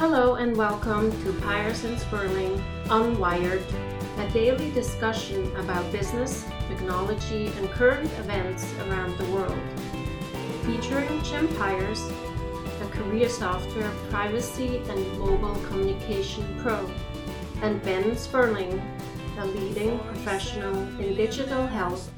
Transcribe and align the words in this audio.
Hello 0.00 0.36
and 0.36 0.56
welcome 0.56 1.10
to 1.24 1.32
Pyers 1.42 1.84
and 1.84 2.00
Sperling 2.00 2.56
Unwired, 2.86 3.62
a 4.16 4.32
daily 4.32 4.70
discussion 4.70 5.54
about 5.56 5.92
business, 5.92 6.46
technology, 6.68 7.48
and 7.58 7.68
current 7.72 8.10
events 8.18 8.72
around 8.88 9.18
the 9.18 9.26
world. 9.26 9.60
Featuring 10.64 11.22
Jim 11.22 11.48
Pyers, 11.48 12.10
a 12.80 12.86
career 12.86 13.28
software 13.28 13.92
privacy 14.08 14.78
and 14.88 15.16
global 15.16 15.54
communication 15.66 16.46
pro, 16.62 16.90
and 17.60 17.82
Ben 17.82 18.16
Sperling, 18.16 18.80
a 19.36 19.44
leading 19.44 19.98
professional 19.98 20.78
in 20.98 21.14
digital 21.14 21.66
health 21.66 22.10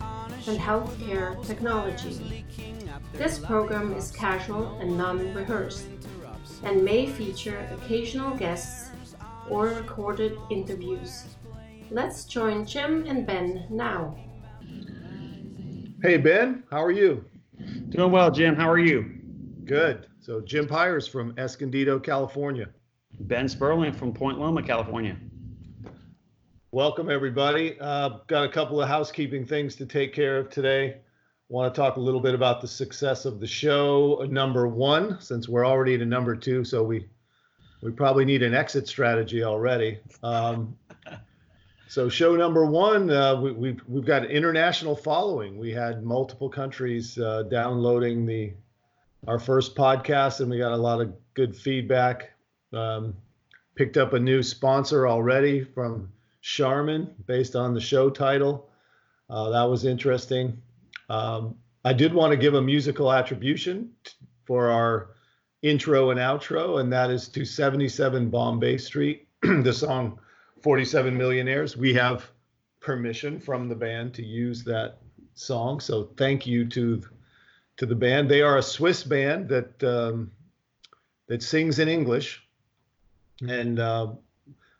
and 0.46 0.57
healthcare 0.57 1.45
technology. 1.45 2.45
This 3.14 3.41
program 3.41 3.93
is 3.95 4.12
casual 4.12 4.79
and 4.79 4.96
non 4.96 5.35
rehearsed 5.35 5.87
and 6.65 6.85
may 6.85 7.07
feature 7.07 7.69
occasional 7.73 8.37
guests 8.37 8.91
or 9.49 9.67
recorded 9.67 10.36
interviews. 10.50 11.25
Let's 11.91 12.25
join 12.25 12.64
Jim 12.64 13.05
and 13.07 13.27
Ben 13.27 13.67
now. 13.69 14.17
Hey, 16.03 16.17
Ben, 16.17 16.64
how 16.71 16.83
are 16.83 16.91
you? 16.91 17.25
Doing 17.91 18.11
well, 18.11 18.31
Jim. 18.31 18.57
How 18.57 18.71
are 18.71 18.79
you? 18.79 19.03
Good. 19.64 20.07
So, 20.21 20.41
Jim 20.41 20.67
Pyers 20.67 21.09
from 21.09 21.35
Escondido, 21.39 21.99
California. 21.99 22.69
Ben 23.21 23.49
Sperling 23.49 23.93
from 23.93 24.13
Point 24.13 24.39
Loma, 24.39 24.63
California. 24.63 25.17
Welcome, 26.71 27.11
everybody. 27.11 27.79
Uh, 27.79 28.19
got 28.27 28.44
a 28.44 28.49
couple 28.49 28.81
of 28.81 28.89
housekeeping 28.89 29.44
things 29.44 29.77
to 29.77 29.86
take 29.86 30.14
care 30.14 30.39
of 30.39 30.49
today. 30.49 31.02
Want 31.53 31.75
to 31.75 31.79
talk 31.79 31.97
a 31.97 32.01
little 32.01 32.23
bit 32.23 32.34
about 32.34 32.62
the 32.62 32.67
success 32.67 33.27
of 33.27 33.39
the 33.39 33.47
show, 33.47 34.27
number 34.31 34.67
one, 34.67 35.20
since 35.20 35.51
we're 35.51 35.67
already 35.67 35.98
to 35.98 36.06
number 36.06 36.34
two, 36.34 36.65
so 36.65 36.83
we 36.83 37.06
we 37.83 37.91
probably 37.91 38.25
need 38.25 38.42
an 38.42 38.55
exit 38.55 38.89
strategy 38.89 39.45
already. 39.45 39.98
Um, 40.23 40.78
so, 41.89 42.09
show 42.09 42.36
number 42.36 42.64
one, 42.64 43.11
uh, 43.11 43.39
we, 43.39 43.53
we've 43.53 43.83
we've 43.86 44.06
got 44.06 44.25
an 44.25 44.31
international 44.31 44.97
following. 44.97 45.59
We 45.59 45.72
had 45.72 46.03
multiple 46.03 46.48
countries 46.48 47.19
uh, 47.19 47.42
downloading 47.42 48.25
the 48.25 48.55
our 49.28 49.39
first 49.39 49.77
podcast, 49.77 50.41
and 50.41 50.48
we 50.48 50.56
got 50.56 50.72
a 50.72 50.77
lot 50.78 51.03
of 51.03 51.12
good 51.34 51.55
feedback. 51.55 52.31
Um, 52.72 53.14
picked 53.75 53.98
up 53.98 54.14
a 54.14 54.19
new 54.19 54.42
sponsor 54.42 55.06
already 55.06 55.64
from 55.64 56.12
Charmin 56.41 57.14
based 57.27 57.55
on 57.55 57.75
the 57.75 57.81
show 57.83 58.09
title. 58.09 58.70
Uh, 59.28 59.50
that 59.50 59.64
was 59.64 59.84
interesting. 59.84 60.62
Um, 61.12 61.56
I 61.84 61.92
did 61.92 62.14
want 62.14 62.30
to 62.30 62.38
give 62.38 62.55
a 62.55 62.62
musical 62.62 63.12
attribution 63.12 63.91
t- 64.02 64.12
for 64.46 64.70
our 64.70 65.10
intro 65.60 66.08
and 66.08 66.19
outro, 66.19 66.80
and 66.80 66.91
that 66.91 67.10
is 67.10 67.28
to 67.28 67.44
77 67.44 68.30
Bombay 68.30 68.78
Street, 68.78 69.28
the 69.42 69.74
song 69.74 70.19
47 70.62 71.14
Millionaires. 71.14 71.77
We 71.77 71.92
have 71.92 72.30
permission 72.80 73.38
from 73.38 73.69
the 73.69 73.74
band 73.74 74.14
to 74.14 74.24
use 74.24 74.64
that 74.64 75.00
song, 75.34 75.80
so 75.80 76.04
thank 76.16 76.46
you 76.46 76.64
to 76.70 77.02
to 77.76 77.84
the 77.84 77.94
band. 77.94 78.30
They 78.30 78.41
are 78.41 78.56
a 78.56 78.62
Swiss 78.62 79.02
band 79.04 79.50
that 79.50 79.84
um, 79.84 80.30
that 81.26 81.42
sings 81.42 81.78
in 81.78 81.88
English, 81.88 82.42
and 83.47 83.78
uh, 83.78 84.12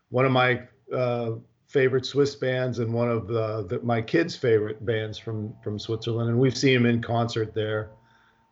one 0.09 0.25
of 0.25 0.33
my 0.33 0.63
uh, 0.95 1.33
favorite 1.73 2.05
Swiss 2.05 2.35
bands 2.35 2.81
and 2.81 2.93
one 2.93 3.11
of 3.11 3.27
the, 3.27 3.67
the, 3.67 3.81
my 3.81 4.03
kids' 4.03 4.37
favorite 4.37 4.85
bands 4.85 5.17
from 5.17 5.55
from 5.63 5.79
Switzerland, 5.79 6.29
and 6.29 6.39
we've 6.39 6.57
seen 6.57 6.75
them 6.75 6.87
in 6.87 7.01
concert 7.01 7.55
there. 7.55 7.91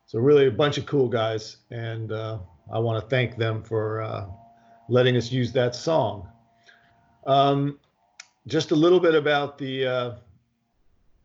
So 0.07 0.19
really 0.19 0.47
a 0.47 0.51
bunch 0.51 0.79
of 0.79 0.87
cool 0.87 1.09
guys, 1.09 1.59
and 1.71 2.11
uh, 2.11 2.39
I 2.73 2.79
want 2.79 3.03
to 3.03 3.09
thank 3.09 3.37
them 3.37 3.62
for 3.62 4.01
uh, 4.01 4.27
letting 4.89 5.17
us 5.17 5.31
use 5.31 5.53
that 5.53 5.75
song. 5.75 6.29
Um, 7.27 7.79
just 8.47 8.71
a 8.71 8.75
little 8.75 8.99
bit 8.99 9.15
about 9.15 9.59
the 9.59 9.87
uh, 9.87 10.15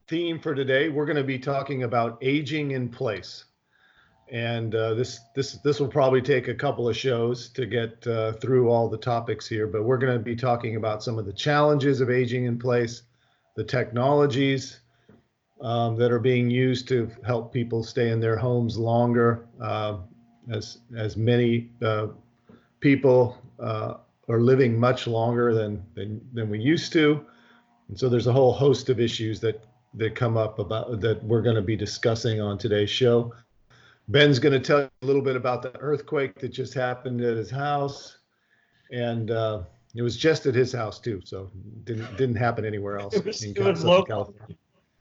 theme 0.08 0.38
for 0.38 0.54
today. 0.54 0.90
We're 0.90 1.06
going 1.06 1.16
to 1.16 1.24
be 1.24 1.40
talking 1.40 1.84
about 1.84 2.18
aging 2.22 2.72
in 2.72 2.90
place 2.90 3.46
and 4.32 4.74
uh, 4.74 4.94
this 4.96 5.20
this 5.36 5.54
this 5.64 5.80
will 5.80 5.88
probably 5.88 6.22
take 6.22 6.48
a 6.48 6.56
couple 6.56 6.90
of 6.90 6.98
shows 6.98 7.50
to 7.50 7.66
get 7.66 8.06
uh, 8.08 8.34
through 8.34 8.70
all 8.70 8.90
the 8.90 8.98
topics 8.98 9.48
here 9.48 9.68
but 9.68 9.84
we're 9.84 9.98
going 9.98 10.18
to 10.18 10.24
be 10.24 10.36
talking 10.36 10.76
about 10.76 11.04
some 11.04 11.20
of 11.20 11.26
the 11.26 11.34
challenges 11.34 12.02
of 12.02 12.10
aging 12.10 12.46
in 12.46 12.58
place 12.58 13.04
the 13.56 13.64
technologies 13.64 14.80
um, 15.62 15.96
that 15.98 16.12
are 16.12 16.20
being 16.20 16.50
used 16.50 16.88
to 16.88 17.10
help 17.26 17.54
people 17.54 17.84
stay 17.84 18.10
in 18.10 18.20
their 18.20 18.38
homes 18.38 18.78
longer 18.78 19.48
uh, 19.62 19.98
as 20.52 20.80
as 20.96 21.18
many 21.18 21.70
uh, 21.82 22.08
people 22.80 23.38
uh, 23.60 23.96
are 24.28 24.42
living 24.42 24.80
much 24.80 25.08
longer 25.08 25.54
than, 25.54 25.84
than 25.96 26.22
than 26.34 26.50
we 26.50 26.60
used 26.60 26.92
to. 26.94 27.26
And 27.88 28.00
so 28.00 28.10
there's 28.10 28.28
a 28.28 28.34
whole 28.34 28.54
host 28.54 28.90
of 28.90 29.00
issues 29.00 29.40
that 29.42 29.64
that 29.94 30.16
come 30.16 30.36
up 30.36 30.60
about 30.60 31.00
that 31.02 31.24
we're 31.24 31.42
going 31.42 31.56
to 31.56 31.62
be 31.62 31.76
discussing 31.76 32.42
on 32.42 32.58
today's 32.58 32.90
show 32.90 33.34
Ben's 34.08 34.40
going 34.40 34.54
to 34.54 34.60
tell 34.60 34.82
you 34.82 34.90
a 35.02 35.06
little 35.06 35.22
bit 35.22 35.36
about 35.36 35.62
the 35.62 35.76
earthquake 35.80 36.36
that 36.40 36.50
just 36.50 36.74
happened 36.74 37.22
at 37.22 37.36
his 37.38 37.50
house, 37.50 38.18
and 38.92 39.32
uh, 39.32 39.62
it 39.96 40.02
was 40.04 40.16
just 40.18 40.46
at 40.46 40.54
his 40.54 40.72
house 40.72 41.00
too, 41.00 41.22
so 41.24 41.50
didn't 41.86 42.16
didn't 42.18 42.36
happen 42.36 42.66
anywhere 42.66 43.00
else 43.00 43.14
It 43.18 43.26
was, 43.26 43.44
in 43.44 43.52
it 43.56 43.64
was 43.64 43.84
local. 43.84 44.06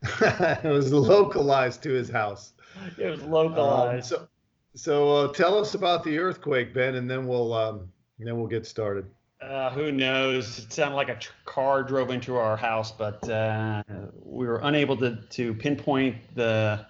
California. 0.05 0.61
it 0.65 0.69
was 0.73 0.93
localized 0.93 1.83
to 1.83 1.91
his 1.91 2.09
house. 2.11 2.53
It 2.99 3.11
was 3.11 3.23
Um, 3.23 3.31
localized. 3.31 4.07
so, 4.07 4.27
so 4.75 5.13
uh, 5.13 5.33
tell 5.33 5.59
us 5.59 5.75
about 5.75 6.03
the 6.05 6.19
earthquake, 6.19 6.73
Ben, 6.75 6.95
and 6.97 7.09
then 7.11 7.27
we'll 7.27 7.53
um, 7.53 7.89
then 8.19 8.37
we'll 8.39 8.47
get 8.49 8.67
started. 8.67 9.05
uh, 9.43 9.71
who 9.71 9.93
knows? 9.93 10.59
It 10.61 10.73
sounded 10.73 10.97
like 10.97 11.11
a 11.11 11.17
tr- 11.17 11.33
car 11.45 11.83
drove 11.83 12.11
into 12.11 12.37
our 12.37 12.57
house, 12.57 12.91
but 12.91 13.29
uh, 13.29 13.83
we 14.23 14.47
were 14.47 14.61
unable 14.63 14.97
to, 14.99 15.17
to 15.31 15.53
pinpoint 15.55 16.17
the 16.35 16.87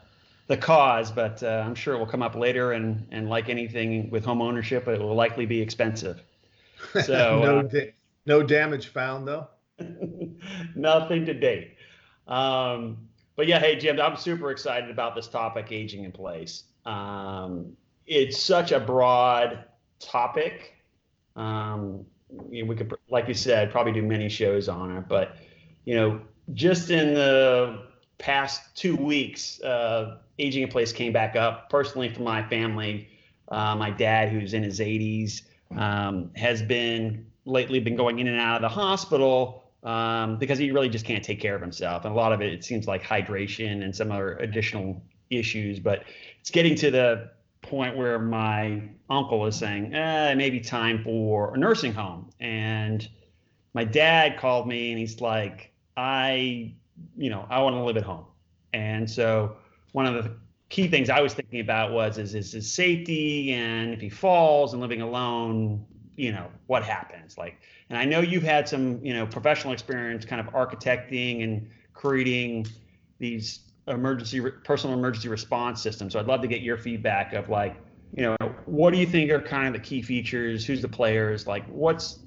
the 0.46 0.56
cause. 0.56 1.10
But 1.10 1.42
uh, 1.42 1.62
I'm 1.64 1.74
sure 1.74 1.94
it 1.94 1.98
will 1.98 2.06
come 2.06 2.22
up 2.22 2.34
later. 2.34 2.72
And, 2.72 3.06
and 3.10 3.28
like 3.28 3.48
anything 3.48 4.10
with 4.10 4.24
home 4.24 4.42
ownership, 4.42 4.88
it 4.88 5.00
will 5.00 5.14
likely 5.14 5.46
be 5.46 5.60
expensive. 5.60 6.22
So, 7.06 7.40
no, 7.40 7.58
uh, 7.58 7.62
da- 7.62 7.94
no 8.26 8.42
damage 8.42 8.88
found 8.88 9.26
though. 9.26 9.48
Nothing 10.76 11.24
to 11.26 11.34
date. 11.34 11.76
Um, 12.28 13.08
but 13.36 13.46
yeah, 13.46 13.58
hey 13.58 13.76
Jim, 13.76 13.98
I'm 14.00 14.16
super 14.16 14.50
excited 14.50 14.90
about 14.90 15.14
this 15.14 15.26
topic, 15.26 15.72
aging 15.72 16.04
in 16.04 16.12
place. 16.12 16.64
Um, 16.84 17.76
it's 18.06 18.40
such 18.40 18.72
a 18.72 18.78
broad 18.78 19.64
topic. 19.98 20.74
Um, 21.36 22.04
you 22.50 22.62
know, 22.62 22.68
we 22.68 22.76
could, 22.76 22.94
like 23.08 23.28
you 23.28 23.34
said, 23.34 23.70
probably 23.70 23.92
do 23.92 24.02
many 24.02 24.28
shows 24.28 24.68
on 24.68 24.96
it. 24.96 25.08
But 25.08 25.36
you 25.84 25.94
know, 25.94 26.20
just 26.52 26.90
in 26.90 27.14
the 27.14 27.86
past 28.18 28.76
two 28.76 28.96
weeks, 28.96 29.60
uh, 29.62 30.18
aging 30.38 30.62
in 30.62 30.68
place 30.68 30.92
came 30.92 31.12
back 31.12 31.36
up. 31.36 31.70
Personally, 31.70 32.12
for 32.12 32.22
my 32.22 32.46
family, 32.48 33.08
uh, 33.48 33.74
my 33.76 33.90
dad, 33.90 34.30
who's 34.30 34.54
in 34.54 34.62
his 34.62 34.80
80s, 34.80 35.42
um, 35.76 36.30
has 36.34 36.62
been 36.62 37.26
lately 37.44 37.80
been 37.80 37.96
going 37.96 38.18
in 38.18 38.26
and 38.26 38.40
out 38.40 38.56
of 38.56 38.62
the 38.62 38.68
hospital 38.68 39.64
um, 39.82 40.38
because 40.38 40.58
he 40.58 40.70
really 40.70 40.88
just 40.88 41.04
can't 41.04 41.22
take 41.22 41.40
care 41.40 41.54
of 41.54 41.60
himself. 41.60 42.04
And 42.04 42.12
a 42.12 42.16
lot 42.16 42.32
of 42.32 42.40
it, 42.40 42.52
it 42.52 42.64
seems 42.64 42.86
like 42.86 43.02
hydration 43.02 43.84
and 43.84 43.94
some 43.94 44.10
other 44.10 44.36
additional 44.38 45.02
issues. 45.30 45.78
But 45.78 46.04
it's 46.40 46.50
getting 46.50 46.74
to 46.76 46.90
the 46.90 47.30
point 47.62 47.96
where 47.96 48.18
my 48.18 48.82
uncle 49.10 49.46
is 49.46 49.56
saying, 49.56 49.94
eh, 49.94 50.32
it 50.32 50.36
may 50.36 50.50
be 50.50 50.60
time 50.60 51.02
for 51.02 51.54
a 51.54 51.58
nursing 51.58 51.92
home. 51.92 52.30
And 52.40 53.06
my 53.74 53.84
dad 53.84 54.38
called 54.38 54.66
me 54.66 54.90
and 54.90 54.98
he's 54.98 55.20
like, 55.20 55.72
I, 55.96 56.74
you 57.16 57.30
know, 57.30 57.46
I 57.50 57.60
want 57.60 57.76
to 57.76 57.82
live 57.82 57.96
at 57.96 58.04
home. 58.04 58.26
And 58.72 59.08
so 59.08 59.56
one 59.94 60.06
of 60.06 60.24
the 60.24 60.32
key 60.70 60.88
things 60.88 61.08
I 61.08 61.20
was 61.20 61.34
thinking 61.34 61.60
about 61.60 61.92
was 61.92 62.18
is, 62.18 62.34
is 62.34 62.50
his 62.50 62.70
safety 62.70 63.52
and 63.52 63.94
if 63.94 64.00
he 64.00 64.08
falls 64.08 64.72
and 64.72 64.82
living 64.82 65.02
alone, 65.02 65.86
you 66.16 66.32
know, 66.32 66.48
what 66.66 66.82
happens? 66.82 67.38
Like, 67.38 67.60
and 67.88 67.96
I 67.96 68.04
know 68.04 68.18
you've 68.18 68.42
had 68.42 68.68
some, 68.68 69.04
you 69.04 69.14
know, 69.14 69.24
professional 69.24 69.72
experience 69.72 70.24
kind 70.24 70.40
of 70.40 70.52
architecting 70.52 71.44
and 71.44 71.70
creating 71.92 72.66
these 73.20 73.60
emergency 73.86 74.40
personal 74.64 74.98
emergency 74.98 75.28
response 75.28 75.80
systems. 75.80 76.14
So 76.14 76.18
I'd 76.18 76.26
love 76.26 76.40
to 76.40 76.48
get 76.48 76.60
your 76.60 76.76
feedback 76.76 77.32
of 77.32 77.48
like, 77.48 77.76
you 78.16 78.24
know, 78.24 78.36
what 78.66 78.92
do 78.92 78.98
you 78.98 79.06
think 79.06 79.30
are 79.30 79.40
kind 79.40 79.68
of 79.68 79.80
the 79.80 79.88
key 79.88 80.02
features? 80.02 80.66
Who's 80.66 80.82
the 80.82 80.88
players? 80.88 81.46
Like, 81.46 81.64
what's, 81.68 82.18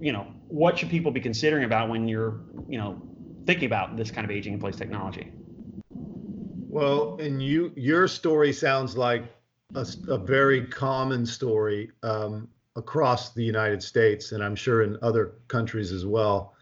you 0.00 0.12
know, 0.12 0.28
what 0.46 0.78
should 0.78 0.90
people 0.90 1.10
be 1.10 1.20
considering 1.20 1.64
about 1.64 1.88
when 1.88 2.06
you're, 2.06 2.42
you 2.68 2.78
know, 2.78 3.02
thinking 3.46 3.66
about 3.66 3.96
this 3.96 4.12
kind 4.12 4.24
of 4.24 4.30
aging 4.30 4.52
in 4.52 4.60
place 4.60 4.76
technology? 4.76 5.32
Well, 6.76 7.16
and 7.20 7.42
you 7.42 7.72
your 7.74 8.06
story 8.06 8.52
sounds 8.52 8.98
like 8.98 9.24
a 9.74 10.18
very 10.18 10.66
common 10.66 11.24
story 11.24 11.90
um, 12.02 12.48
across 12.76 13.32
the 13.32 13.42
United 13.42 13.82
States, 13.82 14.32
and 14.32 14.44
I'm 14.44 14.54
sure 14.54 14.82
in 14.82 14.98
other 15.00 15.36
countries 15.48 15.90
as 15.90 16.04
well. 16.04 16.52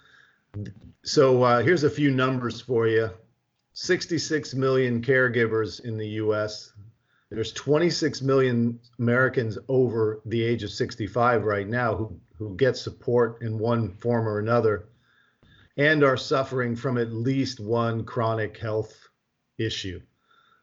So 1.03 1.43
uh, 1.43 1.63
here's 1.65 1.83
a 1.83 1.91
few 1.91 2.13
numbers 2.13 2.61
for 2.61 2.87
you: 2.87 3.11
66 3.73 4.55
million 4.55 5.03
caregivers 5.03 5.85
in 5.85 5.99
the 5.99 6.07
U.S. 6.23 6.73
there's 7.31 7.53
26 7.53 8.23
million 8.23 8.79
Americans 9.01 9.59
over 9.67 10.21
the 10.27 10.45
age 10.45 10.63
of 10.63 10.71
65 10.71 11.43
right 11.43 11.67
now 11.67 11.97
who 11.97 12.21
who 12.39 12.55
get 12.55 12.77
support 12.77 13.43
in 13.43 13.59
one 13.59 13.91
form 13.95 14.29
or 14.29 14.39
another 14.39 14.87
and 15.77 16.05
are 16.05 16.17
suffering 16.17 16.77
from 16.77 16.99
at 16.99 17.13
least 17.13 17.59
one 17.59 18.05
chronic 18.05 18.57
health 18.57 19.09
issue. 19.59 20.01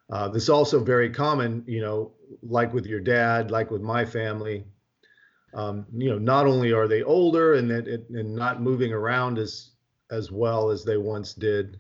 Uh, 0.10 0.28
this 0.28 0.44
is 0.44 0.50
also 0.50 0.84
very 0.84 1.10
common, 1.10 1.64
you 1.66 1.82
know, 1.82 2.12
like 2.44 2.74
with 2.74 2.86
your 2.86 3.00
dad, 3.00 3.50
like 3.50 3.72
with 3.72 3.82
my 3.82 4.04
family. 4.04 4.66
Um, 5.54 5.86
you 5.94 6.10
know, 6.10 6.18
not 6.18 6.48
only 6.48 6.72
are 6.72 6.88
they 6.88 7.04
older 7.04 7.56
and 7.56 7.72
and 7.72 8.36
not 8.36 8.62
moving 8.62 8.94
around 8.94 9.38
as 9.38 9.72
as 10.10 10.32
well 10.32 10.70
as 10.70 10.84
they 10.84 10.98
once 10.98 11.34
did, 11.34 11.80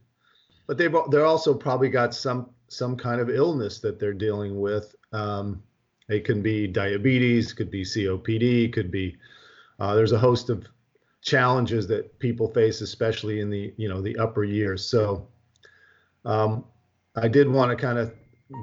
but 0.67 0.77
they've 0.77 0.95
they're 1.09 1.25
also 1.25 1.53
probably 1.53 1.89
got 1.89 2.13
some 2.13 2.49
some 2.67 2.95
kind 2.95 3.19
of 3.19 3.29
illness 3.29 3.79
that 3.79 3.99
they're 3.99 4.13
dealing 4.13 4.59
with. 4.59 4.95
Um, 5.11 5.61
it 6.09 6.25
can 6.25 6.41
be 6.41 6.67
diabetes, 6.67 7.53
could 7.53 7.71
be 7.71 7.83
COPD, 7.83 8.71
could 8.73 8.91
be 8.91 9.17
uh, 9.79 9.95
there's 9.95 10.11
a 10.11 10.19
host 10.19 10.49
of 10.49 10.67
challenges 11.21 11.87
that 11.87 12.17
people 12.19 12.47
face, 12.47 12.81
especially 12.81 13.39
in 13.39 13.49
the 13.49 13.73
you 13.77 13.89
know 13.89 14.01
the 14.01 14.17
upper 14.17 14.43
years. 14.43 14.85
So 14.85 15.27
um, 16.25 16.65
I 17.15 17.27
did 17.27 17.49
want 17.49 17.71
to 17.71 17.75
kind 17.75 17.97
of 17.97 18.13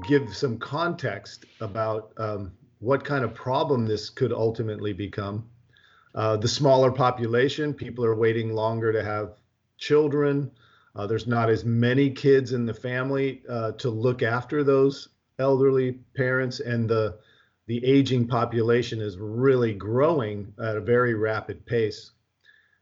give 0.06 0.34
some 0.34 0.58
context 0.58 1.44
about 1.60 2.12
um, 2.16 2.52
what 2.78 3.04
kind 3.04 3.24
of 3.24 3.34
problem 3.34 3.86
this 3.86 4.08
could 4.08 4.32
ultimately 4.32 4.92
become. 4.92 5.48
Uh, 6.14 6.36
the 6.36 6.48
smaller 6.48 6.90
population, 6.90 7.74
people 7.74 8.04
are 8.04 8.14
waiting 8.14 8.54
longer 8.54 8.92
to 8.92 9.04
have 9.04 9.34
children. 9.76 10.50
Uh, 10.96 11.06
there's 11.06 11.26
not 11.26 11.50
as 11.50 11.64
many 11.64 12.10
kids 12.10 12.52
in 12.52 12.64
the 12.64 12.74
family 12.74 13.42
uh, 13.48 13.72
to 13.72 13.90
look 13.90 14.22
after 14.22 14.64
those 14.64 15.08
elderly 15.38 15.92
parents, 16.16 16.60
and 16.60 16.88
the 16.88 17.18
the 17.66 17.84
aging 17.84 18.26
population 18.26 18.98
is 18.98 19.18
really 19.18 19.74
growing 19.74 20.54
at 20.58 20.78
a 20.78 20.80
very 20.80 21.12
rapid 21.12 21.66
pace. 21.66 22.12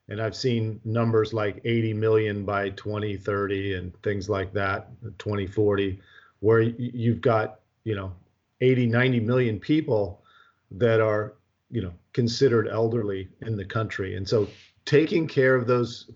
And 0.08 0.20
I've 0.20 0.36
seen 0.36 0.80
numbers 0.84 1.32
like 1.32 1.60
80 1.64 1.94
million 1.94 2.44
by 2.44 2.70
2030 2.70 3.74
and 3.74 4.02
things 4.02 4.28
like 4.28 4.52
that, 4.52 4.88
2040, 5.18 6.00
where 6.40 6.60
you've 6.60 7.20
got, 7.20 7.60
you 7.84 7.96
know, 7.96 8.12
80, 8.60 8.86
90 8.86 9.20
million 9.20 9.58
people 9.58 10.22
that 10.70 11.00
are, 11.00 11.34
you 11.70 11.82
know, 11.82 11.92
considered 12.12 12.68
elderly 12.68 13.28
in 13.42 13.56
the 13.56 13.64
country. 13.64 14.16
And 14.16 14.28
so 14.28 14.48
taking 14.84 15.26
care 15.26 15.56
of 15.56 15.66
those 15.66 16.10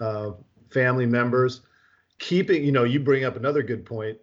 uh, 0.00 0.32
family 0.70 1.06
members, 1.06 1.62
keeping, 2.18 2.62
you 2.62 2.72
know, 2.72 2.84
you 2.84 3.00
bring 3.00 3.24
up 3.24 3.36
another 3.36 3.62
good 3.62 3.86
point. 3.86 4.18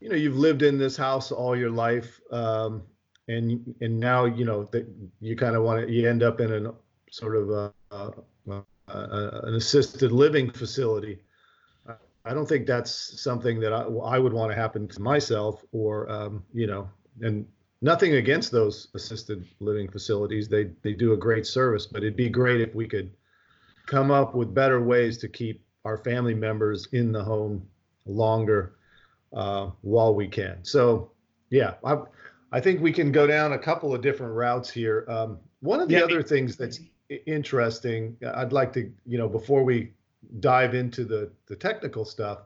You 0.00 0.08
know, 0.08 0.16
you've 0.16 0.36
lived 0.36 0.62
in 0.62 0.78
this 0.78 0.96
house 0.96 1.30
all 1.30 1.56
your 1.56 1.70
life. 1.70 2.20
Um, 2.32 2.82
and 3.28 3.74
and 3.80 3.98
now 3.98 4.24
you 4.24 4.44
know 4.44 4.64
that 4.64 4.86
you 5.20 5.36
kind 5.36 5.56
of 5.56 5.62
want 5.62 5.86
to 5.86 5.92
you 5.92 6.08
end 6.08 6.22
up 6.22 6.40
in 6.40 6.52
a 6.52 6.72
sort 7.10 7.36
of 7.36 7.50
a, 7.50 7.54
a, 7.54 7.72
an 7.90 9.54
assisted 9.54 10.12
living 10.12 10.50
facility. 10.50 11.18
I 12.24 12.34
don't 12.34 12.48
think 12.48 12.66
that's 12.66 13.20
something 13.22 13.60
that 13.60 13.72
I, 13.72 13.82
I 13.82 14.18
would 14.18 14.32
want 14.32 14.50
to 14.50 14.56
happen 14.56 14.88
to 14.88 15.00
myself 15.00 15.64
or 15.72 16.10
um, 16.10 16.44
you 16.52 16.66
know 16.66 16.88
and 17.20 17.46
nothing 17.82 18.14
against 18.14 18.50
those 18.50 18.88
assisted 18.94 19.46
living 19.60 19.88
facilities 19.88 20.48
they 20.48 20.64
they 20.82 20.92
do 20.92 21.12
a 21.12 21.16
great 21.16 21.46
service 21.46 21.86
but 21.86 22.02
it'd 22.02 22.16
be 22.16 22.28
great 22.28 22.60
if 22.60 22.74
we 22.74 22.88
could 22.88 23.12
come 23.86 24.10
up 24.10 24.34
with 24.34 24.52
better 24.52 24.82
ways 24.82 25.18
to 25.18 25.28
keep 25.28 25.64
our 25.84 25.96
family 25.98 26.34
members 26.34 26.88
in 26.92 27.12
the 27.12 27.22
home 27.22 27.64
longer 28.06 28.74
uh, 29.32 29.70
while 29.82 30.12
we 30.12 30.26
can 30.26 30.58
so 30.64 31.12
yeah 31.50 31.74
I, 31.84 31.98
I 32.52 32.60
think 32.60 32.80
we 32.80 32.92
can 32.92 33.12
go 33.12 33.26
down 33.26 33.52
a 33.52 33.58
couple 33.58 33.94
of 33.94 34.00
different 34.00 34.34
routes 34.34 34.70
here. 34.70 35.04
Um, 35.08 35.38
one 35.60 35.80
of 35.80 35.88
the 35.88 35.96
yeah, 35.96 36.04
other 36.04 36.22
things 36.22 36.56
that's 36.56 36.80
interesting, 37.08 38.16
I'd 38.34 38.52
like 38.52 38.72
to, 38.74 38.90
you 39.04 39.18
know, 39.18 39.28
before 39.28 39.64
we 39.64 39.92
dive 40.40 40.74
into 40.74 41.04
the 41.04 41.30
the 41.46 41.56
technical 41.56 42.04
stuff, 42.04 42.40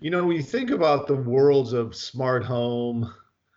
you 0.00 0.10
know, 0.10 0.26
when 0.26 0.36
you 0.36 0.42
think 0.42 0.70
about 0.70 1.06
the 1.06 1.16
worlds 1.16 1.72
of 1.72 1.94
smart 1.94 2.44
home 2.44 3.12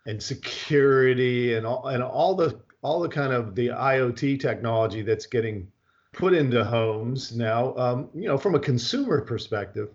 and 0.06 0.22
security 0.22 1.54
and 1.54 1.66
all 1.66 1.86
and 1.88 2.02
all 2.02 2.34
the 2.34 2.60
all 2.82 3.00
the 3.00 3.08
kind 3.08 3.32
of 3.32 3.54
the 3.54 3.68
IoT 3.68 4.40
technology 4.40 5.02
that's 5.02 5.26
getting 5.26 5.70
put 6.12 6.34
into 6.34 6.64
homes 6.64 7.34
now, 7.34 7.74
um, 7.76 8.10
you 8.14 8.28
know, 8.28 8.36
from 8.36 8.54
a 8.54 8.60
consumer 8.60 9.20
perspective, 9.20 9.88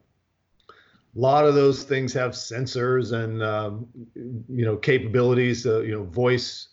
a 0.70 1.20
lot 1.20 1.46
of 1.46 1.54
those 1.54 1.84
things 1.84 2.14
have 2.14 2.32
sensors 2.32 3.12
and 3.12 3.44
um, 3.44 3.88
you 4.16 4.66
know 4.66 4.78
capabilities, 4.78 5.66
uh, 5.66 5.82
you 5.82 5.92
know, 5.92 6.04
voice 6.04 6.70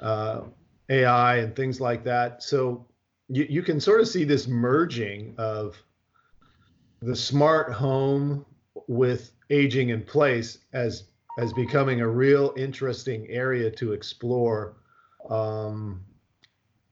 uh, 0.00 0.42
AI 0.88 1.36
and 1.36 1.54
things 1.54 1.80
like 1.80 2.04
that. 2.04 2.42
So 2.42 2.86
you, 3.28 3.46
you 3.48 3.62
can 3.62 3.80
sort 3.80 4.00
of 4.00 4.08
see 4.08 4.24
this 4.24 4.46
merging 4.46 5.34
of 5.38 5.76
the 7.00 7.14
smart 7.14 7.72
home 7.72 8.44
with 8.86 9.32
aging 9.50 9.90
in 9.90 10.02
place 10.02 10.58
as 10.72 11.04
as 11.38 11.52
becoming 11.52 12.00
a 12.00 12.08
real 12.08 12.52
interesting 12.56 13.28
area 13.28 13.70
to 13.70 13.92
explore 13.92 14.76
um, 15.30 16.02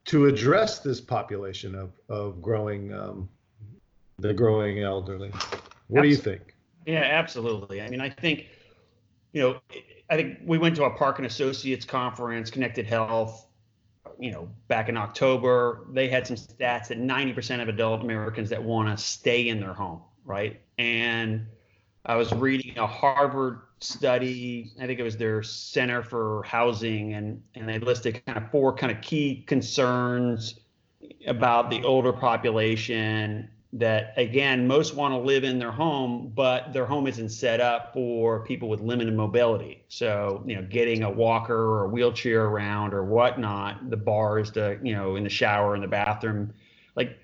to 0.05 0.27
address 0.27 0.81
this 0.81 1.01
population 1.01 1.75
of 1.75 1.93
of 2.09 2.41
growing 2.41 2.93
um, 2.93 3.29
the 4.19 4.33
growing 4.33 4.83
elderly. 4.83 5.31
What 5.89 6.01
Absolutely. 6.01 6.03
do 6.03 6.09
you 6.09 6.17
think? 6.17 6.55
Yeah, 6.87 7.03
absolutely. 7.03 7.83
I 7.83 7.91
mean, 7.91 8.01
I 8.01 8.09
think, 8.09 8.47
you 9.33 9.43
know, 9.43 9.61
I 10.09 10.17
think 10.17 10.39
we 10.45 10.57
went 10.57 10.77
to 10.77 10.85
a 10.85 10.91
Park 10.91 11.19
and 11.19 11.27
Associates 11.27 11.85
conference, 11.85 12.51
Connected 12.51 12.87
Health, 12.87 13.46
you 14.19 14.31
know, 14.31 14.49
back 14.69 14.89
in 14.89 14.97
October. 14.97 15.87
They 15.93 16.09
had 16.09 16.27
some 16.27 16.37
stats 16.37 16.89
that 16.89 16.99
90% 16.99 17.63
of 17.63 17.69
adult 17.69 18.03
Americans 18.03 18.51
that 18.51 18.63
want 18.63 18.89
to 18.89 19.03
stay 19.03 19.49
in 19.49 19.61
their 19.61 19.75
home, 19.75 20.01
right? 20.25 20.61
And 20.79 21.47
I 22.05 22.17
was 22.17 22.33
reading 22.33 22.79
a 22.79 22.87
Harvard 22.87 23.61
study. 23.81 24.73
I 24.81 24.87
think 24.87 25.01
it 25.01 25.03
was 25.03 25.17
their 25.17 25.43
Center 25.43 26.03
for 26.03 26.43
Housing, 26.45 27.15
and 27.15 27.43
and 27.55 27.69
they 27.69 27.79
listed 27.79 28.25
kind 28.27 28.39
of 28.39 28.51
four 28.51 28.75
kind 28.75 28.93
of 28.93 29.01
key 29.03 29.45
concerns 29.47 30.61
about 31.27 31.71
the 31.71 31.83
older 31.85 32.13
population 32.13 33.51
that 33.79 34.15
again 34.17 34.67
most 34.67 34.95
want 34.95 35.13
to 35.13 35.19
live 35.19 35.45
in 35.45 35.59
their 35.59 35.71
home 35.71 36.33
but 36.35 36.73
their 36.73 36.87
home 36.87 37.07
isn't 37.07 37.29
set 37.29 37.61
up 37.61 37.93
for 37.93 38.45
people 38.45 38.69
with 38.69 38.81
limited 38.81 39.15
mobility. 39.15 39.85
So 39.89 40.43
you 40.47 40.57
know 40.57 40.63
getting 40.63 41.03
a 41.03 41.11
walker 41.11 41.57
or 41.57 41.85
a 41.85 41.89
wheelchair 41.89 42.45
around 42.45 42.95
or 42.95 43.05
whatnot 43.05 43.91
the 43.91 43.97
bars 43.97 44.51
to 44.53 44.79
you 44.83 44.95
know 44.95 45.17
in 45.17 45.25
the 45.25 45.31
shower 45.31 45.75
in 45.75 45.83
the 45.83 45.89
bathroom 45.89 46.55
like 46.95 47.19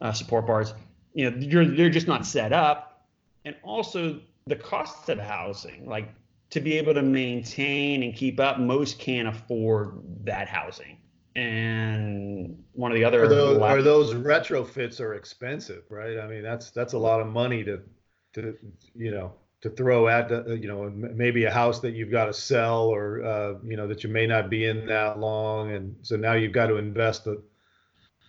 uh, 0.00 0.12
support 0.12 0.46
bars 0.46 0.74
you 1.14 1.30
know 1.30 1.36
you're 1.38 1.64
they're 1.64 1.90
just 1.90 2.06
not 2.06 2.24
set 2.24 2.52
up. 2.52 3.08
And 3.44 3.56
also 3.62 4.20
the 4.46 4.56
cost 4.56 5.08
of 5.08 5.18
housing 5.18 5.86
like 5.86 6.08
to 6.50 6.60
be 6.60 6.78
able 6.78 6.94
to 6.94 7.02
maintain 7.02 8.02
and 8.02 8.14
keep 8.14 8.38
up 8.38 8.58
most 8.58 8.98
can't 8.98 9.26
afford 9.26 10.00
that 10.24 10.48
housing 10.48 10.98
and 11.36 12.64
one 12.72 12.90
of 12.90 12.96
the 12.96 13.04
other 13.04 13.24
are 13.24 13.28
those, 13.28 13.60
are 13.60 13.82
those 13.82 14.14
retrofits 14.14 15.00
are 15.00 15.14
expensive, 15.14 15.82
right? 15.90 16.18
I 16.18 16.26
mean, 16.26 16.42
that's 16.42 16.70
that's 16.70 16.94
a 16.94 16.98
lot 16.98 17.20
of 17.20 17.26
money 17.26 17.62
to 17.64 17.82
to 18.32 18.56
you 18.94 19.10
know 19.10 19.34
to 19.60 19.68
throw 19.68 20.08
at 20.08 20.30
the, 20.30 20.58
you 20.58 20.66
know 20.66 20.90
maybe 20.90 21.44
a 21.44 21.52
house 21.52 21.80
that 21.80 21.92
you've 21.92 22.10
got 22.10 22.26
to 22.26 22.32
sell 22.32 22.86
or 22.86 23.22
uh, 23.22 23.54
you 23.62 23.76
know 23.76 23.86
that 23.86 24.02
you 24.02 24.08
may 24.08 24.26
not 24.26 24.48
be 24.48 24.64
in 24.64 24.86
that 24.86 25.18
long, 25.18 25.72
and 25.72 25.94
so 26.00 26.16
now 26.16 26.32
you've 26.32 26.52
got 26.52 26.68
to 26.68 26.76
invest 26.76 27.26
a 27.26 27.36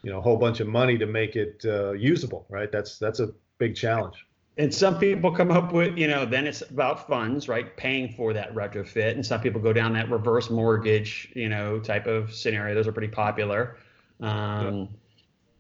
you 0.04 0.12
know 0.12 0.18
a 0.18 0.22
whole 0.22 0.38
bunch 0.38 0.60
of 0.60 0.68
money 0.68 0.98
to 0.98 1.06
make 1.06 1.38
it 1.38 1.64
uh, 1.66 1.94
usable, 1.94 2.46
right? 2.50 2.72
That's 2.74 3.00
that's 3.00 3.22
a 3.22 3.30
big 3.58 3.76
challenge 3.78 4.27
and 4.58 4.74
some 4.74 4.98
people 4.98 5.32
come 5.32 5.52
up 5.52 5.72
with, 5.72 5.98
you 5.98 6.08
know, 6.08 6.26
then 6.26 6.48
it's 6.48 6.62
about 6.62 7.08
funds, 7.08 7.48
right? 7.48 7.76
Paying 7.78 8.14
for 8.14 8.34
that 8.34 8.56
retrofit. 8.56 9.12
And 9.12 9.24
some 9.24 9.40
people 9.40 9.62
go 9.62 9.72
down 9.72 9.94
that 9.94 10.10
reverse 10.10 10.50
mortgage, 10.50 11.32
you 11.36 11.48
know, 11.48 11.80
type 11.80 12.08
of 12.08 12.34
scenario. 12.34 12.74
Those 12.74 12.88
are 12.88 12.92
pretty 12.92 13.08
popular. 13.08 13.78
Um, 14.20 14.90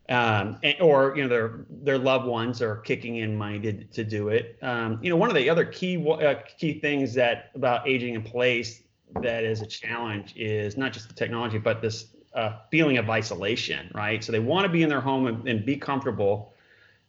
yeah. 0.09 0.39
um, 0.39 0.59
and, 0.63 0.81
or, 0.81 1.15
you 1.15 1.21
know, 1.21 1.29
their, 1.29 1.65
their 1.69 1.99
loved 1.99 2.25
ones 2.25 2.59
are 2.61 2.77
kicking 2.77 3.17
in 3.17 3.35
money 3.35 3.59
to, 3.59 3.83
to 3.83 4.03
do 4.03 4.29
it. 4.29 4.57
Um, 4.63 4.99
you 5.03 5.11
know, 5.11 5.15
one 5.15 5.29
of 5.29 5.35
the 5.35 5.47
other 5.47 5.65
key, 5.65 6.03
uh, 6.09 6.35
key 6.57 6.79
things 6.79 7.13
that 7.13 7.51
about 7.53 7.87
aging 7.87 8.15
in 8.15 8.23
place 8.23 8.81
that 9.21 9.43
is 9.43 9.61
a 9.61 9.67
challenge 9.67 10.33
is 10.35 10.75
not 10.75 10.91
just 10.91 11.07
the 11.07 11.13
technology, 11.13 11.59
but 11.59 11.83
this 11.83 12.07
uh, 12.33 12.57
feeling 12.71 12.97
of 12.97 13.09
isolation, 13.11 13.91
right? 13.93 14.23
So 14.23 14.31
they 14.31 14.39
want 14.39 14.65
to 14.65 14.69
be 14.69 14.81
in 14.81 14.89
their 14.89 15.01
home 15.01 15.27
and, 15.27 15.47
and 15.47 15.65
be 15.65 15.75
comfortable 15.75 16.53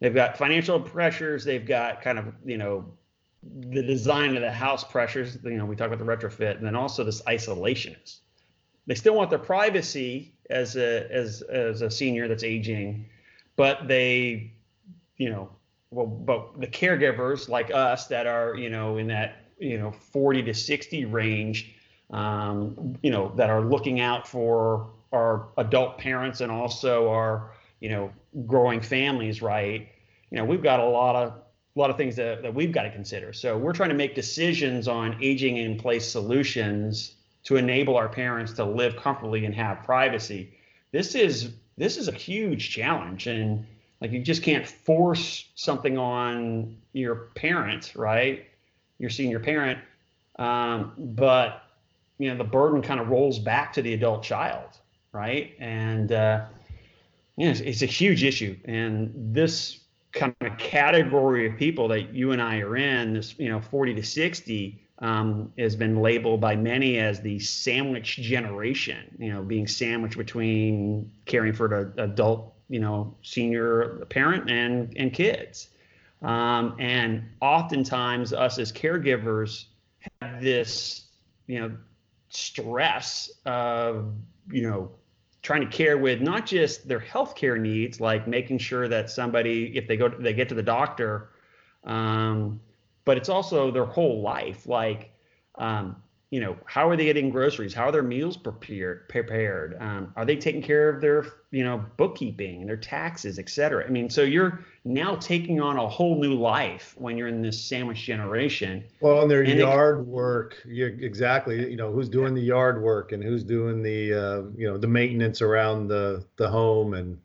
They've 0.00 0.14
got 0.14 0.38
financial 0.38 0.80
pressures. 0.80 1.44
They've 1.44 1.64
got 1.66 2.02
kind 2.02 2.18
of 2.18 2.32
you 2.44 2.58
know 2.58 2.84
the 3.42 3.82
design 3.82 4.36
of 4.36 4.42
the 4.42 4.52
house 4.52 4.84
pressures. 4.84 5.38
You 5.42 5.50
know, 5.52 5.66
we 5.66 5.76
talk 5.76 5.88
about 5.88 5.98
the 5.98 6.04
retrofit, 6.04 6.56
and 6.56 6.66
then 6.66 6.76
also 6.76 7.04
this 7.04 7.22
isolationist. 7.22 8.18
They 8.86 8.94
still 8.94 9.14
want 9.14 9.30
their 9.30 9.38
privacy 9.38 10.34
as 10.50 10.76
a 10.76 11.10
as 11.12 11.42
as 11.42 11.82
a 11.82 11.90
senior 11.90 12.28
that's 12.28 12.44
aging, 12.44 13.06
but 13.56 13.86
they, 13.86 14.52
you 15.16 15.30
know, 15.30 15.50
well, 15.90 16.06
but 16.06 16.60
the 16.60 16.66
caregivers 16.66 17.48
like 17.48 17.72
us 17.72 18.06
that 18.06 18.26
are 18.26 18.56
you 18.56 18.70
know 18.70 18.98
in 18.98 19.08
that 19.08 19.44
you 19.58 19.78
know 19.78 19.90
40 19.90 20.44
to 20.44 20.54
60 20.54 21.04
range 21.06 21.74
um, 22.10 22.96
you 23.02 23.10
know, 23.10 23.32
that 23.36 23.50
are 23.50 23.60
looking 23.60 24.00
out 24.00 24.26
for 24.26 24.90
our 25.12 25.48
adult 25.56 25.98
parents 25.98 26.40
and 26.40 26.50
also 26.50 27.08
our, 27.10 27.52
you 27.80 27.88
know, 27.88 28.12
growing 28.46 28.80
families, 28.80 29.42
right? 29.42 29.88
You 30.30 30.38
know, 30.38 30.44
we've 30.44 30.62
got 30.62 30.80
a 30.80 30.86
lot 30.86 31.16
of 31.16 31.32
a 31.76 31.78
lot 31.78 31.90
of 31.90 31.96
things 31.96 32.16
that, 32.16 32.42
that 32.42 32.52
we've 32.52 32.72
got 32.72 32.82
to 32.82 32.90
consider. 32.90 33.32
So 33.32 33.56
we're 33.56 33.72
trying 33.72 33.90
to 33.90 33.94
make 33.94 34.16
decisions 34.16 34.88
on 34.88 35.16
aging 35.22 35.58
in 35.58 35.78
place 35.78 36.10
solutions 36.10 37.14
to 37.44 37.56
enable 37.56 37.96
our 37.96 38.08
parents 38.08 38.52
to 38.54 38.64
live 38.64 38.96
comfortably 38.96 39.44
and 39.44 39.54
have 39.54 39.84
privacy. 39.84 40.52
This 40.90 41.14
is 41.14 41.50
this 41.76 41.96
is 41.96 42.08
a 42.08 42.12
huge 42.12 42.70
challenge 42.70 43.28
and 43.28 43.64
like 44.00 44.10
you 44.10 44.20
just 44.20 44.42
can't 44.42 44.66
force 44.66 45.48
something 45.54 45.98
on 45.98 46.76
your 46.92 47.14
parent, 47.34 47.92
right? 47.94 48.46
Your 48.98 49.10
senior 49.10 49.38
parent, 49.38 49.78
um, 50.38 50.92
but 50.98 51.62
you 52.18 52.30
know 52.30 52.36
the 52.36 52.44
burden 52.44 52.82
kind 52.82 53.00
of 53.00 53.08
rolls 53.08 53.38
back 53.38 53.72
to 53.74 53.82
the 53.82 53.94
adult 53.94 54.22
child, 54.22 54.68
right? 55.12 55.54
And 55.60 56.10
uh, 56.10 56.46
yeah, 57.38 57.50
it's, 57.50 57.60
it's 57.60 57.82
a 57.82 57.86
huge 57.86 58.24
issue. 58.24 58.56
And 58.66 59.12
this 59.14 59.80
kind 60.12 60.34
of 60.40 60.58
category 60.58 61.46
of 61.46 61.56
people 61.56 61.88
that 61.88 62.14
you 62.14 62.32
and 62.32 62.42
I 62.42 62.58
are 62.58 62.76
in, 62.76 63.14
this 63.14 63.38
you 63.38 63.48
know 63.48 63.60
40 63.60 63.94
to 63.94 64.02
60, 64.02 64.82
um, 64.98 65.52
has 65.58 65.76
been 65.76 66.02
labeled 66.02 66.40
by 66.40 66.56
many 66.56 66.98
as 66.98 67.20
the 67.20 67.38
sandwich 67.38 68.16
generation. 68.16 69.16
You 69.18 69.32
know, 69.32 69.42
being 69.42 69.66
sandwiched 69.66 70.18
between 70.18 71.10
caring 71.24 71.52
for 71.52 71.68
the 71.68 72.02
adult 72.02 72.54
you 72.68 72.80
know 72.80 73.16
senior 73.22 74.04
parent 74.10 74.50
and 74.50 74.92
and 74.96 75.12
kids 75.12 75.68
um, 76.22 76.76
and 76.78 77.24
oftentimes 77.40 78.32
us 78.32 78.58
as 78.58 78.72
caregivers 78.72 79.66
have 80.20 80.42
this 80.42 81.06
you 81.46 81.60
know 81.60 81.76
stress 82.28 83.30
of 83.46 84.12
you 84.50 84.62
know 84.62 84.90
trying 85.42 85.60
to 85.60 85.68
care 85.68 85.98
with 85.98 86.20
not 86.20 86.46
just 86.46 86.88
their 86.88 87.00
healthcare 87.00 87.58
needs 87.58 88.00
like 88.00 88.26
making 88.26 88.58
sure 88.58 88.88
that 88.88 89.10
somebody 89.10 89.76
if 89.76 89.86
they 89.86 89.96
go 89.96 90.08
they 90.08 90.32
get 90.32 90.48
to 90.48 90.54
the 90.54 90.62
doctor 90.62 91.30
um, 91.84 92.60
but 93.04 93.16
it's 93.16 93.30
also 93.30 93.70
their 93.70 93.86
whole 93.86 94.20
life. 94.20 94.66
Like 94.66 95.10
um, 95.56 95.96
you 96.30 96.40
know, 96.40 96.56
how 96.66 96.88
are 96.88 96.96
they 96.96 97.06
getting 97.06 97.30
groceries? 97.30 97.72
How 97.72 97.84
are 97.84 97.92
their 97.92 98.02
meals 98.02 98.36
prepared? 98.36 99.08
Prepared? 99.08 99.78
Um, 99.80 100.12
are 100.14 100.26
they 100.26 100.36
taking 100.36 100.60
care 100.60 100.90
of 100.90 101.00
their, 101.00 101.24
you 101.50 101.64
know, 101.64 101.82
bookkeeping, 101.96 102.60
and 102.60 102.68
their 102.68 102.76
taxes, 102.76 103.38
et 103.38 103.48
cetera? 103.48 103.86
I 103.86 103.88
mean, 103.88 104.10
so 104.10 104.22
you're 104.22 104.62
now 104.84 105.16
taking 105.16 105.58
on 105.58 105.78
a 105.78 105.88
whole 105.88 106.20
new 106.20 106.34
life 106.34 106.94
when 106.98 107.16
you're 107.16 107.28
in 107.28 107.40
this 107.40 107.58
sandwich 107.58 108.02
generation. 108.02 108.84
Well, 109.00 109.22
and 109.22 109.30
their 109.30 109.42
and 109.42 109.58
yard 109.58 110.00
they, 110.00 110.02
work, 110.02 110.66
exactly. 110.66 111.70
You 111.70 111.76
know, 111.76 111.90
who's 111.90 112.10
doing 112.10 112.34
the 112.34 112.42
yard 112.42 112.82
work 112.82 113.12
and 113.12 113.24
who's 113.24 113.42
doing 113.42 113.82
the, 113.82 114.12
uh, 114.12 114.42
you 114.54 114.68
know, 114.68 114.76
the 114.76 114.86
maintenance 114.86 115.40
around 115.40 115.88
the 115.88 116.24
the 116.36 116.50
home 116.50 116.92
and 116.92 117.18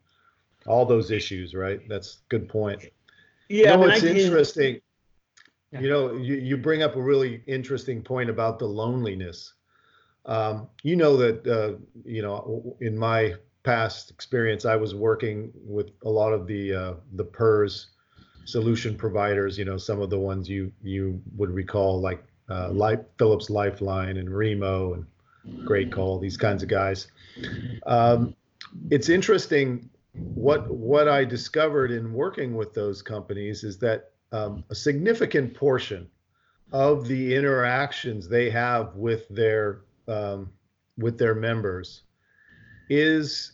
all 0.65 0.86
those 0.86 1.12
issues, 1.12 1.53
right? 1.53 1.81
That's 1.89 2.19
good 2.29 2.48
point. 2.48 2.86
Yeah, 3.50 3.72
you 3.72 3.77
know, 3.77 3.89
it's 3.89 4.03
interesting. 4.03 4.79
Yeah. 5.74 5.80
You 5.80 5.89
know, 5.89 6.13
you, 6.13 6.36
you 6.36 6.58
bring 6.58 6.84
up 6.84 6.96
a 6.96 7.01
really 7.01 7.42
interesting 7.48 8.03
point 8.03 8.30
about 8.30 8.60
the 8.60 8.65
loneliness. 8.65 9.53
Um, 10.25 10.70
you 10.84 10.96
know 10.96 11.18
that, 11.18 11.48
uh, 11.48 11.80
you 12.06 12.22
know, 12.22 12.77
in 12.80 12.98
my 12.98 13.34
past 13.63 14.12
experience, 14.12 14.65
I 14.65 14.75
was 14.75 14.94
working 14.94 15.51
with 15.56 15.89
a 16.03 16.10
lot 16.10 16.32
of 16.32 16.48
the 16.48 16.74
uh, 16.74 16.94
the 17.13 17.25
PERS 17.25 17.88
solution 18.46 18.96
providers. 18.96 19.58
You 19.58 19.65
know, 19.65 19.77
some 19.77 20.00
of 20.00 20.10
the 20.10 20.20
ones 20.20 20.48
you 20.48 20.72
you 20.84 21.22
would 21.36 21.50
recall, 21.50 22.00
like 22.00 22.24
uh, 22.50 22.70
Life, 22.70 23.00
Philips 23.18 23.50
Lifeline 23.50 24.18
and 24.18 24.30
Remo 24.30 24.94
and 24.94 25.06
GreatCall, 25.68 26.22
these 26.22 26.38
kinds 26.38 26.62
of 26.63 26.70
guys. 26.70 27.08
Um, 27.86 28.36
it's 28.92 29.10
interesting 29.10 29.89
what 30.13 30.70
what 30.70 31.08
I 31.08 31.25
discovered 31.25 31.92
in 31.92 32.13
working 32.13 32.56
with 32.56 32.74
those 32.74 33.01
companies 33.01 33.63
is 33.63 33.80
that 33.80 34.12
um, 34.34 34.63
a 34.70 34.75
significant 34.75 35.54
portion 35.54 36.10
of 36.72 37.08
the 37.08 37.36
interactions 37.36 38.28
they 38.28 38.50
have 38.50 38.96
with 38.96 39.28
their 39.30 39.82
um, 40.08 40.52
with 40.98 41.18
their 41.18 41.36
members 41.36 42.02
is 42.90 43.54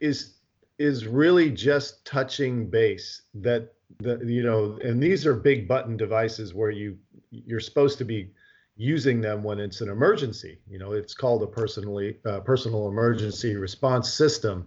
is 0.00 0.34
is 0.78 1.06
really 1.06 1.50
just 1.50 2.04
touching 2.04 2.68
base 2.68 3.22
that 3.34 3.72
the 4.00 4.18
you 4.26 4.42
know 4.42 4.78
and 4.82 5.02
these 5.02 5.24
are 5.24 5.34
big 5.34 5.66
button 5.68 5.96
devices 5.96 6.52
where 6.52 6.70
you 6.70 6.98
you're 7.30 7.60
supposed 7.60 7.96
to 7.98 8.04
be 8.04 8.30
using 8.76 9.20
them 9.20 9.42
when 9.42 9.58
it's 9.58 9.80
an 9.80 9.88
emergency. 9.88 10.58
You 10.68 10.78
know 10.78 10.92
it's 10.92 11.14
called 11.14 11.42
a 11.44 11.46
personally 11.46 12.18
uh, 12.26 12.40
personal 12.40 12.88
emergency 12.88 13.54
response 13.54 14.12
system. 14.12 14.66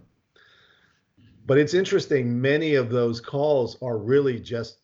But 1.46 1.58
it's 1.58 1.74
interesting 1.74 2.40
many 2.40 2.74
of 2.74 2.90
those 2.90 3.20
calls 3.20 3.76
are 3.82 3.98
really 3.98 4.38
just 4.38 4.79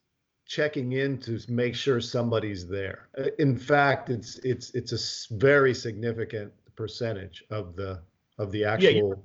checking 0.46 0.92
in 0.92 1.18
to 1.18 1.40
make 1.48 1.74
sure 1.74 2.00
somebody's 2.00 2.66
there. 2.66 3.08
Uh, 3.18 3.24
in 3.38 3.56
fact, 3.56 4.10
it's 4.10 4.38
it's 4.38 4.70
it's 4.74 4.92
a 4.92 5.34
very 5.34 5.74
significant 5.74 6.52
percentage 6.76 7.44
of 7.50 7.76
the 7.76 8.00
of 8.38 8.52
the 8.52 8.64
actual 8.64 8.88
yeah, 8.88 9.00
you 9.00 9.16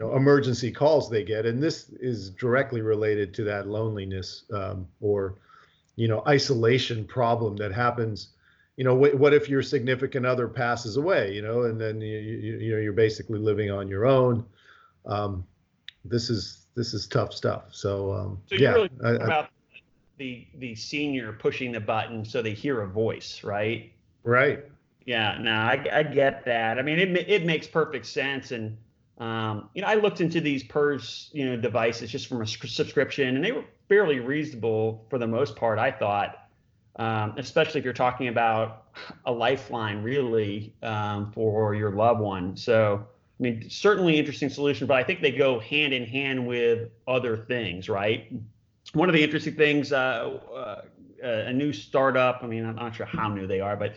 know, 0.00 0.16
emergency 0.16 0.70
calls 0.70 1.08
they 1.08 1.24
get, 1.24 1.46
and 1.46 1.62
this 1.62 1.90
is 2.00 2.30
directly 2.30 2.82
related 2.82 3.32
to 3.34 3.44
that 3.44 3.66
loneliness 3.66 4.44
um, 4.52 4.86
or 5.00 5.36
you 5.96 6.06
know 6.06 6.22
isolation 6.26 7.04
problem 7.04 7.56
that 7.56 7.72
happens. 7.72 8.30
You 8.76 8.84
know, 8.84 8.94
what, 8.94 9.14
what 9.16 9.34
if 9.34 9.48
your 9.48 9.62
significant 9.62 10.24
other 10.24 10.46
passes 10.46 10.98
away? 10.98 11.34
You 11.34 11.42
know, 11.42 11.62
and 11.62 11.80
then 11.80 12.00
you 12.00 12.18
you, 12.18 12.58
you 12.58 12.72
know 12.74 12.78
you're 12.78 12.92
basically 12.92 13.38
living 13.38 13.70
on 13.70 13.88
your 13.88 14.06
own. 14.06 14.44
Um, 15.06 15.44
this 16.04 16.30
is 16.30 16.66
this 16.76 16.94
is 16.94 17.06
tough 17.08 17.32
stuff. 17.32 17.64
So, 17.72 18.12
um, 18.12 18.42
so 18.46 18.54
yeah, 18.54 18.72
really 18.72 18.90
I, 19.04 19.10
about 19.12 19.48
the 20.18 20.46
the 20.56 20.74
senior 20.74 21.32
pushing 21.32 21.72
the 21.72 21.80
button 21.80 22.24
so 22.24 22.42
they 22.42 22.52
hear 22.52 22.82
a 22.82 22.86
voice, 22.86 23.42
right? 23.44 23.92
Right. 24.24 24.64
Yeah. 25.06 25.38
No, 25.40 25.52
I, 25.52 25.86
I 25.92 26.02
get 26.02 26.44
that. 26.44 26.78
I 26.78 26.82
mean, 26.82 26.98
it 26.98 27.28
it 27.28 27.46
makes 27.46 27.66
perfect 27.66 28.04
sense, 28.06 28.50
and 28.50 28.76
um, 29.18 29.70
you 29.74 29.82
know, 29.82 29.88
I 29.88 29.94
looked 29.94 30.20
into 30.20 30.40
these 30.40 30.62
PERS 30.64 31.30
you 31.32 31.46
know 31.46 31.56
devices 31.56 32.10
just 32.10 32.26
from 32.26 32.42
a 32.42 32.46
subscription, 32.46 33.36
and 33.36 33.44
they 33.44 33.52
were 33.52 33.64
fairly 33.88 34.20
reasonable 34.20 35.06
for 35.08 35.18
the 35.18 35.26
most 35.26 35.56
part. 35.56 35.78
I 35.78 35.90
thought, 35.90 36.48
um, 36.96 37.34
especially 37.38 37.78
if 37.78 37.84
you're 37.84 37.94
talking 37.94 38.28
about 38.28 38.88
a 39.24 39.32
lifeline, 39.32 40.02
really 40.02 40.74
um, 40.82 41.32
for 41.32 41.74
your 41.74 41.92
loved 41.92 42.20
one. 42.20 42.56
So. 42.56 43.06
I 43.40 43.44
mean, 43.44 43.70
certainly 43.70 44.18
interesting 44.18 44.48
solution, 44.48 44.88
but 44.88 44.96
I 44.96 45.04
think 45.04 45.22
they 45.22 45.30
go 45.30 45.60
hand 45.60 45.92
in 45.92 46.04
hand 46.04 46.44
with 46.44 46.88
other 47.06 47.36
things, 47.36 47.88
right? 47.88 48.28
One 48.94 49.08
of 49.08 49.14
the 49.14 49.22
interesting 49.22 49.54
things, 49.54 49.92
uh, 49.92 50.38
uh, 50.54 50.82
a 51.22 51.52
new 51.52 51.72
startup. 51.72 52.40
I 52.42 52.46
mean, 52.46 52.64
I'm 52.64 52.76
not 52.76 52.94
sure 52.94 53.06
how 53.06 53.28
new 53.28 53.46
they 53.46 53.60
are, 53.60 53.76
but 53.76 53.94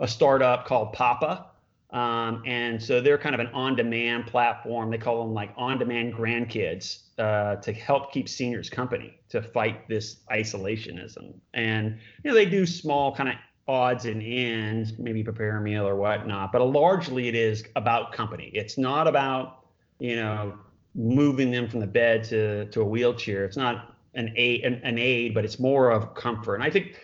a 0.00 0.08
startup 0.08 0.66
called 0.66 0.92
Papa. 0.92 1.46
Um, 1.90 2.42
and 2.46 2.82
so 2.82 3.00
they're 3.00 3.18
kind 3.18 3.34
of 3.34 3.40
an 3.40 3.48
on-demand 3.48 4.26
platform. 4.26 4.90
They 4.90 4.98
call 4.98 5.22
them 5.24 5.34
like 5.34 5.52
on-demand 5.56 6.14
grandkids 6.14 7.02
uh, 7.18 7.56
to 7.56 7.72
help 7.72 8.12
keep 8.12 8.28
seniors 8.28 8.70
company 8.70 9.18
to 9.28 9.42
fight 9.42 9.86
this 9.88 10.16
isolationism. 10.30 11.34
And 11.52 11.98
you 12.24 12.30
know 12.30 12.34
they 12.34 12.46
do 12.46 12.64
small 12.64 13.14
kind 13.14 13.28
of 13.28 13.34
odds 13.68 14.06
and 14.06 14.22
ends, 14.22 14.98
maybe 14.98 15.22
prepare 15.22 15.58
a 15.58 15.60
meal 15.60 15.86
or 15.86 15.94
whatnot, 15.96 16.50
but 16.50 16.62
largely 16.62 17.28
it 17.28 17.34
is 17.34 17.64
about 17.76 18.12
company. 18.12 18.50
It's 18.54 18.78
not 18.78 19.06
about 19.06 19.66
you 19.98 20.16
know 20.16 20.58
moving 20.94 21.50
them 21.50 21.68
from 21.68 21.80
the 21.80 21.86
bed 21.86 22.24
to 22.24 22.64
to 22.70 22.80
a 22.80 22.84
wheelchair. 22.84 23.44
It's 23.44 23.58
not 23.58 23.91
an 24.14 24.32
aid, 24.36 24.64
an, 24.64 24.80
an 24.84 24.98
aid, 24.98 25.34
but 25.34 25.44
it's 25.44 25.58
more 25.58 25.90
of 25.90 26.14
comfort. 26.14 26.56
And 26.56 26.64
I 26.64 26.70
think 26.70 27.00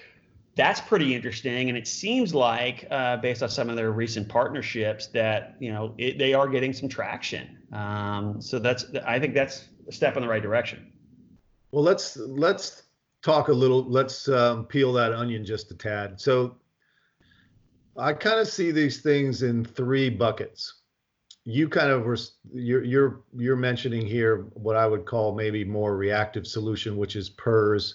that's 0.56 0.80
pretty 0.80 1.14
interesting. 1.14 1.68
And 1.68 1.78
it 1.78 1.86
seems 1.86 2.34
like, 2.34 2.86
uh, 2.90 3.16
based 3.18 3.42
on 3.42 3.48
some 3.48 3.70
of 3.70 3.76
their 3.76 3.92
recent 3.92 4.28
partnerships, 4.28 5.06
that 5.08 5.56
you 5.60 5.72
know 5.72 5.94
it, 5.98 6.18
they 6.18 6.34
are 6.34 6.48
getting 6.48 6.72
some 6.72 6.88
traction. 6.88 7.58
Um, 7.72 8.40
so 8.40 8.58
that's 8.58 8.86
I 9.06 9.18
think 9.18 9.34
that's 9.34 9.68
a 9.86 9.92
step 9.92 10.16
in 10.16 10.22
the 10.22 10.28
right 10.28 10.42
direction. 10.42 10.92
Well, 11.70 11.84
let's 11.84 12.16
let's 12.16 12.82
talk 13.22 13.48
a 13.48 13.52
little. 13.52 13.84
Let's 13.84 14.28
um, 14.28 14.66
peel 14.66 14.92
that 14.94 15.12
onion 15.12 15.44
just 15.44 15.70
a 15.70 15.74
tad. 15.74 16.20
So 16.20 16.56
I 17.96 18.12
kind 18.12 18.40
of 18.40 18.48
see 18.48 18.70
these 18.70 19.00
things 19.00 19.42
in 19.42 19.64
three 19.64 20.10
buckets 20.10 20.77
you 21.48 21.66
kind 21.66 21.90
of 21.90 22.04
were 22.04 22.18
you're 22.52 22.84
you're 22.84 23.20
you're 23.34 23.56
mentioning 23.56 24.06
here 24.06 24.48
what 24.52 24.76
I 24.76 24.86
would 24.86 25.06
call 25.06 25.34
maybe 25.34 25.64
more 25.64 25.96
reactive 25.96 26.46
solution, 26.46 26.98
which 26.98 27.16
is 27.16 27.30
PERS. 27.30 27.94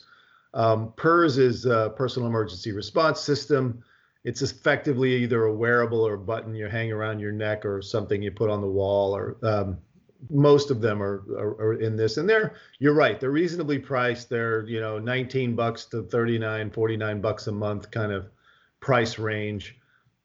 Um, 0.56 0.92
PERS 0.98 1.38
is 1.38 1.68
a 1.68 1.94
personal 1.96 2.28
emergency 2.28 2.72
response 2.72 3.20
system. 3.22 3.84
It's 4.24 4.42
effectively 4.42 5.14
either 5.18 5.46
a 5.46 5.54
wearable 5.54 6.02
or 6.02 6.16
a 6.16 6.18
button 6.18 6.56
you 6.56 6.68
hang 6.68 6.92
around 6.92 7.20
your 7.20 7.32
neck 7.32 7.64
or 7.64 7.80
something 7.84 8.24
you 8.24 8.32
put 8.32 8.50
on 8.50 8.60
the 8.60 8.68
wall. 8.68 9.16
Or 9.16 9.38
um, 9.44 9.78
most 10.32 10.72
of 10.72 10.82
them 10.82 11.04
are, 11.04 11.24
are, 11.38 11.56
are 11.62 11.74
in 11.80 11.96
this, 11.96 12.18
and 12.18 12.28
they're 12.28 12.56
you're 12.80 12.96
right. 12.96 13.20
They're 13.20 13.30
reasonably 13.30 13.78
priced. 13.78 14.30
They're 14.30 14.64
you 14.64 14.80
know 14.82 14.98
19 14.98 15.56
bucks 15.56 15.86
to 15.86 16.02
39, 16.02 16.72
49 16.72 17.22
bucks 17.22 17.46
a 17.46 17.52
month 17.52 17.92
kind 17.92 18.12
of 18.12 18.32
price 18.80 19.20
range. 19.20 19.78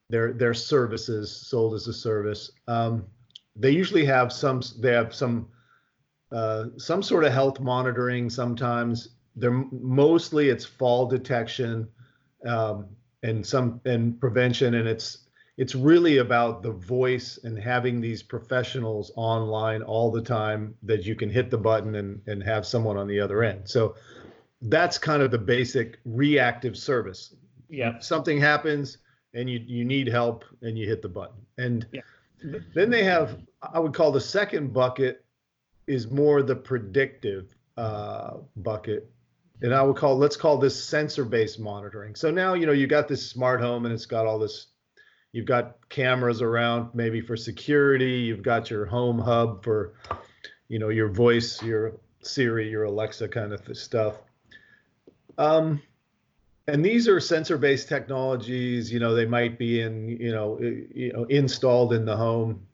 their 0.09 0.33
their 0.33 0.55
services 0.55 1.31
sold 1.31 1.75
as 1.75 1.87
a 1.87 1.93
service. 1.93 2.49
Um, 2.67 3.05
they 3.59 3.71
usually 3.71 4.05
have 4.05 4.31
some 4.31 4.61
they 4.79 4.93
have 4.93 5.13
some 5.13 5.47
uh, 6.31 6.65
some 6.77 7.03
sort 7.03 7.23
of 7.23 7.33
health 7.33 7.59
monitoring. 7.59 8.29
Sometimes 8.29 9.09
they're 9.35 9.65
mostly 9.71 10.49
it's 10.49 10.65
fall 10.65 11.07
detection 11.07 11.87
um, 12.45 12.87
and 13.23 13.45
some 13.45 13.81
and 13.85 14.19
prevention, 14.19 14.75
and 14.75 14.87
it's 14.87 15.29
it's 15.59 15.75
really 15.75 16.19
about 16.19 16.63
the 16.63 16.71
voice 16.71 17.37
and 17.43 17.59
having 17.59 17.99
these 17.99 18.23
professionals 18.23 19.11
online 19.17 19.81
all 19.81 20.09
the 20.09 20.21
time 20.21 20.73
that 20.83 21.05
you 21.05 21.15
can 21.15 21.29
hit 21.29 21.51
the 21.51 21.57
button 21.57 21.95
and, 21.95 22.21
and 22.27 22.41
have 22.41 22.65
someone 22.65 22.95
on 22.95 23.07
the 23.07 23.19
other 23.19 23.43
end. 23.43 23.69
So 23.69 23.95
that's 24.61 24.97
kind 24.97 25.21
of 25.21 25.31
the 25.31 25.37
basic 25.37 25.97
reactive 26.05 26.77
service. 26.77 27.35
Yeah. 27.67 27.99
Something 27.99 28.39
happens 28.39 28.99
and 29.33 29.49
you, 29.49 29.59
you 29.67 29.83
need 29.83 30.07
help 30.07 30.45
and 30.61 30.77
you 30.77 30.87
hit 30.87 31.01
the 31.01 31.09
button. 31.09 31.41
And 31.57 31.85
yeah. 31.91 32.01
then 32.73 32.89
they 32.89 33.03
have, 33.03 33.37
I 33.61 33.79
would 33.79 33.93
call 33.93 34.11
the 34.11 34.21
second 34.21 34.73
bucket 34.73 35.25
is 35.87 36.09
more 36.09 36.41
the 36.41 36.55
predictive 36.55 37.55
uh, 37.77 38.37
bucket. 38.57 39.11
And 39.61 39.73
I 39.73 39.81
would 39.81 39.97
call, 39.97 40.17
let's 40.17 40.37
call 40.37 40.57
this 40.57 40.81
sensor 40.81 41.25
based 41.25 41.59
monitoring. 41.59 42.15
So 42.15 42.31
now, 42.31 42.53
you 42.53 42.65
know, 42.65 42.71
you 42.71 42.87
got 42.87 43.07
this 43.07 43.29
smart 43.29 43.59
home 43.59 43.85
and 43.85 43.93
it's 43.93 44.05
got 44.05 44.25
all 44.25 44.39
this 44.39 44.67
you've 45.31 45.45
got 45.45 45.77
cameras 45.89 46.41
around 46.41 46.89
maybe 46.93 47.21
for 47.21 47.37
security 47.37 48.19
you've 48.19 48.43
got 48.43 48.69
your 48.69 48.85
home 48.85 49.19
hub 49.19 49.63
for 49.63 49.93
you 50.67 50.79
know 50.79 50.89
your 50.89 51.09
voice 51.09 51.61
your 51.61 51.93
siri 52.21 52.69
your 52.69 52.83
alexa 52.83 53.27
kind 53.27 53.53
of 53.53 53.77
stuff 53.77 54.15
um, 55.37 55.81
and 56.67 56.83
these 56.83 57.07
are 57.07 57.19
sensor 57.19 57.57
based 57.57 57.87
technologies 57.87 58.91
you 58.91 58.99
know 58.99 59.13
they 59.13 59.25
might 59.25 59.57
be 59.57 59.81
in 59.81 60.09
you 60.09 60.31
know 60.31 60.59
you 60.59 61.11
know 61.13 61.25
installed 61.25 61.93
in 61.93 62.05
the 62.05 62.15
home 62.15 62.65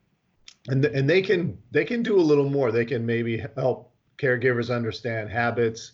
and 0.67 0.85
and 0.85 1.09
they 1.09 1.21
can 1.21 1.57
they 1.71 1.85
can 1.85 2.03
do 2.03 2.19
a 2.19 2.21
little 2.21 2.49
more 2.49 2.71
they 2.71 2.85
can 2.85 3.05
maybe 3.05 3.43
help 3.55 3.91
caregivers 4.17 4.73
understand 4.73 5.29
habits 5.29 5.93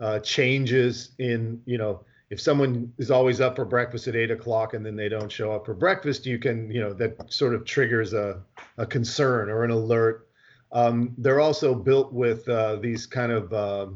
uh, 0.00 0.18
changes 0.20 1.12
in 1.18 1.60
you 1.64 1.78
know 1.78 2.04
if 2.30 2.40
someone 2.40 2.92
is 2.98 3.12
always 3.12 3.40
up 3.40 3.54
for 3.54 3.64
breakfast 3.64 4.08
at 4.08 4.16
eight 4.16 4.30
o'clock 4.30 4.74
and 4.74 4.84
then 4.84 4.96
they 4.96 5.08
don't 5.08 5.30
show 5.30 5.52
up 5.52 5.64
for 5.64 5.72
breakfast, 5.72 6.26
you 6.26 6.38
can, 6.38 6.68
you 6.68 6.80
know, 6.80 6.92
that 6.92 7.32
sort 7.32 7.54
of 7.54 7.64
triggers 7.64 8.12
a, 8.12 8.42
a 8.78 8.84
concern 8.84 9.48
or 9.48 9.62
an 9.62 9.70
alert. 9.70 10.28
Um, 10.72 11.14
they're 11.18 11.40
also 11.40 11.74
built 11.74 12.12
with 12.12 12.48
uh, 12.48 12.76
these 12.76 13.06
kind 13.06 13.30
of, 13.30 13.52
uh, 13.52 13.86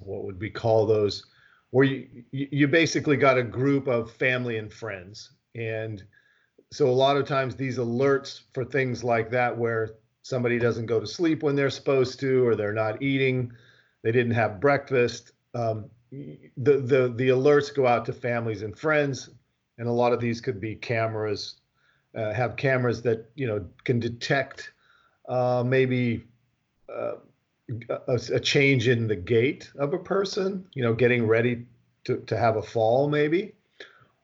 what 0.00 0.24
would 0.24 0.40
we 0.40 0.48
call 0.48 0.86
those, 0.86 1.26
where 1.68 1.84
you, 1.84 2.06
you 2.30 2.68
basically 2.68 3.16
got 3.16 3.36
a 3.36 3.42
group 3.42 3.86
of 3.86 4.12
family 4.12 4.56
and 4.56 4.72
friends. 4.72 5.32
And 5.54 6.02
so 6.70 6.88
a 6.88 6.92
lot 6.92 7.16
of 7.16 7.26
times 7.26 7.56
these 7.56 7.78
alerts 7.78 8.42
for 8.52 8.64
things 8.64 9.02
like 9.02 9.30
that, 9.30 9.56
where 9.56 9.94
somebody 10.22 10.58
doesn't 10.58 10.86
go 10.86 11.00
to 11.00 11.06
sleep 11.06 11.42
when 11.42 11.56
they're 11.56 11.70
supposed 11.70 12.20
to, 12.20 12.46
or 12.46 12.54
they're 12.54 12.72
not 12.72 13.02
eating, 13.02 13.52
they 14.02 14.12
didn't 14.12 14.34
have 14.34 14.60
breakfast. 14.60 15.32
Um, 15.54 15.86
the 16.10 16.78
the 16.78 17.12
the 17.16 17.28
alerts 17.30 17.74
go 17.74 17.86
out 17.86 18.04
to 18.06 18.12
families 18.12 18.62
and 18.62 18.78
friends, 18.78 19.30
and 19.78 19.88
a 19.88 19.92
lot 19.92 20.12
of 20.12 20.20
these 20.20 20.40
could 20.40 20.60
be 20.60 20.74
cameras, 20.74 21.56
uh, 22.14 22.32
have 22.32 22.56
cameras 22.56 23.02
that 23.02 23.30
you 23.34 23.46
know 23.46 23.64
can 23.84 23.98
detect 23.98 24.72
uh, 25.28 25.62
maybe 25.66 26.24
uh, 26.88 27.16
a, 27.88 28.20
a, 28.34 28.40
change 28.40 28.88
in 28.88 29.06
the 29.06 29.16
gait 29.16 29.70
of 29.78 29.92
a 29.92 29.98
person, 29.98 30.66
you 30.72 30.82
know, 30.82 30.94
getting 30.94 31.26
ready 31.26 31.66
to 32.04 32.18
to 32.26 32.36
have 32.36 32.56
a 32.56 32.62
fall 32.62 33.08
maybe, 33.08 33.54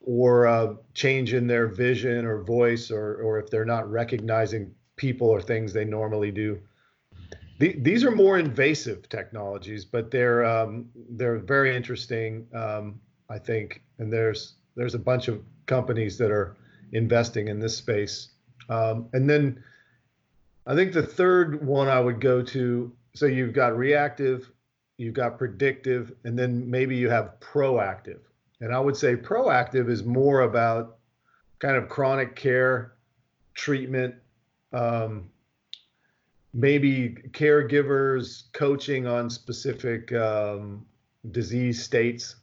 or 0.06 0.44
a 0.44 0.76
change 0.94 1.34
in 1.34 1.46
their 1.46 1.66
vision 1.66 2.24
or 2.24 2.42
voice, 2.42 2.90
or 2.90 3.16
or 3.16 3.38
if 3.38 3.50
they're 3.50 3.64
not 3.64 3.90
recognizing 3.90 4.74
people 4.96 5.28
or 5.28 5.40
things 5.40 5.72
they 5.72 5.84
normally 5.84 6.30
do 6.30 6.60
the, 7.58 7.76
these 7.80 8.04
are 8.04 8.10
more 8.10 8.38
invasive 8.38 9.08
technologies, 9.08 9.84
but 9.84 10.10
they're 10.10 10.44
um, 10.44 10.88
they're 11.10 11.38
very 11.38 11.74
interesting, 11.76 12.46
um, 12.52 13.00
I 13.30 13.38
think. 13.38 13.82
And 13.98 14.12
there's 14.12 14.54
there's 14.74 14.94
a 14.94 14.98
bunch 14.98 15.28
of 15.28 15.42
companies 15.66 16.18
that 16.18 16.30
are 16.30 16.56
investing 16.92 17.48
in 17.48 17.60
this 17.60 17.76
space. 17.76 18.28
Um, 18.68 19.08
and 19.12 19.30
then 19.30 19.62
I 20.66 20.74
think 20.74 20.92
the 20.92 21.02
third 21.02 21.64
one 21.64 21.88
I 21.88 22.00
would 22.00 22.20
go 22.20 22.42
to. 22.42 22.92
So 23.14 23.26
you've 23.26 23.52
got 23.52 23.76
reactive, 23.76 24.50
you've 24.96 25.14
got 25.14 25.38
predictive, 25.38 26.12
and 26.24 26.36
then 26.36 26.68
maybe 26.68 26.96
you 26.96 27.08
have 27.08 27.38
proactive. 27.38 28.20
And 28.60 28.74
I 28.74 28.80
would 28.80 28.96
say 28.96 29.16
proactive 29.16 29.90
is 29.90 30.04
more 30.04 30.42
about 30.42 30.98
kind 31.58 31.76
of 31.76 31.88
chronic 31.88 32.36
care, 32.36 32.94
treatment, 33.54 34.14
um, 34.72 35.30
maybe 36.54 37.16
caregivers 37.32 38.44
coaching 38.52 39.06
on 39.06 39.28
specific 39.28 40.12
um, 40.12 40.86
disease 41.32 41.82
states 41.82 42.36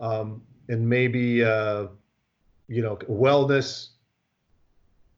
um, 0.00 0.42
and 0.68 0.86
maybe 0.86 1.44
uh, 1.44 1.86
you 2.68 2.82
know 2.82 2.96
wellness 3.08 3.90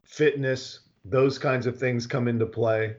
fitness 0.03 0.81
those 1.05 1.37
kinds 1.39 1.65
of 1.65 1.77
things 1.77 2.05
come 2.05 2.27
into 2.27 2.45
play 2.45 2.95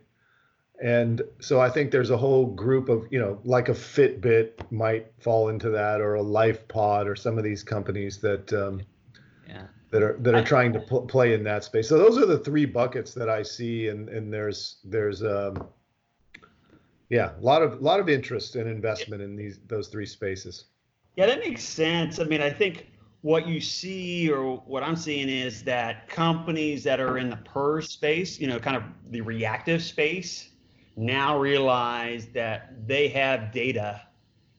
and 0.82 1.22
so 1.40 1.60
i 1.60 1.68
think 1.68 1.90
there's 1.90 2.10
a 2.10 2.16
whole 2.16 2.46
group 2.46 2.88
of 2.88 3.06
you 3.10 3.18
know 3.18 3.38
like 3.44 3.68
a 3.68 3.74
fitbit 3.74 4.52
might 4.70 5.06
fall 5.20 5.48
into 5.48 5.70
that 5.70 6.00
or 6.00 6.16
a 6.16 6.22
LifePod 6.22 7.06
or 7.06 7.14
some 7.14 7.38
of 7.38 7.44
these 7.44 7.62
companies 7.62 8.18
that 8.18 8.52
um, 8.52 8.82
yeah 9.48 9.66
that 9.94 10.02
are 10.02 10.16
that 10.18 10.34
are 10.34 10.42
trying 10.42 10.72
to 10.72 10.80
pl- 10.80 11.02
play 11.02 11.34
in 11.34 11.44
that 11.44 11.62
space. 11.62 11.88
So 11.88 11.96
those 11.96 12.18
are 12.18 12.26
the 12.26 12.40
three 12.40 12.64
buckets 12.64 13.14
that 13.14 13.28
I 13.28 13.44
see, 13.44 13.86
and 13.86 14.08
and 14.08 14.32
there's 14.32 14.78
there's 14.82 15.22
um, 15.22 15.68
yeah, 17.10 17.30
a 17.38 17.40
lot 17.40 17.62
of 17.62 17.74
a 17.74 17.76
lot 17.76 18.00
of 18.00 18.08
interest 18.08 18.56
and 18.56 18.68
investment 18.68 19.22
in 19.22 19.36
these 19.36 19.60
those 19.68 19.86
three 19.86 20.06
spaces. 20.06 20.64
Yeah, 21.14 21.26
that 21.26 21.38
makes 21.38 21.62
sense. 21.62 22.18
I 22.18 22.24
mean, 22.24 22.42
I 22.42 22.50
think 22.50 22.88
what 23.20 23.46
you 23.46 23.60
see 23.60 24.28
or 24.28 24.56
what 24.66 24.82
I'm 24.82 24.96
seeing 24.96 25.28
is 25.28 25.62
that 25.62 26.08
companies 26.08 26.82
that 26.82 26.98
are 26.98 27.16
in 27.18 27.30
the 27.30 27.36
PERS 27.36 27.88
space, 27.88 28.40
you 28.40 28.48
know, 28.48 28.58
kind 28.58 28.76
of 28.76 28.82
the 29.12 29.20
reactive 29.20 29.80
space, 29.80 30.50
now 30.96 31.38
realize 31.38 32.26
that 32.34 32.86
they 32.86 33.08
have 33.08 33.52
data 33.52 34.00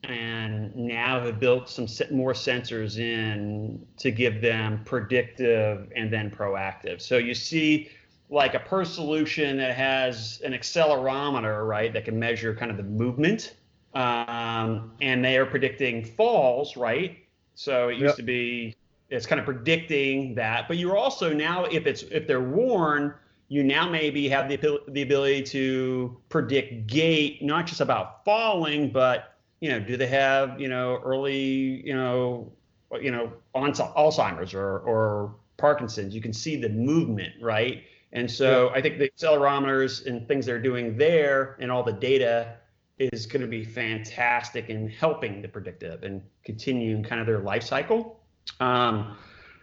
and 0.04 0.74
now 0.76 1.20
have 1.20 1.40
built 1.40 1.68
some 1.68 1.86
more 2.10 2.32
sensors 2.32 2.98
in 2.98 3.84
to 3.96 4.10
give 4.10 4.40
them 4.40 4.82
predictive 4.84 5.90
and 5.96 6.12
then 6.12 6.30
proactive. 6.30 7.00
So 7.00 7.16
you 7.16 7.34
see 7.34 7.90
like 8.28 8.54
a 8.54 8.60
PERS 8.60 8.92
solution 8.92 9.56
that 9.58 9.76
has 9.76 10.40
an 10.44 10.52
accelerometer, 10.52 11.66
right, 11.66 11.92
that 11.92 12.04
can 12.04 12.18
measure 12.18 12.54
kind 12.54 12.70
of 12.70 12.76
the 12.76 12.82
movement. 12.82 13.54
Um, 13.94 14.92
and 15.00 15.24
they 15.24 15.38
are 15.38 15.46
predicting 15.46 16.04
falls, 16.04 16.76
right? 16.76 17.18
So 17.54 17.88
it 17.88 17.94
used 17.94 18.04
yep. 18.04 18.16
to 18.16 18.22
be 18.22 18.76
it's 19.08 19.24
kind 19.24 19.38
of 19.38 19.44
predicting 19.44 20.34
that, 20.34 20.66
but 20.68 20.76
you're 20.76 20.96
also 20.96 21.32
now 21.32 21.64
if 21.66 21.86
it's 21.86 22.02
if 22.02 22.26
they're 22.26 22.40
worn, 22.40 23.14
you 23.48 23.62
now 23.62 23.88
maybe 23.88 24.28
have 24.28 24.48
the 24.48 24.80
the 24.88 25.02
ability 25.02 25.42
to 25.42 26.20
predict 26.28 26.86
gait, 26.86 27.42
not 27.42 27.66
just 27.66 27.80
about 27.80 28.24
falling, 28.24 28.90
but 28.90 29.36
you 29.60 29.70
know, 29.70 29.80
do 29.80 29.96
they 29.96 30.06
have, 30.06 30.60
you 30.60 30.68
know, 30.68 31.00
early, 31.04 31.86
you 31.86 31.94
know, 31.94 32.52
you 33.00 33.10
know, 33.10 33.32
on 33.54 33.72
Alzheimer's 33.72 34.54
or, 34.54 34.78
or 34.80 35.34
Parkinson's? 35.56 36.14
You 36.14 36.20
can 36.20 36.32
see 36.32 36.56
the 36.56 36.68
movement, 36.68 37.34
right? 37.40 37.84
And 38.12 38.30
so 38.30 38.70
yeah. 38.70 38.76
I 38.76 38.82
think 38.82 38.98
the 38.98 39.08
accelerometers 39.08 40.06
and 40.06 40.26
things 40.28 40.46
they're 40.46 40.60
doing 40.60 40.96
there 40.96 41.56
and 41.60 41.70
all 41.70 41.82
the 41.82 41.92
data 41.92 42.56
is 42.98 43.26
going 43.26 43.42
to 43.42 43.48
be 43.48 43.64
fantastic 43.64 44.70
in 44.70 44.88
helping 44.88 45.42
the 45.42 45.48
predictive 45.48 46.02
and 46.02 46.22
continuing 46.44 47.02
kind 47.02 47.20
of 47.20 47.26
their 47.26 47.40
life 47.40 47.62
cycle. 47.62 48.20
Um, 48.60 49.16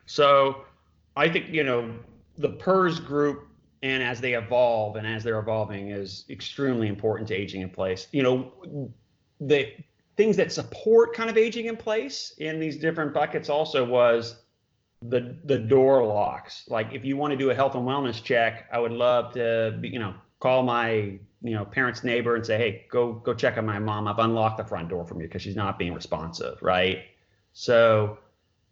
so 0.05 0.65
I 1.15 1.29
think, 1.29 1.49
you 1.49 1.63
know, 1.63 1.93
the 2.37 2.49
PERS 2.49 2.99
group 2.99 3.47
and 3.83 4.01
as 4.01 4.19
they 4.19 4.33
evolve 4.33 4.95
and 4.95 5.05
as 5.05 5.23
they're 5.23 5.39
evolving 5.39 5.89
is 5.91 6.25
extremely 6.29 6.87
important 6.87 7.27
to 7.27 7.35
aging 7.35 7.61
in 7.61 7.69
place. 7.69 8.07
You 8.11 8.23
know, 8.23 8.91
the 9.39 9.71
things 10.15 10.37
that 10.37 10.51
support 10.51 11.13
kind 11.13 11.29
of 11.29 11.37
aging 11.37 11.65
in 11.65 11.75
place 11.75 12.33
in 12.37 12.59
these 12.59 12.77
different 12.77 13.13
buckets 13.13 13.49
also 13.49 13.85
was 13.85 14.41
the 15.03 15.37
the 15.43 15.59
door 15.59 16.05
locks. 16.05 16.63
Like 16.69 16.93
if 16.93 17.03
you 17.03 17.17
want 17.17 17.31
to 17.31 17.37
do 17.37 17.49
a 17.49 17.55
health 17.55 17.75
and 17.75 17.85
wellness 17.85 18.23
check, 18.23 18.69
I 18.71 18.79
would 18.79 18.93
love 18.93 19.33
to 19.33 19.77
be, 19.79 19.89
you 19.89 19.99
know 19.99 20.15
call 20.39 20.61
my 20.61 21.17
you 21.41 21.53
know 21.55 21.63
parents 21.63 22.03
neighbor 22.03 22.35
and 22.35 22.45
say, 22.45 22.57
hey, 22.57 22.85
go 22.89 23.13
go 23.13 23.33
check 23.33 23.57
on 23.57 23.65
my 23.65 23.79
mom. 23.79 24.07
I've 24.07 24.19
unlocked 24.19 24.57
the 24.57 24.65
front 24.65 24.89
door 24.89 25.05
for 25.05 25.15
me 25.15 25.25
because 25.25 25.41
she's 25.41 25.55
not 25.55 25.79
being 25.79 25.93
responsive, 25.93 26.61
right? 26.61 26.99
So, 27.53 28.17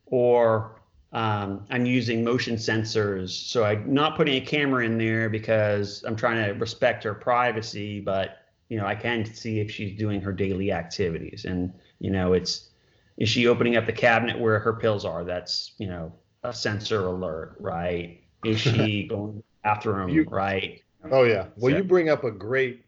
or 0.05 0.80
um, 1.11 1.65
I'm 1.69 1.85
using 1.85 2.23
motion 2.23 2.55
sensors, 2.55 3.29
so 3.29 3.63
I'm 3.63 3.93
not 3.93 4.15
putting 4.15 4.41
a 4.41 4.45
camera 4.45 4.85
in 4.85 4.97
there 4.97 5.29
because 5.29 6.03
I'm 6.03 6.15
trying 6.15 6.45
to 6.45 6.51
respect 6.53 7.03
her 7.03 7.13
privacy, 7.13 7.99
but 7.99 8.37
you 8.71 8.77
know, 8.77 8.85
I 8.85 8.95
can 8.95 9.25
see 9.25 9.59
if 9.59 9.69
she's 9.69 9.97
doing 9.97 10.21
her 10.21 10.31
daily 10.31 10.71
activities. 10.71 11.43
And, 11.43 11.73
you 11.99 12.09
know, 12.09 12.31
it's, 12.31 12.69
is 13.17 13.27
she 13.27 13.45
opening 13.45 13.75
up 13.75 13.85
the 13.85 13.91
cabinet 13.91 14.39
where 14.39 14.59
her 14.59 14.71
pills 14.71 15.03
are? 15.03 15.25
That's, 15.25 15.73
you 15.77 15.87
know, 15.87 16.13
a 16.43 16.53
sensor 16.53 17.05
alert, 17.07 17.57
right? 17.59 18.21
Is 18.45 18.61
she 18.61 19.07
going 19.09 19.33
to 19.33 19.37
the 19.39 19.43
bathroom, 19.61 20.07
you, 20.07 20.23
right? 20.23 20.81
Oh 21.11 21.23
yeah. 21.23 21.47
Well, 21.57 21.73
so, 21.73 21.77
you 21.79 21.83
bring 21.83 22.07
up 22.07 22.23
a 22.23 22.31
great 22.31 22.85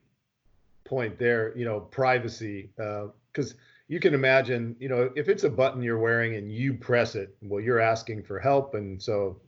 point 0.85 1.19
there. 1.19 1.53
You 1.57 1.65
know, 1.65 1.81
privacy, 1.81 2.69
because 2.77 3.51
uh, 3.51 3.55
you 3.87 3.99
can 3.99 4.13
imagine, 4.13 4.75
you 4.79 4.89
know, 4.89 5.11
if 5.15 5.29
it's 5.29 5.43
a 5.43 5.49
button 5.49 5.81
you're 5.81 5.99
wearing 5.99 6.35
and 6.35 6.51
you 6.51 6.73
press 6.73 7.15
it, 7.15 7.35
well, 7.41 7.61
you're 7.61 7.79
asking 7.79 8.23
for 8.23 8.39
help, 8.39 8.75
and 8.75 9.01
so 9.01 9.41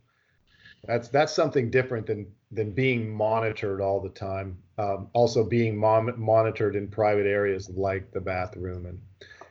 that's 0.86 1.08
that's 1.08 1.34
something 1.34 1.71
different 1.71 2.06
than 2.06 2.28
than 2.52 2.71
being 2.71 3.13
monitored 3.13 3.82
all 3.82 4.02
the 4.02 4.10
time. 4.10 4.58
Um, 4.78 5.10
also 5.13 5.43
being 5.43 5.78
mon- 5.78 6.19
monitored 6.19 6.76
in 6.76 6.89
private 6.89 7.26
areas 7.26 7.69
like 7.69 8.12
the 8.12 8.21
bathroom. 8.21 8.86
And 8.86 9.02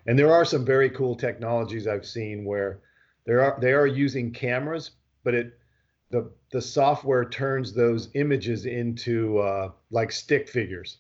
and 0.07 0.19
there 0.19 0.33
are 0.33 0.45
some 0.45 0.65
very 0.65 0.91
cool 0.91 1.15
technologies 1.15 1.87
I've 1.87 2.07
seen 2.07 2.45
where 2.45 2.81
there 3.27 3.41
are 3.43 3.59
they 3.61 3.73
are 3.73 3.87
using 3.87 4.33
cameras, 4.33 4.93
but 5.25 5.35
it 5.35 5.59
the 6.11 6.31
the 6.53 6.61
software 6.61 7.25
turns 7.25 7.73
those 7.73 8.11
images 8.15 8.67
into 8.67 9.39
uh, 9.39 9.71
like 9.91 10.13
stick 10.13 10.49
figures, 10.49 10.99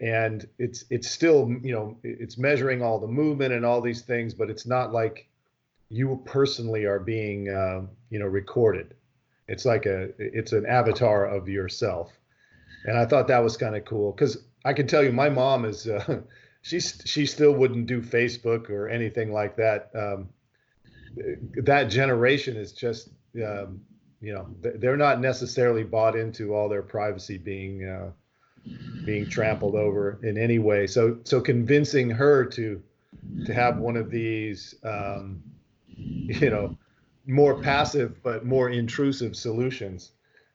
and 0.00 0.46
it's 0.58 0.84
it's 0.90 1.10
still 1.10 1.54
you 1.62 1.72
know 1.72 1.96
it's 2.02 2.38
measuring 2.38 2.82
all 2.82 2.98
the 2.98 3.06
movement 3.06 3.52
and 3.52 3.64
all 3.64 3.80
these 3.80 4.02
things, 4.02 4.34
but 4.34 4.50
it's 4.50 4.66
not 4.66 4.92
like 4.92 5.28
you 5.88 6.20
personally 6.24 6.84
are 6.84 6.98
being 6.98 7.48
uh, 7.48 7.82
you 8.10 8.18
know 8.18 8.26
recorded. 8.26 8.94
It's 9.46 9.64
like 9.64 9.86
a 9.86 10.10
it's 10.18 10.52
an 10.52 10.66
avatar 10.66 11.26
of 11.26 11.48
yourself, 11.48 12.10
and 12.84 12.98
I 12.98 13.06
thought 13.06 13.28
that 13.28 13.42
was 13.42 13.56
kind 13.56 13.76
of 13.76 13.84
cool 13.84 14.12
because 14.12 14.38
I 14.64 14.72
can 14.72 14.86
tell 14.86 15.02
you 15.02 15.12
my 15.12 15.28
mom 15.28 15.64
is. 15.64 15.86
Uh, 15.86 16.22
she 16.64 16.80
she 16.80 17.26
still 17.26 17.52
wouldn't 17.52 17.86
do 17.86 18.00
Facebook 18.00 18.70
or 18.70 18.88
anything 18.88 19.32
like 19.32 19.56
that. 19.56 19.90
Um, 19.94 20.30
that 21.62 21.84
generation 21.90 22.56
is 22.56 22.72
just 22.72 23.10
um, 23.36 23.82
you 24.22 24.32
know 24.32 24.48
they're 24.60 24.96
not 24.96 25.20
necessarily 25.20 25.84
bought 25.84 26.16
into 26.16 26.54
all 26.54 26.70
their 26.70 26.82
privacy 26.82 27.36
being 27.36 27.84
uh, 27.84 28.10
being 29.04 29.28
trampled 29.28 29.74
over 29.74 30.18
in 30.22 30.38
any 30.38 30.58
way. 30.58 30.86
So 30.86 31.18
so 31.24 31.40
convincing 31.40 32.10
her 32.10 32.44
to 32.46 32.82
to 33.46 33.54
have 33.54 33.78
one 33.78 33.96
of 33.96 34.10
these 34.10 34.74
um, 34.84 35.42
you 35.96 36.50
know 36.50 36.76
more 37.26 37.60
passive 37.62 38.22
but 38.22 38.44
more 38.44 38.68
intrusive 38.68 39.34
solutions 39.34 40.12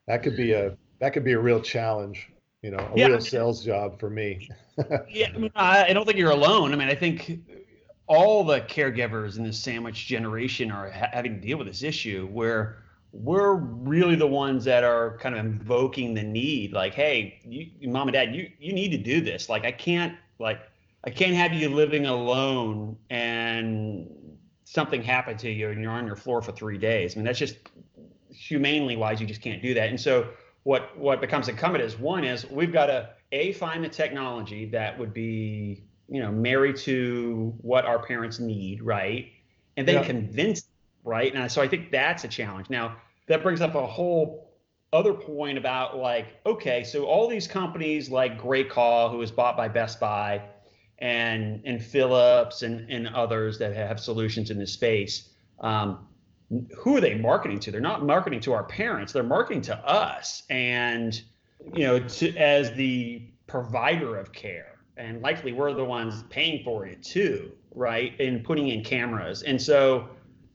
that 0.08 0.22
could 0.22 0.38
be 0.38 0.54
a 0.54 0.78
that 1.00 1.14
could 1.14 1.24
be 1.24 1.32
a 1.32 1.40
real 1.40 1.60
challenge 1.60 2.30
you 2.62 2.70
know 2.70 2.78
a 2.78 2.98
yeah, 2.98 3.06
real 3.06 3.16
I 3.16 3.18
mean, 3.18 3.22
sales 3.22 3.66
job 3.66 4.00
for 4.00 4.10
me 4.10 4.48
yeah, 5.10 5.30
I 5.34 5.38
mean, 5.38 5.52
I 5.56 5.94
don't 5.94 6.06
think 6.06 6.18
you're 6.18 6.32
alone. 6.32 6.74
I 6.74 6.76
mean, 6.76 6.88
I 6.88 6.96
think 6.96 7.40
all 8.08 8.44
the 8.44 8.62
caregivers 8.62 9.38
in 9.38 9.44
the 9.44 9.54
sandwich 9.54 10.08
generation 10.08 10.72
are 10.72 10.90
ha- 10.90 11.10
having 11.12 11.36
to 11.36 11.42
deal 11.42 11.58
with 11.58 11.68
this 11.68 11.84
issue 11.84 12.28
where 12.28 12.78
we're 13.12 13.54
really 13.54 14.16
the 14.16 14.28
ones 14.28 14.66
that 14.66 14.84
are 14.84 15.18
kind 15.18 15.36
of 15.36 15.44
invoking 15.46 16.14
the 16.14 16.22
need 16.22 16.74
like 16.74 16.94
hey 16.94 17.40
you, 17.44 17.90
mom 17.90 18.08
and 18.08 18.14
dad 18.14 18.36
you 18.36 18.50
you 18.60 18.74
need 18.74 18.90
to 18.90 18.98
do 18.98 19.22
this. 19.22 19.50
Like 19.50 19.66
i 19.66 19.72
can't 19.72 20.16
like 20.38 20.62
i 21.04 21.10
can't 21.10 21.34
have 21.34 21.54
you 21.54 21.70
living 21.70 22.06
alone 22.06 22.98
and 23.10 24.08
something 24.64 25.02
happened 25.02 25.40
to 25.40 25.50
you 25.50 25.70
and 25.70 25.82
you're 25.82 25.92
on 25.92 26.06
your 26.06 26.16
floor 26.16 26.42
for 26.42 26.52
three 26.52 26.78
days. 26.78 27.16
I 27.16 27.18
mean 27.18 27.26
that's 27.26 27.40
just 27.40 27.58
humanely 28.32 28.96
wise 28.96 29.20
you 29.20 29.26
just 29.26 29.42
can't 29.42 29.62
do 29.62 29.74
that. 29.74 29.90
And 29.90 30.00
so 30.00 30.30
what 30.64 30.96
what 30.98 31.20
becomes 31.20 31.50
incumbent 31.50 31.84
is 31.84 31.98
one 31.98 32.24
is 32.24 32.48
we've 32.50 32.72
got 32.72 32.88
to 32.88 33.10
a 33.32 33.54
find 33.54 33.84
the 33.84 33.90
technology 33.90 34.66
that 34.68 34.98
would 35.00 35.14
be 35.14 35.84
you 36.08 36.22
know 36.22 36.32
married 36.32 36.76
to 36.78 37.56
what 37.62 37.86
our 37.86 38.00
parents 38.06 38.40
need 38.40 38.84
right? 38.84 39.32
And 39.78 39.88
then 39.88 39.96
yeah. 39.96 40.04
convince 40.04 40.69
right 41.10 41.34
and 41.34 41.52
so 41.52 41.62
i 41.62 41.68
think 41.68 41.92
that's 41.92 42.24
a 42.24 42.28
challenge 42.28 42.70
now 42.70 42.96
that 43.28 43.44
brings 43.44 43.62
up 43.62 43.76
a 43.76 43.86
whole 43.86 44.54
other 44.94 45.14
point 45.14 45.58
about 45.58 45.98
like 45.98 46.28
okay 46.46 46.84
so 46.84 47.06
all 47.06 47.28
these 47.28 47.48
companies 47.48 48.10
like 48.10 48.42
GreatCall 48.42 49.12
who 49.12 49.18
was 49.18 49.32
bought 49.32 49.56
by 49.56 49.68
best 49.68 50.00
buy 50.00 50.42
and 51.00 51.62
and 51.66 51.84
philips 51.84 52.64
and 52.64 52.90
and 52.90 53.08
others 53.10 53.60
that 53.60 53.76
have 53.76 54.00
solutions 54.00 54.50
in 54.50 54.58
this 54.58 54.74
space 54.74 55.30
um, 55.60 56.08
who 56.78 56.98
are 56.98 57.02
they 57.02 57.16
marketing 57.16 57.60
to 57.60 57.72
they're 57.72 57.82
not 57.82 58.04
marketing 58.04 58.40
to 58.40 58.54
our 58.54 58.64
parents 58.64 59.14
they're 59.14 59.24
marketing 59.24 59.62
to 59.62 59.78
us 59.78 60.44
and 60.50 61.22
you 61.74 61.86
know, 61.86 62.00
to, 62.00 62.36
as 62.38 62.72
the 62.74 63.22
provider 63.48 64.18
of 64.18 64.32
care, 64.32 64.80
and 64.98 65.22
likely 65.22 65.54
we're 65.54 65.74
the 65.74 65.84
ones 65.84 66.24
paying 66.30 66.64
for 66.64 66.86
it 66.86 67.02
too, 67.04 67.52
right? 67.74 68.20
And 68.20 68.44
putting 68.44 68.70
in 68.70 68.84
cameras. 68.84 69.44
And 69.44 69.62
so 69.62 70.10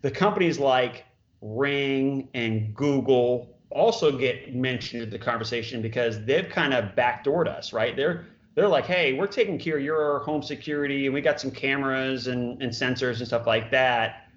the 0.05 0.11
companies 0.11 0.59
like 0.59 1.07
Ring 1.41 2.29
and 2.35 2.75
Google 2.75 3.57
also 3.71 4.19
get 4.19 4.55
mentioned 4.55 5.03
in 5.03 5.09
the 5.09 5.19
conversation 5.19 5.81
because 5.81 6.23
they've 6.27 6.47
kind 6.47 6.75
of 6.75 6.95
backdoored 6.95 7.49
us, 7.49 7.73
right? 7.73 7.97
They're 7.97 8.27
they're 8.55 8.69
like, 8.69 8.85
hey, 8.85 9.15
we're 9.15 9.27
taking 9.27 9.59
care 9.59 9.79
of 9.79 9.83
your 9.83 10.19
home 10.19 10.43
security 10.43 11.07
and 11.07 11.15
we 11.15 11.23
got 11.23 11.41
some 11.41 11.51
cameras 11.51 12.27
and, 12.27 12.63
and 12.63 12.71
sensors 12.71 13.19
and 13.19 13.27
stuff 13.27 13.47
like 13.47 13.71
that. 13.71 14.29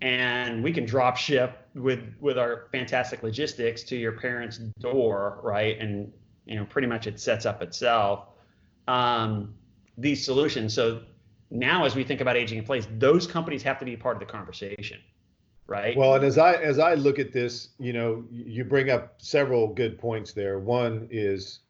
And 0.00 0.62
we 0.62 0.72
can 0.72 0.86
drop 0.86 1.16
ship 1.16 1.58
with 1.74 2.14
with 2.20 2.38
our 2.38 2.68
fantastic 2.70 3.24
logistics 3.24 3.82
to 3.82 3.96
your 3.96 4.12
parents' 4.12 4.58
door, 4.78 5.40
right? 5.42 5.76
And 5.80 6.12
you 6.46 6.54
know, 6.54 6.64
pretty 6.66 6.86
much 6.86 7.08
it 7.08 7.18
sets 7.18 7.46
up 7.46 7.62
itself. 7.62 8.28
Um, 8.86 9.54
these 9.98 10.24
solutions. 10.24 10.72
So 10.72 11.02
now, 11.50 11.84
as 11.84 11.94
we 11.94 12.04
think 12.04 12.20
about 12.20 12.36
aging 12.36 12.58
in 12.58 12.64
place, 12.64 12.86
those 12.98 13.26
companies 13.26 13.62
have 13.62 13.78
to 13.80 13.84
be 13.84 13.96
part 13.96 14.16
of 14.16 14.20
the 14.20 14.26
conversation, 14.26 14.98
right? 15.66 15.96
Well, 15.96 16.14
and 16.14 16.24
as 16.24 16.38
I 16.38 16.54
as 16.54 16.78
I 16.78 16.94
look 16.94 17.18
at 17.18 17.32
this, 17.32 17.70
you 17.78 17.92
know, 17.92 18.24
you 18.30 18.64
bring 18.64 18.90
up 18.90 19.14
several 19.18 19.68
good 19.68 19.98
points 19.98 20.32
there. 20.32 20.58
One 20.58 21.08
is 21.10 21.60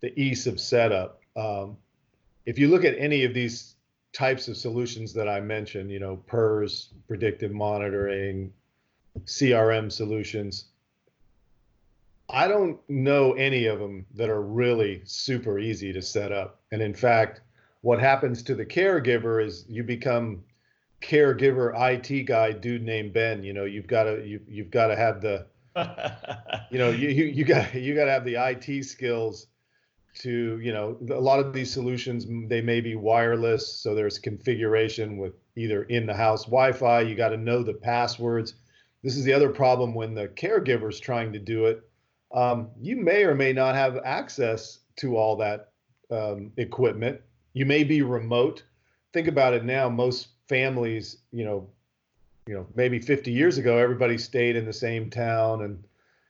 the 0.00 0.18
ease 0.18 0.46
of 0.46 0.60
setup. 0.60 1.20
Um, 1.36 1.76
if 2.44 2.58
you 2.58 2.68
look 2.68 2.84
at 2.84 2.98
any 2.98 3.24
of 3.24 3.32
these 3.32 3.76
types 4.12 4.48
of 4.48 4.56
solutions 4.56 5.12
that 5.14 5.28
I 5.28 5.40
mentioned, 5.40 5.90
you 5.90 5.98
know, 5.98 6.16
PERS, 6.26 6.92
predictive 7.08 7.52
monitoring, 7.52 8.52
CRM 9.24 9.90
solutions. 9.90 10.66
I 12.28 12.48
don't 12.48 12.78
know 12.88 13.32
any 13.32 13.66
of 13.66 13.78
them 13.78 14.06
that 14.14 14.30
are 14.30 14.40
really 14.40 15.02
super 15.04 15.58
easy 15.58 15.92
to 15.92 16.00
set 16.00 16.32
up. 16.32 16.60
And 16.70 16.80
in 16.80 16.94
fact, 16.94 17.42
what 17.82 18.00
happens 18.00 18.42
to 18.44 18.54
the 18.54 18.64
caregiver 18.64 19.44
is 19.44 19.64
you 19.68 19.84
become 19.84 20.42
caregiver 21.00 21.72
IT 21.74 22.24
guy 22.24 22.52
dude 22.52 22.82
named 22.82 23.12
Ben. 23.12 23.42
You 23.42 23.52
know, 23.52 23.64
you've 23.64 23.86
got 23.86 24.04
to 24.04 24.26
you 24.26 24.40
you've 24.48 24.70
got 24.70 24.88
to 24.88 24.96
have 24.96 25.20
the 25.20 25.46
you 26.70 26.78
know 26.78 26.90
you 26.90 27.08
you, 27.08 27.24
you 27.24 27.44
got 27.44 27.74
you 27.86 27.94
got 27.94 28.06
to 28.06 28.12
have 28.12 28.24
the 28.24 28.36
IT 28.36 28.84
skills 28.84 29.46
to 30.14 30.58
you 30.60 30.72
know 30.72 30.98
a 31.10 31.20
lot 31.20 31.38
of 31.38 31.52
these 31.52 31.72
solutions 31.72 32.26
they 32.48 32.60
may 32.60 32.82
be 32.82 32.94
wireless 32.94 33.66
so 33.66 33.94
there's 33.94 34.18
configuration 34.18 35.16
with 35.16 35.32
either 35.56 35.84
in 35.84 36.04
the 36.04 36.12
house 36.12 36.44
wi-fi 36.44 37.00
you 37.00 37.14
got 37.14 37.30
to 37.30 37.38
know 37.38 37.62
the 37.62 37.72
passwords 37.72 38.52
this 39.02 39.16
is 39.16 39.24
the 39.24 39.32
other 39.32 39.50
problem 39.50 39.94
when 39.94 40.14
the 40.14 40.28
caregiver's 40.28 41.00
trying 41.00 41.32
to 41.32 41.38
do 41.38 41.66
it. 41.66 41.82
Um, 42.32 42.70
you 42.80 42.96
may 42.96 43.24
or 43.24 43.34
may 43.34 43.52
not 43.52 43.74
have 43.74 43.98
access 44.04 44.78
to 44.96 45.16
all 45.16 45.36
that 45.36 45.72
um, 46.10 46.52
equipment. 46.56 47.20
You 47.52 47.66
may 47.66 47.84
be 47.84 48.02
remote. 48.02 48.62
Think 49.12 49.28
about 49.28 49.54
it 49.54 49.64
now. 49.64 49.88
Most 49.88 50.28
families, 50.48 51.18
you 51.30 51.44
know, 51.44 51.68
you 52.46 52.54
know, 52.54 52.66
maybe 52.74 52.98
50 52.98 53.30
years 53.30 53.58
ago, 53.58 53.78
everybody 53.78 54.18
stayed 54.18 54.56
in 54.56 54.64
the 54.64 54.72
same 54.72 55.10
town, 55.10 55.62
and 55.62 55.84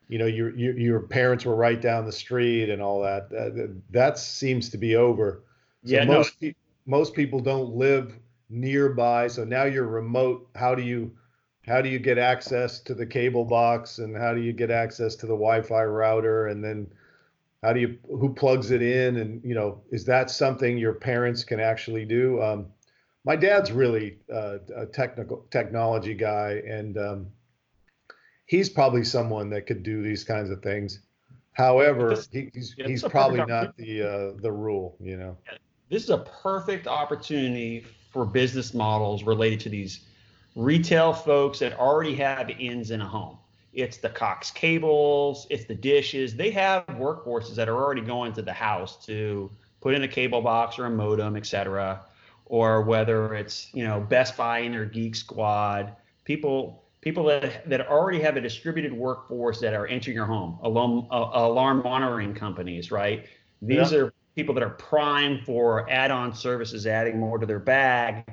you 0.08 0.18
know, 0.18 0.26
your 0.26 0.54
your, 0.56 0.78
your 0.78 1.00
parents 1.00 1.44
were 1.44 1.56
right 1.56 1.80
down 1.80 2.04
the 2.04 2.12
street 2.12 2.68
and 2.68 2.82
all 2.82 3.02
that. 3.02 3.30
That, 3.30 3.80
that 3.90 4.18
seems 4.18 4.68
to 4.70 4.78
be 4.78 4.96
over. 4.96 5.42
So 5.84 5.94
yeah, 5.94 6.04
most 6.04 6.34
no. 6.40 6.48
pe- 6.48 6.54
most 6.86 7.14
people 7.14 7.40
don't 7.40 7.74
live 7.74 8.18
nearby. 8.50 9.28
So 9.28 9.44
now 9.44 9.64
you're 9.64 9.86
remote. 9.86 10.48
How 10.54 10.74
do 10.74 10.82
you 10.82 11.12
how 11.66 11.80
do 11.80 11.88
you 11.88 11.98
get 11.98 12.18
access 12.18 12.80
to 12.80 12.94
the 12.94 13.06
cable 13.06 13.44
box 13.44 13.98
and 13.98 14.16
how 14.16 14.34
do 14.34 14.40
you 14.40 14.52
get 14.52 14.70
access 14.70 15.14
to 15.16 15.26
the 15.26 15.32
wi-fi 15.34 15.84
router 15.84 16.48
and 16.48 16.62
then 16.62 16.92
how 17.62 17.72
do 17.72 17.80
you 17.80 17.98
who 18.08 18.34
plugs 18.34 18.70
it 18.70 18.82
in? 18.82 19.16
And 19.16 19.42
you 19.44 19.54
know 19.54 19.82
is 19.90 20.04
that 20.06 20.30
something 20.30 20.76
your 20.78 20.94
parents 20.94 21.44
can 21.44 21.60
actually 21.60 22.04
do? 22.04 22.42
Um, 22.42 22.66
my 23.24 23.36
dad's 23.36 23.70
really 23.70 24.18
uh, 24.32 24.58
a 24.76 24.86
technical 24.86 25.46
technology 25.50 26.14
guy 26.14 26.62
and 26.66 26.98
um, 26.98 27.26
he's 28.46 28.68
probably 28.68 29.04
someone 29.04 29.48
that 29.50 29.66
could 29.66 29.82
do 29.82 30.02
these 30.02 30.24
kinds 30.24 30.50
of 30.50 30.62
things. 30.62 31.00
However 31.52 32.10
this, 32.10 32.28
he, 32.32 32.50
he's, 32.52 32.74
yeah, 32.76 32.88
he's 32.88 33.02
probably 33.02 33.44
not 33.44 33.76
the 33.76 34.02
uh, 34.02 34.32
the 34.40 34.50
rule 34.50 34.96
you 35.00 35.16
know? 35.16 35.36
This 35.88 36.04
is 36.04 36.10
a 36.10 36.18
perfect 36.18 36.86
opportunity 36.86 37.84
for 38.12 38.24
business 38.24 38.74
models 38.74 39.22
related 39.22 39.60
to 39.60 39.68
these 39.68 40.06
retail 40.56 41.12
folks 41.12 41.58
that 41.60 41.78
already 41.78 42.14
have 42.16 42.50
ins 42.50 42.90
in 42.90 43.00
a 43.00 43.06
home. 43.06 43.38
It's 43.72 43.96
the 43.96 44.10
Cox 44.10 44.50
cables, 44.50 45.46
it's 45.50 45.64
the 45.64 45.74
dishes. 45.74 46.36
They 46.36 46.50
have 46.50 46.84
workforces 46.86 47.54
that 47.54 47.68
are 47.68 47.76
already 47.76 48.02
going 48.02 48.32
to 48.34 48.42
the 48.42 48.52
house 48.52 49.04
to 49.06 49.50
put 49.80 49.94
in 49.94 50.02
a 50.02 50.08
cable 50.08 50.42
box 50.42 50.78
or 50.78 50.86
a 50.86 50.90
modem, 50.90 51.36
et 51.36 51.46
cetera. 51.46 52.04
Or 52.46 52.82
whether 52.82 53.34
it's, 53.34 53.72
you 53.72 53.84
know, 53.84 54.00
Best 54.00 54.36
Buy 54.36 54.58
and 54.58 54.74
their 54.74 54.84
Geek 54.84 55.14
Squad, 55.14 55.96
people 56.24 56.84
people 57.00 57.24
that, 57.24 57.68
that 57.68 57.88
already 57.88 58.20
have 58.20 58.36
a 58.36 58.40
distributed 58.40 58.92
workforce 58.92 59.58
that 59.60 59.74
are 59.74 59.86
entering 59.86 60.16
your 60.16 60.26
home, 60.26 60.58
alarm, 60.62 61.06
uh, 61.10 61.30
alarm 61.32 61.82
monitoring 61.82 62.34
companies, 62.34 62.92
right? 62.92 63.26
These 63.60 63.92
yeah. 63.92 63.98
are 63.98 64.14
people 64.36 64.54
that 64.54 64.62
are 64.62 64.70
primed 64.70 65.44
for 65.44 65.90
add-on 65.90 66.34
services, 66.34 66.86
adding 66.86 67.18
more 67.18 67.38
to 67.38 67.46
their 67.46 67.58
bag 67.58 68.24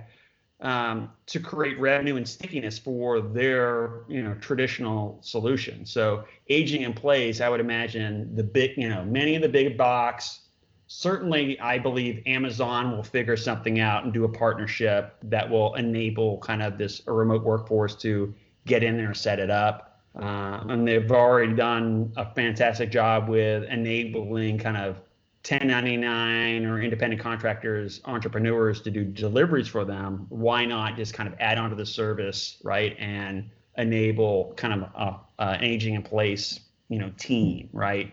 um, 0.61 1.09
to 1.27 1.39
create 1.39 1.79
revenue 1.79 2.17
and 2.17 2.27
stickiness 2.27 2.77
for 2.77 3.21
their 3.21 4.01
you 4.07 4.21
know 4.21 4.33
traditional 4.35 5.19
solution. 5.21 5.85
So 5.85 6.25
aging 6.49 6.81
in 6.81 6.93
place, 6.93 7.41
I 7.41 7.49
would 7.49 7.59
imagine 7.59 8.35
the 8.35 8.43
big 8.43 8.71
you 8.77 8.89
know 8.89 9.03
many 9.05 9.35
of 9.35 9.41
the 9.41 9.49
big 9.49 9.77
box. 9.77 10.41
Certainly, 10.87 11.59
I 11.59 11.77
believe 11.77 12.23
Amazon 12.25 12.95
will 12.95 13.03
figure 13.03 13.37
something 13.37 13.79
out 13.79 14.05
and 14.05 14.13
do 14.13 14.23
a 14.23 14.29
partnership 14.29 15.15
that 15.23 15.47
will 15.47 15.75
enable 15.75 16.39
kind 16.39 16.63
of 16.63 16.79
this 16.79 17.03
a 17.05 17.13
remote 17.13 17.43
workforce 17.43 17.95
to 17.97 18.33
get 18.65 18.83
in 18.83 18.97
there 18.97 19.07
and 19.07 19.17
set 19.17 19.39
it 19.39 19.51
up. 19.51 20.01
Uh, 20.19 20.63
and 20.67 20.87
they've 20.87 21.11
already 21.11 21.53
done 21.53 22.11
a 22.17 22.33
fantastic 22.33 22.91
job 22.91 23.29
with 23.29 23.63
enabling 23.65 24.57
kind 24.57 24.77
of 24.77 24.99
1099 25.47 26.65
or 26.65 26.81
independent 26.81 27.21
contractors, 27.21 28.01
entrepreneurs 28.05 28.81
to 28.81 28.91
do 28.91 29.05
deliveries 29.05 29.69
for 29.69 29.85
them, 29.85 30.25
why 30.27 30.65
not 30.65 30.97
just 30.97 31.13
kind 31.13 31.31
of 31.31 31.39
add 31.39 31.57
on 31.57 31.69
to 31.69 31.77
the 31.77 31.85
service, 31.85 32.59
right, 32.63 32.95
and 32.99 33.49
enable 33.77 34.53
kind 34.57 34.73
of 34.73 34.89
a, 34.95 35.19
an 35.39 35.63
aging 35.63 35.93
in 35.93 36.03
place, 36.03 36.59
you 36.89 36.99
know, 36.99 37.09
team, 37.17 37.69
right? 37.71 38.11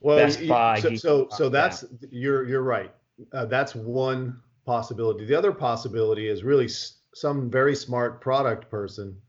Well, 0.00 0.18
Best 0.18 0.46
Buy. 0.46 0.78
So, 0.78 0.94
so, 0.94 1.28
so 1.32 1.48
that's 1.48 1.84
you're 2.12 2.46
you're 2.46 2.62
right. 2.62 2.94
Uh, 3.32 3.46
that's 3.46 3.74
one 3.74 4.40
possibility. 4.64 5.24
The 5.24 5.34
other 5.34 5.50
possibility 5.50 6.28
is 6.28 6.44
really 6.44 6.68
some 7.12 7.50
very 7.50 7.74
smart 7.74 8.20
product 8.20 8.70
person 8.70 9.20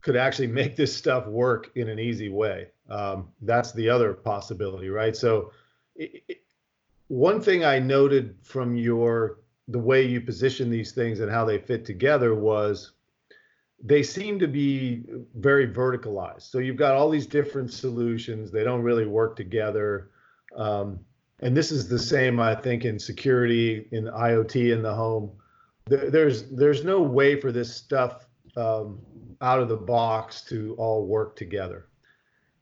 could 0.00 0.16
actually 0.16 0.46
make 0.60 0.74
this 0.74 0.96
stuff 0.96 1.26
work 1.26 1.70
in 1.74 1.90
an 1.90 1.98
easy 1.98 2.30
way. 2.30 2.68
Um, 2.88 3.28
that's 3.42 3.72
the 3.72 3.90
other 3.90 4.14
possibility, 4.14 4.88
right? 4.88 5.14
So. 5.14 5.52
It, 5.94 6.38
one 7.12 7.42
thing 7.42 7.62
I 7.62 7.78
noted 7.78 8.36
from 8.42 8.74
your 8.74 9.40
the 9.68 9.78
way 9.78 10.02
you 10.02 10.18
position 10.18 10.70
these 10.70 10.92
things 10.92 11.20
and 11.20 11.30
how 11.30 11.44
they 11.44 11.58
fit 11.58 11.84
together 11.84 12.34
was 12.34 12.92
they 13.84 14.02
seem 14.02 14.38
to 14.38 14.48
be 14.48 15.04
very 15.34 15.68
verticalized. 15.68 16.50
So 16.50 16.58
you've 16.58 16.78
got 16.78 16.94
all 16.94 17.10
these 17.10 17.26
different 17.26 17.70
solutions. 17.70 18.50
They 18.50 18.64
don't 18.64 18.80
really 18.80 19.04
work 19.04 19.36
together. 19.36 20.10
Um, 20.56 21.00
and 21.40 21.54
this 21.54 21.70
is 21.70 21.86
the 21.86 21.98
same, 21.98 22.40
I 22.40 22.54
think, 22.54 22.86
in 22.86 22.98
security, 22.98 23.88
in 23.92 24.04
IoT 24.04 24.72
in 24.72 24.80
the 24.80 24.94
home. 24.94 25.32
There, 25.84 26.10
there's 26.10 26.44
there's 26.44 26.82
no 26.82 27.02
way 27.02 27.38
for 27.38 27.52
this 27.52 27.74
stuff 27.74 28.26
um, 28.56 28.98
out 29.42 29.60
of 29.60 29.68
the 29.68 29.76
box 29.76 30.40
to 30.46 30.74
all 30.78 31.04
work 31.04 31.36
together. 31.36 31.88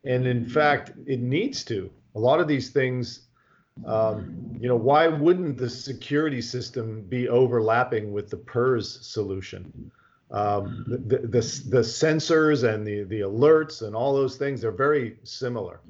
And 0.05 0.27
in 0.27 0.45
fact, 0.45 0.91
it 1.07 1.21
needs 1.21 1.63
to. 1.67 1.89
A 2.17 2.19
lot 2.19 2.41
of 2.41 2.49
these 2.49 2.71
things 2.71 3.29
um, 3.87 4.59
you 4.61 4.69
know, 4.69 4.77
why 4.77 5.09
wouldn't 5.09 5.57
the 5.57 5.71
security 5.71 6.43
system 6.43 7.03
be 7.03 7.29
overlapping 7.29 8.13
with 8.13 8.31
the 8.31 8.37
PERS 8.37 9.07
solution? 9.07 9.91
Um, 10.31 10.85
the, 10.87 11.19
the, 11.19 11.27
the, 11.27 11.81
sensors 11.81 12.63
and 12.63 12.87
the, 12.87 13.03
the 13.03 13.21
alerts 13.21 13.83
and 13.83 13.97
all 13.97 14.15
those 14.15 14.37
things 14.37 14.65
are 14.65 14.71
very 14.71 15.17
similar. 15.25 15.81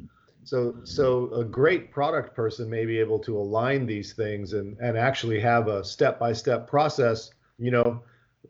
So, 0.44 0.76
so 0.84 1.30
a 1.34 1.44
great 1.44 1.90
product 1.90 2.34
person 2.34 2.70
may 2.70 2.86
be 2.86 2.98
able 2.98 3.18
to 3.20 3.36
align 3.36 3.84
these 3.84 4.14
things 4.14 4.54
and, 4.54 4.78
and 4.78 4.96
actually 4.96 5.40
have 5.40 5.68
a 5.68 5.84
step-by-step 5.84 6.66
process. 6.66 7.30
You 7.58 7.70
know, 7.70 8.02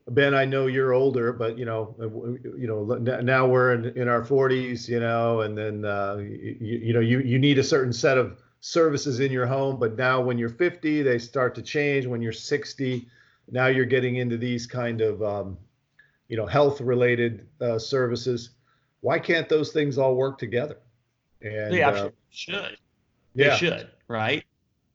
Ben, 0.08 0.32
I 0.32 0.44
know 0.44 0.68
you're 0.68 0.92
older, 0.92 1.32
but 1.32 1.58
you 1.58 1.64
know, 1.64 1.94
you 2.56 2.68
know, 2.68 2.84
now 2.94 3.46
we're 3.46 3.74
in, 3.74 3.86
in 3.98 4.08
our 4.08 4.22
40s, 4.22 4.88
you 4.88 5.00
know, 5.00 5.40
and 5.40 5.58
then 5.58 5.84
uh, 5.84 6.18
you, 6.18 6.56
you 6.60 6.92
know, 6.92 7.00
you 7.00 7.18
you 7.20 7.38
need 7.38 7.58
a 7.58 7.64
certain 7.64 7.92
set 7.92 8.16
of 8.16 8.40
services 8.60 9.20
in 9.20 9.32
your 9.32 9.46
home 9.46 9.78
but 9.78 9.96
now 9.96 10.20
when 10.20 10.38
you're 10.38 10.48
50 10.48 11.02
they 11.02 11.18
start 11.18 11.54
to 11.54 11.62
change. 11.62 12.06
When 12.06 12.22
you're 12.22 12.32
60 12.32 13.08
now 13.50 13.66
you're 13.66 13.86
getting 13.86 14.16
into 14.16 14.36
these 14.36 14.66
kind 14.66 15.00
of 15.00 15.22
um, 15.22 15.58
you 16.28 16.36
know 16.36 16.46
health 16.46 16.80
related 16.80 17.48
uh, 17.60 17.78
services. 17.78 18.50
Why 19.00 19.18
can't 19.18 19.48
those 19.48 19.72
things 19.72 19.96
all 19.98 20.14
work 20.14 20.38
together? 20.38 20.76
And 21.40 21.72
they 21.72 21.82
absolutely 21.82 22.10
uh, 22.10 22.30
should. 22.30 22.76
They 23.34 23.46
yeah. 23.46 23.56
should 23.56 23.90
right? 24.08 24.44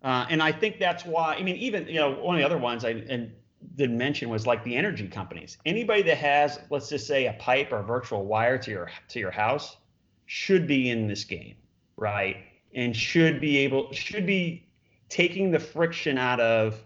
Uh, 0.03 0.27
and 0.29 0.43
i 0.43 0.51
think 0.51 0.79
that's 0.79 1.03
why 1.03 1.33
i 1.33 1.41
mean 1.41 1.55
even 1.55 1.87
you 1.87 1.95
know 1.95 2.11
one 2.11 2.35
of 2.35 2.39
the 2.39 2.45
other 2.45 2.59
ones 2.59 2.85
i 2.85 2.89
and 2.91 3.31
didn't 3.75 3.97
mention 3.97 4.29
was 4.29 4.45
like 4.45 4.63
the 4.63 4.75
energy 4.75 5.07
companies. 5.07 5.57
Anybody 5.65 6.03
that 6.03 6.17
has 6.17 6.59
let's 6.69 6.89
just 6.89 7.07
say 7.07 7.27
a 7.27 7.33
pipe 7.33 7.71
or 7.71 7.79
a 7.79 7.83
virtual 7.83 8.25
wire 8.25 8.57
to 8.59 8.71
your 8.71 8.91
to 9.09 9.19
your 9.19 9.31
house 9.31 9.77
should 10.25 10.67
be 10.67 10.89
in 10.89 11.07
this 11.07 11.23
game 11.23 11.55
right 11.97 12.37
and 12.75 12.95
should 12.95 13.41
be 13.41 13.57
able 13.57 13.91
should 13.91 14.25
be 14.25 14.67
taking 15.09 15.49
the 15.49 15.59
friction 15.59 16.17
out 16.17 16.39
of 16.39 16.83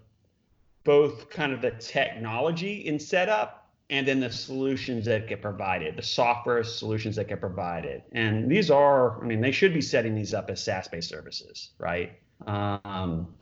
both 0.83 1.29
kind 1.29 1.51
of 1.51 1.61
the 1.61 1.71
technology 1.71 2.87
in 2.87 2.99
setup 2.99 3.67
and 3.89 4.07
then 4.07 4.19
the 4.19 4.31
solutions 4.31 5.05
that 5.05 5.27
get 5.27 5.41
provided, 5.41 5.95
the 5.95 6.03
software 6.03 6.63
solutions 6.63 7.15
that 7.15 7.27
get 7.27 7.39
provided. 7.39 8.03
And 8.11 8.49
these 8.49 8.69
are, 8.69 9.19
I 9.21 9.25
mean, 9.25 9.41
they 9.41 9.51
should 9.51 9.73
be 9.73 9.81
setting 9.81 10.13
these 10.13 10.33
up 10.33 10.49
as 10.49 10.63
SaaS-based 10.63 11.09
services, 11.09 11.71
right? 11.79 12.11
Um, 12.45 13.33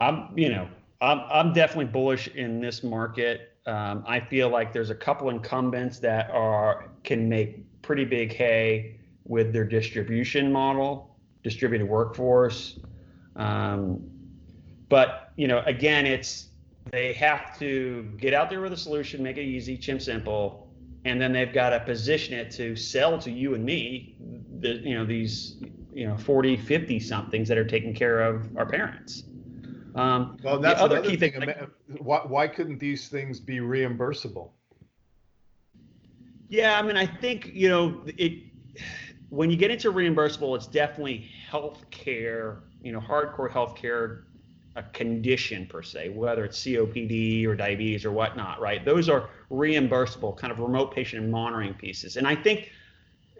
I'm, 0.00 0.28
you 0.36 0.48
know, 0.48 0.68
I'm, 1.02 1.20
I'm 1.30 1.52
definitely 1.52 1.86
bullish 1.86 2.28
in 2.28 2.60
this 2.60 2.82
market. 2.82 3.52
Um, 3.66 4.04
I 4.06 4.20
feel 4.20 4.48
like 4.48 4.72
there's 4.72 4.90
a 4.90 4.94
couple 4.94 5.28
incumbents 5.28 5.98
that 5.98 6.30
are 6.30 6.88
can 7.04 7.28
make 7.28 7.82
pretty 7.82 8.06
big 8.06 8.32
hay 8.32 8.98
with 9.24 9.52
their 9.52 9.64
distribution 9.64 10.50
model 10.50 11.11
distributed 11.42 11.88
workforce. 11.88 12.78
Um, 13.36 14.02
but 14.88 15.32
you 15.36 15.48
know, 15.48 15.62
again, 15.66 16.06
it's 16.06 16.48
they 16.90 17.12
have 17.14 17.58
to 17.58 18.02
get 18.18 18.34
out 18.34 18.50
there 18.50 18.60
with 18.60 18.72
a 18.72 18.76
solution, 18.76 19.22
make 19.22 19.36
it 19.36 19.44
easy, 19.44 19.76
chim 19.76 20.00
simple, 20.00 20.68
and 21.04 21.20
then 21.20 21.32
they've 21.32 21.52
got 21.52 21.70
to 21.70 21.80
position 21.80 22.34
it 22.34 22.50
to 22.52 22.76
sell 22.76 23.18
to 23.18 23.30
you 23.30 23.54
and 23.54 23.64
me. 23.64 24.16
The, 24.60 24.74
you 24.74 24.94
know 24.94 25.04
these 25.04 25.56
you 25.92 26.06
know 26.06 26.16
40, 26.16 26.56
50 26.56 27.00
somethings 27.00 27.48
that 27.48 27.58
are 27.58 27.64
taking 27.64 27.94
care 27.94 28.20
of 28.20 28.56
our 28.56 28.66
parents. 28.66 29.24
Um, 29.94 30.38
well, 30.42 30.58
that's 30.58 30.78
the 30.78 30.84
other 30.84 31.02
key 31.02 31.16
thing. 31.16 31.32
thing 31.32 31.40
like, 31.40 31.68
why, 31.98 32.20
why 32.20 32.48
couldn't 32.48 32.78
these 32.78 33.08
things 33.08 33.40
be 33.40 33.58
reimbursable? 33.58 34.50
Yeah, 36.48 36.78
I 36.78 36.82
mean, 36.82 36.96
I 36.96 37.06
think 37.06 37.50
you 37.52 37.68
know 37.68 38.02
it 38.06 38.44
when 39.32 39.50
you 39.50 39.56
get 39.56 39.70
into 39.70 39.90
reimbursable, 39.90 40.54
it's 40.54 40.66
definitely 40.66 41.26
healthcare, 41.50 42.58
you 42.82 42.92
know, 42.92 43.00
hardcore 43.00 43.50
healthcare, 43.50 44.24
a 44.76 44.82
condition 44.82 45.64
per 45.64 45.80
se, 45.82 46.10
whether 46.10 46.44
it's 46.44 46.62
COPD 46.62 47.46
or 47.46 47.56
diabetes 47.56 48.04
or 48.04 48.12
whatnot, 48.12 48.60
right? 48.60 48.84
Those 48.84 49.08
are 49.08 49.30
reimbursable, 49.50 50.36
kind 50.36 50.52
of 50.52 50.58
remote 50.58 50.94
patient 50.94 51.26
monitoring 51.30 51.72
pieces. 51.72 52.18
And 52.18 52.28
I 52.28 52.34
think 52.34 52.72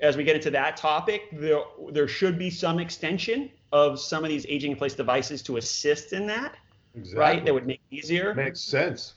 as 0.00 0.16
we 0.16 0.24
get 0.24 0.34
into 0.34 0.50
that 0.52 0.78
topic, 0.78 1.24
there, 1.30 1.60
there 1.90 2.08
should 2.08 2.38
be 2.38 2.48
some 2.48 2.78
extension 2.78 3.50
of 3.70 4.00
some 4.00 4.24
of 4.24 4.30
these 4.30 4.46
aging 4.48 4.70
in 4.70 4.78
place 4.78 4.94
devices 4.94 5.42
to 5.42 5.58
assist 5.58 6.14
in 6.14 6.26
that, 6.26 6.56
exactly. 6.94 7.20
right? 7.20 7.44
That 7.44 7.52
would 7.52 7.66
make 7.66 7.82
it 7.90 7.96
easier. 7.96 8.32
Makes 8.32 8.62
sense. 8.62 9.16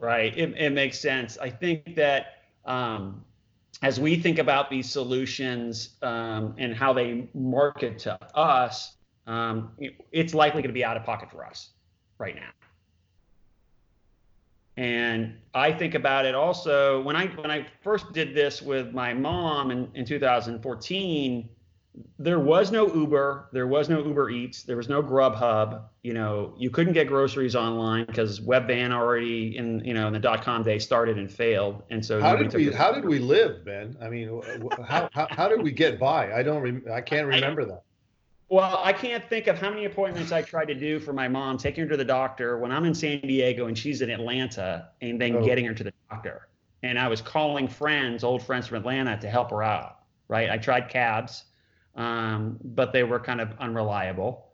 Right. 0.00 0.36
It, 0.36 0.52
it 0.56 0.72
makes 0.72 0.98
sense. 0.98 1.38
I 1.38 1.48
think 1.48 1.94
that 1.94 2.38
um, 2.64 3.24
as 3.82 3.98
we 3.98 4.16
think 4.16 4.38
about 4.38 4.68
these 4.68 4.90
solutions 4.90 5.90
um, 6.02 6.54
and 6.58 6.74
how 6.74 6.92
they 6.92 7.28
market 7.34 7.98
to 8.00 8.18
us, 8.36 8.94
um, 9.26 9.72
it's 10.12 10.34
likely 10.34 10.60
going 10.62 10.70
to 10.70 10.74
be 10.74 10.84
out 10.84 10.96
of 10.96 11.04
pocket 11.04 11.30
for 11.30 11.44
us 11.44 11.70
right 12.18 12.34
now. 12.34 12.50
And 14.76 15.34
I 15.54 15.72
think 15.72 15.94
about 15.94 16.24
it 16.24 16.34
also 16.34 17.02
when 17.02 17.16
I 17.16 17.26
when 17.26 17.50
I 17.50 17.66
first 17.82 18.12
did 18.12 18.34
this 18.34 18.62
with 18.62 18.92
my 18.94 19.12
mom 19.12 19.70
in, 19.70 19.90
in 19.94 20.04
2014 20.04 21.48
there 22.18 22.38
was 22.38 22.70
no 22.70 22.92
Uber, 22.92 23.48
there 23.52 23.66
was 23.66 23.88
no 23.88 24.04
Uber 24.04 24.30
Eats, 24.30 24.62
there 24.62 24.76
was 24.76 24.88
no 24.88 25.02
Grubhub. 25.02 25.82
You 26.02 26.14
know, 26.14 26.54
you 26.56 26.70
couldn't 26.70 26.92
get 26.92 27.08
groceries 27.08 27.56
online 27.56 28.06
because 28.06 28.40
Webvan 28.40 28.92
already 28.92 29.56
in 29.56 29.84
you 29.84 29.94
know 29.94 30.06
in 30.06 30.12
the 30.12 30.18
dot 30.18 30.42
com 30.42 30.62
day 30.62 30.78
started 30.78 31.18
and 31.18 31.30
failed, 31.30 31.82
and 31.90 32.04
so 32.04 32.20
how 32.20 32.36
did 32.36 32.52
we 32.54 32.72
how 32.72 32.92
did 32.92 33.04
we 33.04 33.18
live, 33.18 33.64
Ben? 33.64 33.96
I 34.00 34.08
mean, 34.08 34.40
how, 34.86 35.08
how, 35.12 35.26
how 35.30 35.48
did 35.48 35.62
we 35.62 35.72
get 35.72 35.98
by? 35.98 36.32
I 36.32 36.42
don't 36.42 36.62
rem- 36.62 36.84
I 36.92 37.00
can't 37.00 37.26
remember 37.26 37.62
I, 37.62 37.66
that. 37.66 37.82
Well, 38.48 38.80
I 38.82 38.92
can't 38.92 39.24
think 39.28 39.46
of 39.46 39.58
how 39.58 39.70
many 39.70 39.84
appointments 39.84 40.32
I 40.32 40.42
tried 40.42 40.66
to 40.66 40.74
do 40.74 40.98
for 40.98 41.12
my 41.12 41.28
mom, 41.28 41.56
taking 41.56 41.84
her 41.84 41.90
to 41.90 41.96
the 41.96 42.04
doctor 42.04 42.58
when 42.58 42.72
I'm 42.72 42.84
in 42.84 42.94
San 42.94 43.20
Diego 43.20 43.66
and 43.66 43.78
she's 43.78 44.00
in 44.02 44.10
Atlanta, 44.10 44.88
and 45.00 45.20
then 45.20 45.36
oh. 45.36 45.44
getting 45.44 45.64
her 45.66 45.74
to 45.74 45.84
the 45.84 45.92
doctor. 46.10 46.48
And 46.82 46.98
I 46.98 47.08
was 47.08 47.20
calling 47.20 47.68
friends, 47.68 48.24
old 48.24 48.42
friends 48.42 48.66
from 48.66 48.78
Atlanta, 48.78 49.16
to 49.18 49.28
help 49.28 49.50
her 49.50 49.62
out. 49.62 49.98
Right? 50.28 50.48
I 50.48 50.58
tried 50.58 50.88
cabs 50.88 51.44
um, 51.96 52.58
but 52.62 52.92
they 52.92 53.04
were 53.04 53.20
kind 53.20 53.40
of 53.40 53.52
unreliable. 53.58 54.46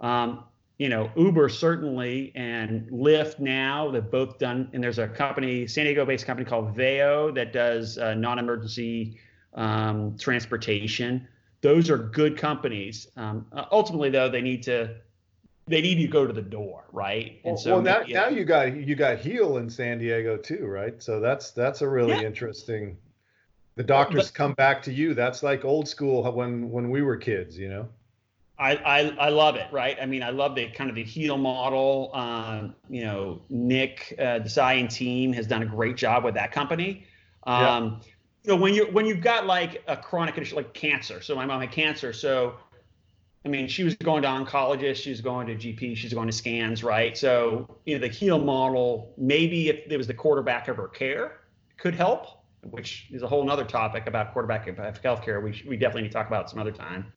Um, 0.00 0.44
you 0.78 0.88
know, 0.88 1.10
Uber 1.16 1.48
certainly 1.48 2.32
and 2.36 2.88
Lyft 2.90 3.40
now, 3.40 3.90
they've 3.90 4.10
both 4.10 4.38
done, 4.38 4.70
and 4.72 4.82
there's 4.82 4.98
a 4.98 5.08
company, 5.08 5.66
San 5.66 5.84
Diego 5.84 6.06
based 6.06 6.24
company 6.24 6.48
called 6.48 6.76
Veyo 6.76 7.34
that 7.34 7.52
does 7.52 7.98
uh, 7.98 8.14
non 8.14 8.38
emergency 8.38 9.18
um, 9.54 10.16
transportation. 10.18 11.26
Those 11.60 11.90
are 11.90 11.98
good 11.98 12.38
companies. 12.38 13.08
Um, 13.16 13.46
uh, 13.52 13.64
ultimately, 13.72 14.10
though, 14.10 14.28
they 14.28 14.40
need 14.40 14.62
to 14.64 14.94
they 15.66 15.82
need 15.82 15.96
to 15.96 16.06
go 16.06 16.26
to 16.26 16.32
the 16.32 16.42
door, 16.42 16.84
right? 16.92 17.40
And 17.44 17.58
so 17.58 17.74
well, 17.74 17.82
now, 17.82 18.00
yeah. 18.06 18.20
now 18.20 18.28
you 18.28 18.44
got 18.44 18.74
you 18.74 18.94
got 18.94 19.18
Heal 19.18 19.58
in 19.58 19.68
San 19.68 19.98
Diego 19.98 20.36
too, 20.36 20.66
right? 20.66 21.02
So 21.02 21.20
that's 21.20 21.50
that's 21.50 21.82
a 21.82 21.88
really 21.88 22.12
yeah. 22.12 22.22
interesting. 22.22 22.96
The 23.78 23.84
doctors 23.84 24.26
but, 24.26 24.34
come 24.34 24.52
back 24.54 24.82
to 24.82 24.92
you. 24.92 25.14
That's 25.14 25.44
like 25.44 25.64
old 25.64 25.86
school 25.86 26.28
when 26.32 26.68
when 26.68 26.90
we 26.90 27.00
were 27.02 27.16
kids, 27.16 27.56
you 27.56 27.68
know. 27.68 27.88
I, 28.58 28.74
I, 28.74 28.98
I 29.20 29.28
love 29.28 29.54
it, 29.54 29.68
right? 29.70 29.96
I 30.02 30.04
mean, 30.04 30.24
I 30.24 30.30
love 30.30 30.56
the 30.56 30.68
kind 30.70 30.90
of 30.90 30.96
the 30.96 31.04
Heal 31.04 31.38
model. 31.38 32.10
Um, 32.12 32.74
you 32.90 33.04
know, 33.04 33.40
Nick 33.48 34.16
uh, 34.18 34.40
Desai 34.40 34.80
and 34.80 34.90
team 34.90 35.32
has 35.32 35.46
done 35.46 35.62
a 35.62 35.66
great 35.66 35.96
job 35.96 36.24
with 36.24 36.34
that 36.34 36.50
company. 36.50 37.04
Um, 37.44 37.62
yeah. 37.62 37.90
You 38.42 38.56
know, 38.56 38.56
when 38.56 38.74
you 38.74 38.86
when 38.86 39.06
you've 39.06 39.20
got 39.20 39.46
like 39.46 39.84
a 39.86 39.96
chronic 39.96 40.34
condition 40.34 40.56
like 40.56 40.74
cancer. 40.74 41.20
So 41.20 41.36
my 41.36 41.46
mom 41.46 41.60
had 41.60 41.70
cancer. 41.70 42.12
So, 42.12 42.56
I 43.44 43.48
mean, 43.48 43.68
she 43.68 43.84
was 43.84 43.94
going 43.94 44.22
to 44.22 44.28
oncologist, 44.28 44.96
she 44.96 45.10
was 45.10 45.20
going 45.20 45.46
to 45.46 45.54
GP, 45.54 45.96
she's 45.96 46.12
going 46.12 46.26
to 46.26 46.32
scans, 46.36 46.82
right? 46.82 47.16
So, 47.16 47.78
you 47.86 47.94
know, 47.94 48.00
the 48.00 48.12
Heal 48.12 48.40
model, 48.40 49.14
maybe 49.16 49.68
if 49.68 49.88
it 49.88 49.96
was 49.96 50.08
the 50.08 50.14
quarterback 50.14 50.66
of 50.66 50.76
her 50.78 50.88
care, 50.88 51.42
could 51.76 51.94
help, 51.94 52.37
which 52.62 53.08
is 53.10 53.22
a 53.22 53.26
whole 53.26 53.48
other 53.50 53.64
topic 53.64 54.06
about 54.06 54.32
quarterback 54.32 54.66
healthcare. 54.66 55.42
We 55.42 55.62
we 55.68 55.76
definitely 55.76 56.02
need 56.02 56.08
to 56.08 56.14
talk 56.14 56.26
about 56.26 56.50
some 56.50 56.58
other 56.58 56.72
time. 56.72 57.12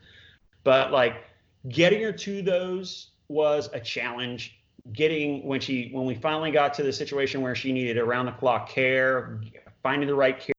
But 0.63 0.91
like 0.91 1.23
getting 1.69 2.01
her 2.03 2.11
to 2.11 2.41
those 2.41 3.11
was 3.27 3.69
a 3.73 3.79
challenge 3.79 4.61
getting 4.93 5.45
when 5.45 5.59
she 5.59 5.89
when 5.91 6.05
we 6.05 6.15
finally 6.15 6.51
got 6.51 6.73
to 6.73 6.83
the 6.83 6.91
situation 6.91 7.41
where 7.41 7.55
she 7.55 7.71
needed 7.71 7.97
around 7.97 8.25
the 8.25 8.31
clock 8.31 8.67
care 8.67 9.41
finding 9.83 10.07
the 10.07 10.15
right 10.15 10.39
care 10.39 10.53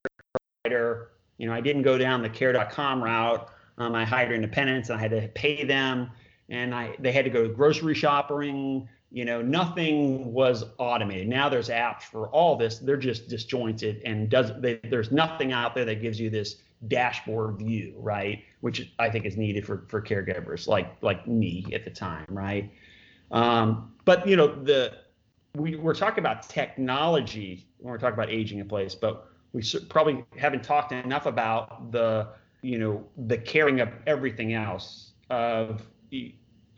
provider 0.63 1.11
you 1.39 1.47
know 1.47 1.53
i 1.53 1.61
didn't 1.61 1.83
go 1.83 1.99
down 1.99 2.23
the 2.23 2.29
care.com 2.29 3.03
route 3.03 3.51
um, 3.79 3.95
i 3.95 4.05
hired 4.05 4.31
independents 4.33 4.91
and 4.91 4.99
i 4.99 5.03
had 5.03 5.11
to 5.11 5.27
pay 5.35 5.65
them 5.65 6.09
and 6.49 6.73
i 6.73 6.95
they 7.01 7.11
had 7.11 7.25
to 7.25 7.31
go 7.31 7.49
grocery 7.49 7.95
shopping 7.95 8.89
you 9.13 9.25
know 9.25 9.43
nothing 9.43 10.33
was 10.33 10.65
automated 10.79 11.29
now 11.29 11.49
there's 11.49 11.69
apps 11.69 12.03
for 12.03 12.29
all 12.29 12.57
this 12.57 12.79
they're 12.79 12.97
just 12.97 13.29
disjointed 13.29 14.01
and 14.05 14.31
does 14.31 14.53
they, 14.61 14.81
there's 14.85 15.13
nothing 15.13 15.53
out 15.53 15.75
there 15.75 15.85
that 15.85 16.01
gives 16.01 16.19
you 16.19 16.31
this 16.31 16.57
dashboard 16.89 17.59
view, 17.59 17.95
right? 17.99 18.43
Which 18.61 18.93
I 18.99 19.09
think 19.09 19.25
is 19.25 19.37
needed 19.37 19.67
for 19.67 19.85
for 19.89 20.01
caregivers 20.01 20.67
like 20.67 20.91
like 21.03 21.27
me 21.27 21.67
at 21.73 21.85
the 21.85 21.91
time, 21.91 22.27
right? 22.29 22.71
Um, 23.31 23.95
but 24.05 24.27
you 24.27 24.37
know 24.37 24.47
the 24.47 24.95
we, 25.55 25.77
we're 25.77 25.95
talking 25.95 26.21
about 26.21 26.49
technology 26.49 27.67
when 27.79 27.93
we're 27.93 27.99
talking 27.99 28.15
about 28.15 28.31
aging 28.31 28.59
in 28.59 28.69
place, 28.69 28.95
but 28.95 29.29
we 29.53 29.63
probably 29.89 30.25
haven't 30.37 30.65
talked 30.65 30.93
enough 30.93 31.27
about 31.27 31.93
the 31.93 32.29
you 32.63 32.79
know 32.79 33.05
the 33.27 33.39
caring 33.39 33.81
of 33.81 33.91
everything 34.07 34.55
else 34.55 35.13
of 35.31 35.83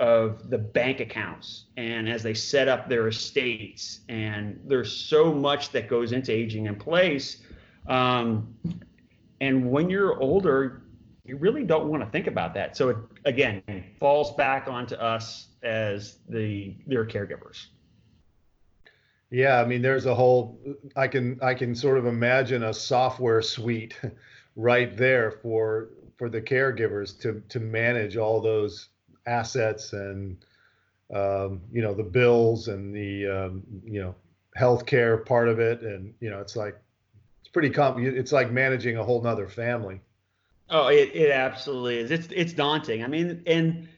of 0.01 0.51
the 0.51 0.59
bank 0.59 1.01
accounts 1.01 1.67
and 1.77 2.09
as 2.09 2.23
they 2.23 2.35
set 2.35 2.67
up 2.67 2.89
their 2.89 3.09
estates 3.09 4.01
and 4.09 4.61
there's 4.67 4.93
so 4.93 5.33
much 5.33 5.71
that 5.71 5.89
goes 5.89 6.13
into 6.13 6.33
aging 6.33 6.67
in 6.67 6.75
place 6.75 7.43
um, 7.87 8.55
and 9.41 9.71
when 9.71 9.91
you're 9.91 10.19
older, 10.21 10.83
you 11.25 11.37
really 11.37 11.65
don't 11.65 11.89
want 11.89 12.03
to 12.03 12.09
think 12.11 12.27
about 12.27 12.55
that. 12.55 12.77
So 12.77 12.89
it, 12.91 12.97
again, 13.25 13.63
falls 13.99 14.35
back 14.35 14.69
onto 14.69 14.95
us 14.95 15.49
as 15.63 16.19
the 16.29 16.77
their 16.87 17.05
caregivers. 17.05 17.67
Yeah, 19.31 19.61
I 19.61 19.65
mean, 19.65 19.83
there's 19.83 20.07
a 20.07 20.15
whole. 20.15 20.61
I 20.97 21.09
can 21.09 21.39
I 21.43 21.55
can 21.55 21.75
sort 21.75 21.99
of 21.99 22.07
imagine 22.07 22.65
a 22.65 22.75
software 22.75 23.43
suite 23.43 23.99
right 24.57 24.97
there 24.97 25.31
for 25.31 25.91
for 26.17 26.29
the 26.29 26.41
caregivers 26.41 27.19
to 27.21 27.43
to 27.49 27.61
manage 27.61 28.17
all 28.17 28.41
those 28.41 28.91
assets 29.27 29.93
and 29.93 30.37
um, 31.15 31.61
you 31.73 31.83
know 31.83 31.95
the 31.95 32.03
bills 32.03 32.69
and 32.69 32.95
the 32.95 33.27
um, 33.27 33.63
you 33.85 34.01
know 34.01 34.15
healthcare 34.59 35.25
part 35.25 35.49
of 35.49 35.59
it, 35.59 35.83
and 35.83 36.15
you 36.21 36.31
know 36.31 36.41
it's 36.41 36.57
like 36.57 36.77
it's 37.41 37.51
pretty 37.51 37.71
comp. 37.71 37.99
It's 37.99 38.33
like 38.33 38.51
managing 38.51 38.97
a 38.97 39.05
whole 39.05 39.23
nother 39.23 39.49
family. 39.49 40.01
Oh, 40.71 40.89
it, 40.89 41.11
it 41.15 41.31
absolutely 41.31 41.99
is. 41.99 42.11
It's 42.11 42.29
it's 42.31 42.53
daunting. 42.53 43.05
I 43.05 43.07
mean, 43.07 43.43
and 43.47 43.89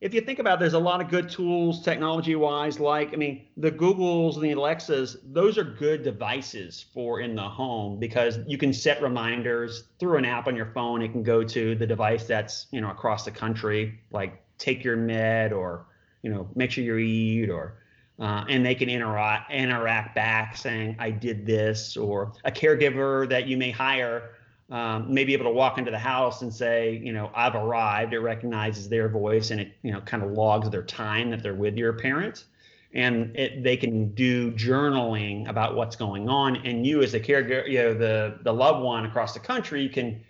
if 0.00 0.14
you 0.14 0.22
think 0.22 0.38
about, 0.38 0.54
it, 0.54 0.60
there's 0.60 0.74
a 0.74 0.78
lot 0.78 1.02
of 1.02 1.08
good 1.08 1.28
tools 1.28 1.82
technology 1.82 2.34
wise. 2.34 2.80
Like, 2.80 3.12
I 3.12 3.16
mean, 3.16 3.46
the 3.56 3.70
Googles 3.70 4.34
and 4.34 4.44
the 4.44 4.52
Alexas, 4.52 5.16
those 5.22 5.58
are 5.58 5.64
good 5.64 6.02
devices 6.02 6.86
for 6.94 7.20
in 7.20 7.34
the 7.34 7.42
home 7.42 7.98
because 7.98 8.38
you 8.46 8.56
can 8.56 8.72
set 8.72 9.02
reminders 9.02 9.84
through 9.98 10.16
an 10.16 10.24
app 10.24 10.46
on 10.46 10.56
your 10.56 10.72
phone. 10.72 11.02
It 11.02 11.12
can 11.12 11.22
go 11.22 11.44
to 11.44 11.74
the 11.74 11.86
device 11.86 12.24
that's 12.24 12.66
you 12.70 12.80
know 12.80 12.90
across 12.90 13.24
the 13.24 13.30
country, 13.30 14.00
like 14.10 14.42
take 14.60 14.84
your 14.84 14.96
med 14.96 15.52
or 15.52 15.86
you 16.22 16.30
know 16.30 16.46
make 16.54 16.70
sure 16.70 16.84
you 16.84 16.96
eat 16.98 17.50
or 17.50 17.78
uh, 18.20 18.44
and 18.48 18.64
they 18.64 18.74
can 18.74 18.88
interact 18.88 19.50
interact 19.50 20.14
back 20.14 20.56
saying 20.56 20.94
I 20.98 21.10
did 21.10 21.46
this 21.46 21.96
or 21.96 22.32
a 22.44 22.52
caregiver 22.52 23.28
that 23.28 23.48
you 23.48 23.56
may 23.56 23.70
hire 23.70 24.36
um, 24.70 25.12
may 25.12 25.24
be 25.24 25.32
able 25.32 25.46
to 25.46 25.50
walk 25.50 25.78
into 25.78 25.90
the 25.90 25.98
house 25.98 26.42
and 26.42 26.54
say 26.54 27.00
you 27.02 27.12
know 27.12 27.30
I've 27.34 27.54
arrived 27.54 28.12
it 28.12 28.20
recognizes 28.20 28.88
their 28.88 29.08
voice 29.08 29.50
and 29.50 29.60
it 29.60 29.72
you 29.82 29.90
know 29.90 30.00
kind 30.02 30.22
of 30.22 30.30
logs 30.32 30.68
their 30.70 30.82
time 30.84 31.30
that 31.30 31.42
they're 31.42 31.54
with 31.54 31.76
your 31.76 31.94
parent. 31.94 32.44
And 32.92 33.36
it, 33.36 33.62
they 33.62 33.76
can 33.76 34.12
do 34.14 34.50
journaling 34.50 35.48
about 35.48 35.76
what's 35.76 35.94
going 35.94 36.28
on 36.28 36.56
and 36.56 36.84
you 36.84 37.02
as 37.02 37.12
the 37.12 37.20
caregiver 37.20 37.68
you 37.68 37.78
know 37.78 37.94
the 37.94 38.38
the 38.42 38.52
loved 38.52 38.82
one 38.82 39.06
across 39.06 39.32
the 39.32 39.40
country 39.40 39.88
can 39.88 40.20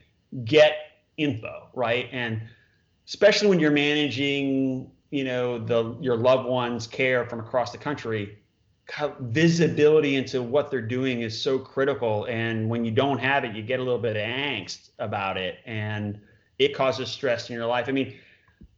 get 0.45 0.75
info 1.17 1.69
right? 1.75 2.09
And 2.13 2.43
especially 3.11 3.49
when 3.49 3.59
you're 3.59 3.73
managing 3.73 4.89
you 5.11 5.25
know 5.25 5.59
the 5.59 5.97
your 6.01 6.17
loved 6.17 6.49
ones 6.49 6.87
care 6.87 7.27
from 7.27 7.41
across 7.41 7.73
the 7.73 7.79
country 7.79 8.39
visibility 9.21 10.17
into 10.17 10.43
what 10.43 10.71
they're 10.71 10.81
doing 10.81 11.21
is 11.23 11.41
so 11.41 11.59
critical. 11.59 12.25
And 12.25 12.69
when 12.69 12.85
you 12.85 12.91
don't 12.91 13.19
have 13.19 13.45
it 13.45 13.55
you 13.55 13.63
get 13.63 13.81
a 13.81 13.83
little 13.83 14.01
bit 14.01 14.17
of 14.17 14.23
angst 14.23 14.91
about 14.99 15.37
it 15.37 15.59
and 15.65 16.21
it 16.59 16.75
causes 16.75 17.09
stress 17.09 17.51
in 17.51 17.57
your 17.57 17.67
life. 17.67 17.89
I 17.89 17.93
mean 17.93 18.17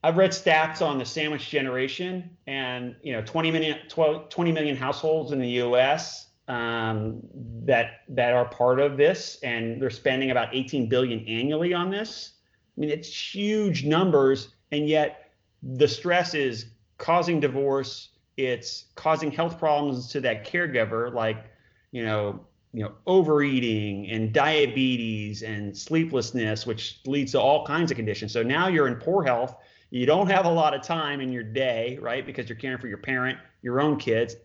i've 0.05 0.17
read 0.17 0.31
stats 0.31 0.83
on 0.83 0.99
the 0.99 1.05
sandwich 1.05 1.49
generation 1.49 2.29
and 2.47 2.97
you 3.03 3.13
know 3.13 3.23
20 3.23 3.51
million 3.53 3.79
12, 3.89 4.29
20 4.31 4.53
million 4.53 4.77
households 4.77 5.33
in 5.33 5.41
the 5.41 5.49
us 5.49 6.29
um, 6.49 7.21
that 7.65 8.01
that 8.09 8.33
are 8.33 8.47
part 8.47 8.81
of 8.81 8.97
this 8.97 9.39
and 9.43 9.81
they're 9.81 9.91
spending 9.91 10.31
about 10.31 10.49
18 10.53 10.89
billion 10.89 11.21
annually 11.27 11.73
on 11.73 11.91
this 11.91 12.32
i 12.77 12.81
mean 12.81 12.91
it's 12.91 13.35
huge 13.35 13.85
numbers 13.85 14.49
and 14.71 14.89
yet 14.89 15.31
the 15.63 15.89
stress 15.89 16.35
is 16.35 16.67
causing 16.99 17.41
divorce 17.41 18.11
it's 18.37 18.87
causing 18.95 19.31
health 19.31 19.59
problems 19.59 20.09
to 20.09 20.21
that 20.21 20.47
caregiver 20.47 21.13
like 21.13 21.45
you 21.91 22.05
know 22.05 22.41
you 22.73 22.83
know 22.83 22.93
overeating 23.07 24.11
and 24.11 24.33
diabetes 24.33 25.43
and 25.43 25.77
sleeplessness 25.77 26.67
which 26.67 27.01
leads 27.07 27.33
to 27.33 27.41
all 27.41 27.67
kinds 27.67 27.91
of 27.91 27.97
conditions. 27.97 28.33
So 28.33 28.43
now 28.43 28.69
you're 28.69 28.89
in 28.89 28.97
poor 28.97 29.23
health. 29.23 29.57
You 29.91 30.07
don't 30.07 30.29
have 30.29 30.47
a 30.47 30.51
lot 30.51 30.75
of 30.75 30.83
time 30.83 31.21
in 31.21 31.33
your 31.33 31.43
day 31.43 31.99
right 32.01 32.25
because 32.25 32.49
you're 32.49 32.57
caring 32.57 32.79
for 32.79 32.89
your 32.89 32.99
parent 32.99 33.39
your 33.61 33.81
own 33.81 33.99
kids. 33.99 34.37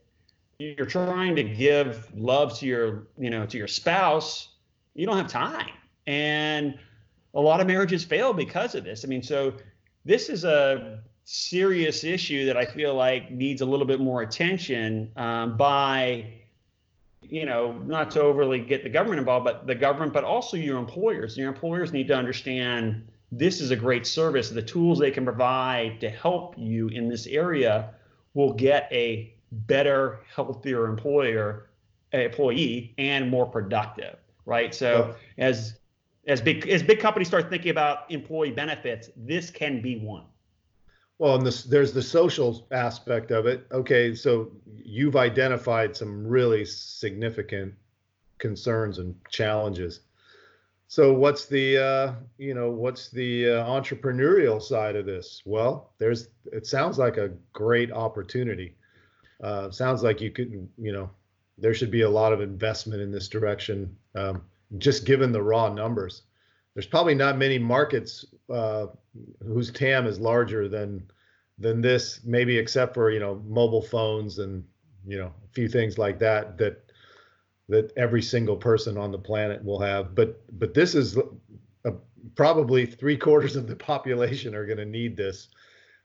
You're 0.60 0.86
trying 0.86 1.36
to 1.36 1.44
give 1.44 2.12
love 2.16 2.58
to 2.60 2.66
your 2.66 3.08
you 3.18 3.30
know 3.30 3.46
to 3.46 3.58
your 3.58 3.68
spouse. 3.68 4.50
You 4.94 5.06
don't 5.06 5.18
have 5.18 5.28
time. 5.28 5.70
And 6.06 6.78
a 7.38 7.42
lot 7.42 7.62
of 7.62 7.68
marriages 7.68 8.04
fail 8.04 8.34
because 8.34 8.76
of 8.76 8.84
this 8.84 9.06
i 9.06 9.08
mean 9.08 9.24
so 9.24 9.54
this 10.04 10.30
is 10.30 10.44
a 10.44 11.00
serious 11.30 12.06
issue 12.06 12.46
that 12.46 12.56
I 12.56 12.66
feel 12.66 12.96
like 12.96 13.30
needs 13.30 13.60
a 13.60 13.66
little 13.66 13.86
bit 13.86 14.00
more 14.00 14.22
attention 14.22 15.12
um, 15.18 15.58
by, 15.58 16.26
you 17.22 17.46
know, 17.46 17.74
not 17.74 18.12
to 18.12 18.22
overly 18.22 18.62
get 18.62 18.82
the 18.82 18.90
government 18.90 19.20
involved, 19.20 19.44
but 19.44 19.68
the 19.68 19.76
government, 19.76 20.14
but 20.14 20.24
also 20.24 20.56
your 20.56 20.78
employers. 20.78 21.38
Your 21.38 21.50
employers 21.50 21.92
need 21.92 22.08
to 22.08 22.16
understand 22.16 23.06
this 23.30 23.60
is 23.60 23.72
a 23.72 23.76
great 23.76 24.08
service. 24.08 24.50
The 24.50 24.62
tools 24.62 25.00
they 25.00 25.12
can 25.12 25.26
provide 25.26 26.00
to 26.00 26.10
help 26.10 26.56
you 26.58 26.88
in 26.88 27.10
this 27.10 27.28
area 27.28 27.90
will 28.34 28.54
get 28.54 28.88
a 28.90 29.36
better, 29.52 30.22
healthier 30.34 30.88
employer, 30.88 31.68
employee, 32.14 32.96
and 32.98 33.30
more 33.30 33.46
productive. 33.46 34.16
Right. 34.46 34.74
So 34.74 35.14
as 35.38 35.78
as 36.28 36.42
big 36.42 36.68
as 36.68 36.84
big 36.84 37.00
companies 37.00 37.28
start 37.28 37.50
thinking 37.50 37.72
about 37.72 38.10
employee 38.12 38.52
benefits, 38.52 39.10
this 39.16 39.50
can 39.50 39.82
be 39.82 39.98
one. 39.98 40.26
Well, 41.20 41.36
and 41.36 41.46
this, 41.46 41.64
there's 41.64 41.94
the 41.94 42.02
social 42.02 42.68
aspect 42.72 43.32
of 43.32 43.48
it. 43.48 43.66
Okay, 43.72 44.14
so 44.14 44.52
you've 44.76 45.16
identified 45.16 45.96
some 45.96 46.28
really 46.28 46.64
significant 46.64 47.74
concerns 48.38 49.00
and 49.00 49.16
challenges. 49.32 50.02
So 50.90 51.14
what's 51.14 51.46
the 51.46 51.78
uh, 51.78 52.14
you 52.38 52.54
know 52.54 52.70
what's 52.70 53.10
the 53.10 53.50
uh, 53.50 53.66
entrepreneurial 53.66 54.62
side 54.62 54.96
of 54.96 55.06
this? 55.06 55.42
Well, 55.46 55.92
there's 55.98 56.30
it 56.52 56.66
sounds 56.66 56.98
like 56.98 57.18
a 57.18 57.32
great 57.52 57.92
opportunity. 57.92 58.76
Uh, 59.42 59.70
sounds 59.72 60.04
like 60.04 60.22
you 60.22 60.32
could 60.32 60.70
you 60.78 60.92
know 60.92 61.10
there 61.58 61.74
should 61.74 61.92
be 61.92 62.02
a 62.02 62.10
lot 62.10 62.32
of 62.32 62.42
investment 62.42 63.02
in 63.02 63.12
this 63.12 63.28
direction. 63.28 63.98
Um, 64.16 64.44
just 64.78 65.06
given 65.06 65.32
the 65.32 65.42
raw 65.42 65.74
numbers, 65.74 66.24
there's 66.74 66.86
probably 66.86 67.16
not 67.16 67.38
many 67.38 67.58
markets 67.58 68.26
uh, 68.54 68.88
whose 69.44 69.72
TAM 69.72 70.06
is 70.06 70.20
larger 70.20 70.68
than 70.68 71.10
than 71.58 71.82
this. 71.82 72.22
Maybe 72.24 72.58
except 72.58 72.94
for 72.94 73.10
you 73.10 73.20
know 73.20 73.42
mobile 73.48 73.82
phones 73.82 74.40
and 74.40 74.64
you 75.06 75.18
know 75.18 75.34
a 75.44 75.48
few 75.54 75.68
things 75.68 75.98
like 75.98 76.20
that 76.20 76.58
that 76.58 76.92
that 77.70 77.92
every 77.98 78.22
single 78.22 78.56
person 78.56 78.98
on 78.98 79.12
the 79.12 79.18
planet 79.18 79.64
will 79.64 79.80
have. 79.80 80.14
But 80.14 80.42
but 80.60 80.74
this 80.74 80.96
is 80.96 81.18
a, 81.86 81.94
probably 82.36 82.86
three 82.86 83.18
quarters 83.18 83.56
of 83.56 83.68
the 83.68 83.76
population 83.92 84.54
are 84.54 84.66
going 84.66 84.78
to 84.78 84.86
need 84.86 85.18
this. 85.18 85.50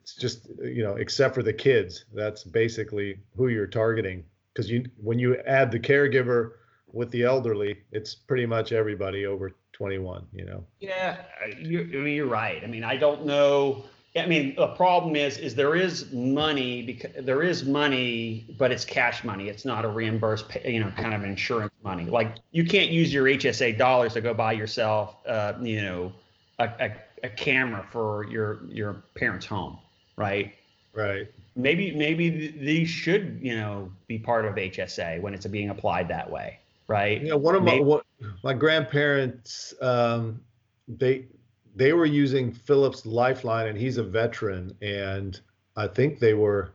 It's 0.03 0.15
just 0.15 0.49
you 0.63 0.83
know 0.83 0.97
except 0.97 1.35
for 1.35 1.43
the 1.43 1.53
kids. 1.53 2.07
That's 2.15 2.45
basically 2.45 3.21
who 3.37 3.49
you're 3.49 3.67
targeting 3.67 4.25
because 4.55 4.71
you 4.71 4.85
when 4.97 5.19
you 5.19 5.37
add 5.47 5.71
the 5.71 5.81
caregiver 5.81 6.53
with 6.93 7.11
the 7.11 7.23
elderly, 7.23 7.79
it's 7.93 8.15
pretty 8.15 8.47
much 8.47 8.73
everybody 8.73 9.27
over 9.27 9.53
21. 9.73 10.27
You 10.33 10.45
know. 10.45 10.65
Yeah, 10.81 11.19
you, 11.59 11.81
I 11.81 11.97
mean 11.97 12.15
you're 12.15 12.27
right. 12.27 12.63
I 12.63 12.67
mean 12.67 12.85
I 12.85 12.97
don't 12.97 13.25
know 13.25 13.85
I 14.15 14.27
mean, 14.27 14.55
the 14.57 14.69
problem 14.69 15.17
is, 15.17 15.39
is 15.39 15.55
there 15.55 15.75
is 15.75 16.13
money 16.13 16.83
because 16.83 17.25
there 17.25 17.43
is 17.43 17.65
money, 17.65 18.45
but 18.59 18.71
it's 18.71 18.85
cash 18.85 19.25
money. 19.25 19.49
It's 19.49 19.65
not 19.65 19.87
a 19.87 19.89
reimbursed, 19.89 20.45
you 20.67 20.81
know, 20.81 20.91
kind 20.91 21.15
of 21.15 21.25
insurance 21.25 21.73
money. 21.83 22.05
Like 22.05 22.37
you 22.51 22.65
can't 22.65 22.91
use 22.91 23.13
your 23.13 23.25
HSA 23.25 23.79
dollars 23.79 24.13
to 24.13 24.21
go 24.21 24.35
buy 24.35 24.53
yourself, 24.53 25.17
uh, 25.27 25.55
you 25.63 25.81
know, 25.81 26.13
a, 26.59 26.65
a, 26.79 26.93
a 27.23 27.29
camera 27.31 27.87
for 27.91 28.27
your 28.29 28.65
your 28.69 29.03
parents' 29.15 29.47
home, 29.47 29.79
right? 30.17 30.55
Right. 30.93 31.29
Maybe 31.57 31.95
maybe 31.95 32.49
these 32.49 32.91
should, 32.91 33.39
you 33.41 33.57
know, 33.57 33.91
be 34.09 34.19
part 34.19 34.45
of 34.45 34.57
HSA 34.57 35.23
when 35.23 35.33
it's 35.33 35.47
being 35.47 35.71
applied 35.71 36.09
that 36.09 36.31
way, 36.31 36.59
right? 36.89 37.23
Yeah. 37.23 37.35
One 37.35 37.55
of 37.55 37.63
my 37.63 37.81
what, 37.81 38.05
my 38.43 38.55
grandparents, 38.55 39.75
um, 39.81 40.41
they 40.89 41.27
they 41.75 41.93
were 41.93 42.07
using 42.07 42.53
Philips 42.53 43.07
Lifeline, 43.07 43.69
and 43.69 43.79
he's 43.79 43.97
a 43.97 44.03
veteran, 44.03 44.77
and 44.83 45.41
I 45.77 45.87
think 45.87 46.19
they 46.19 46.35
were, 46.35 46.75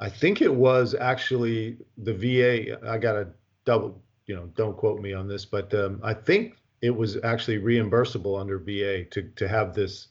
I 0.00 0.08
think 0.08 0.40
it 0.40 0.54
was 0.54 0.94
actually 0.94 1.78
the 1.98 2.14
VA. 2.14 2.88
I 2.88 2.98
got 2.98 3.12
to 3.12 3.28
double, 3.64 4.02
you 4.26 4.34
know, 4.34 4.50
don't 4.54 4.76
quote 4.76 5.00
me 5.00 5.12
on 5.12 5.28
this, 5.28 5.44
but 5.44 5.74
um, 5.74 6.00
I 6.02 6.14
think 6.14 6.56
it 6.80 6.90
was 6.90 7.16
actually 7.22 7.58
reimbursable 7.58 8.40
under 8.40 8.58
VA 8.58 9.04
to 9.10 9.22
to 9.36 9.48
have 9.48 9.74
this, 9.74 10.08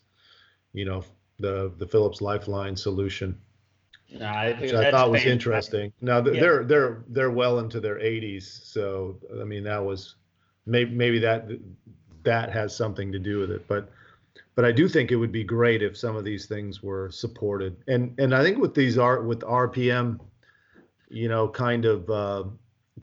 you 0.73 0.85
know, 0.85 1.03
the 1.39 1.73
the 1.77 1.87
Philips 1.87 2.21
Lifeline 2.21 2.75
solution. 2.75 3.39
No, 4.13 4.25
I 4.25 4.53
which 4.53 4.73
I 4.73 4.91
thought 4.91 5.11
was 5.11 5.25
interesting. 5.25 5.91
Now 6.01 6.23
yeah. 6.23 6.39
they're 6.39 6.63
they're 6.63 7.03
they're 7.07 7.31
well 7.31 7.59
into 7.59 7.79
their 7.79 7.95
80s, 7.95 8.65
so 8.65 9.17
I 9.39 9.43
mean 9.43 9.63
that 9.63 9.83
was 9.83 10.15
maybe 10.65 10.93
maybe 10.93 11.19
that 11.19 11.47
that 12.23 12.51
has 12.51 12.75
something 12.75 13.11
to 13.11 13.19
do 13.19 13.39
with 13.39 13.51
it, 13.51 13.67
but 13.67 13.89
but 14.55 14.65
I 14.65 14.71
do 14.71 14.87
think 14.87 15.11
it 15.11 15.15
would 15.15 15.31
be 15.31 15.43
great 15.43 15.81
if 15.81 15.97
some 15.97 16.15
of 16.15 16.23
these 16.23 16.45
things 16.45 16.83
were 16.83 17.09
supported. 17.11 17.75
And 17.87 18.13
and 18.19 18.35
I 18.35 18.43
think 18.43 18.59
with 18.59 18.75
these 18.75 18.97
art 18.97 19.25
with 19.25 19.41
RPM, 19.41 20.19
you 21.09 21.27
know, 21.27 21.47
kind 21.47 21.85
of 21.85 22.09
uh, 22.09 22.43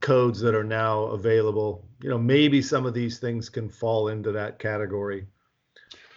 codes 0.00 0.40
that 0.40 0.54
are 0.54 0.64
now 0.64 1.04
available, 1.06 1.84
you 2.02 2.08
know, 2.08 2.18
maybe 2.18 2.62
some 2.62 2.86
of 2.86 2.94
these 2.94 3.18
things 3.18 3.48
can 3.48 3.68
fall 3.68 4.08
into 4.08 4.30
that 4.32 4.58
category 4.58 5.26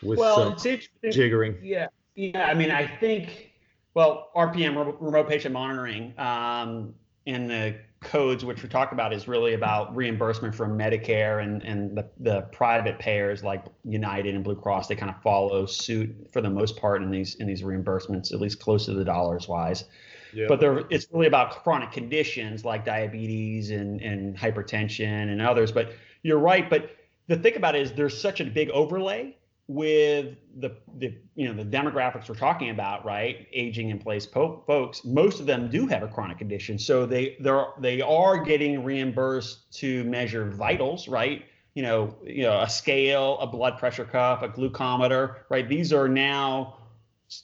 with 0.03 0.19
well, 0.19 0.57
some 0.57 0.77
jiggering. 1.05 1.57
Yeah, 1.63 1.87
yeah. 2.15 2.45
I 2.45 2.53
mean, 2.53 2.69
I 2.69 2.85
think 2.85 3.52
well, 3.93 4.29
RPM 4.35 4.95
remote 4.99 5.27
patient 5.27 5.53
monitoring 5.53 6.17
um, 6.17 6.93
in 7.25 7.47
the 7.47 7.75
codes, 8.01 8.43
which 8.43 8.61
we 8.63 8.69
talk 8.69 8.91
about, 8.91 9.13
is 9.13 9.27
really 9.27 9.53
about 9.53 9.95
reimbursement 9.95 10.53
from 10.53 10.77
Medicare 10.77 11.43
and, 11.43 11.63
and 11.63 11.97
the, 11.97 12.09
the 12.19 12.41
private 12.51 12.99
payers 12.99 13.43
like 13.43 13.65
United 13.85 14.35
and 14.35 14.43
Blue 14.43 14.55
Cross. 14.55 14.87
They 14.87 14.95
kind 14.95 15.09
of 15.09 15.21
follow 15.21 15.65
suit 15.65 16.13
for 16.31 16.41
the 16.41 16.49
most 16.49 16.77
part 16.77 17.01
in 17.01 17.11
these 17.11 17.35
in 17.35 17.47
these 17.47 17.61
reimbursements, 17.61 18.33
at 18.33 18.41
least 18.41 18.59
close 18.59 18.85
to 18.85 18.93
the 18.93 19.05
dollars 19.05 19.47
wise. 19.47 19.85
Yeah. 20.33 20.47
But 20.49 20.59
there, 20.59 20.83
it's 20.89 21.07
really 21.11 21.27
about 21.27 21.63
chronic 21.63 21.91
conditions 21.91 22.65
like 22.65 22.85
diabetes 22.85 23.69
and, 23.69 24.01
and 24.01 24.35
hypertension 24.35 25.31
and 25.31 25.41
others. 25.41 25.71
But 25.71 25.93
you're 26.23 26.39
right. 26.39 26.67
But 26.69 26.89
the 27.27 27.37
thing 27.37 27.55
about 27.55 27.75
it 27.75 27.83
is 27.83 27.93
there's 27.93 28.19
such 28.19 28.41
a 28.41 28.45
big 28.45 28.69
overlay 28.71 29.37
with 29.68 30.36
the 30.59 30.76
the 30.97 31.16
you 31.36 31.47
know 31.47 31.53
the 31.53 31.70
demographics 31.70 32.28
we're 32.28 32.36
talking 32.36 32.70
about, 32.70 33.05
right? 33.05 33.47
Aging 33.53 33.89
in 33.89 33.99
place 33.99 34.26
po- 34.26 34.64
folks, 34.68 35.05
most 35.05 35.39
of 35.39 35.45
them 35.45 35.70
do 35.70 35.88
have 35.88 36.03
a 36.03 36.07
chronic 36.07 36.38
condition, 36.38 36.78
so 36.78 37.05
they 37.05 37.38
they're 37.39 37.68
they 37.80 38.01
are 38.01 38.43
getting 38.43 38.84
reimbursed 38.84 39.72
to 39.80 40.03
measure 40.03 40.49
vitals, 40.49 41.07
right? 41.07 41.45
You 41.76 41.84
know, 41.84 42.16
you 42.24 42.43
know, 42.43 42.59
a 42.59 42.70
scale, 42.70 43.39
a 43.39 43.47
blood 43.47 43.80
pressure 43.80 44.05
cuff, 44.05 44.43
a 44.43 44.49
glucometer, 44.49 45.38
right? 45.49 45.68
These 45.68 45.91
are 45.93 46.07
now, 46.07 46.78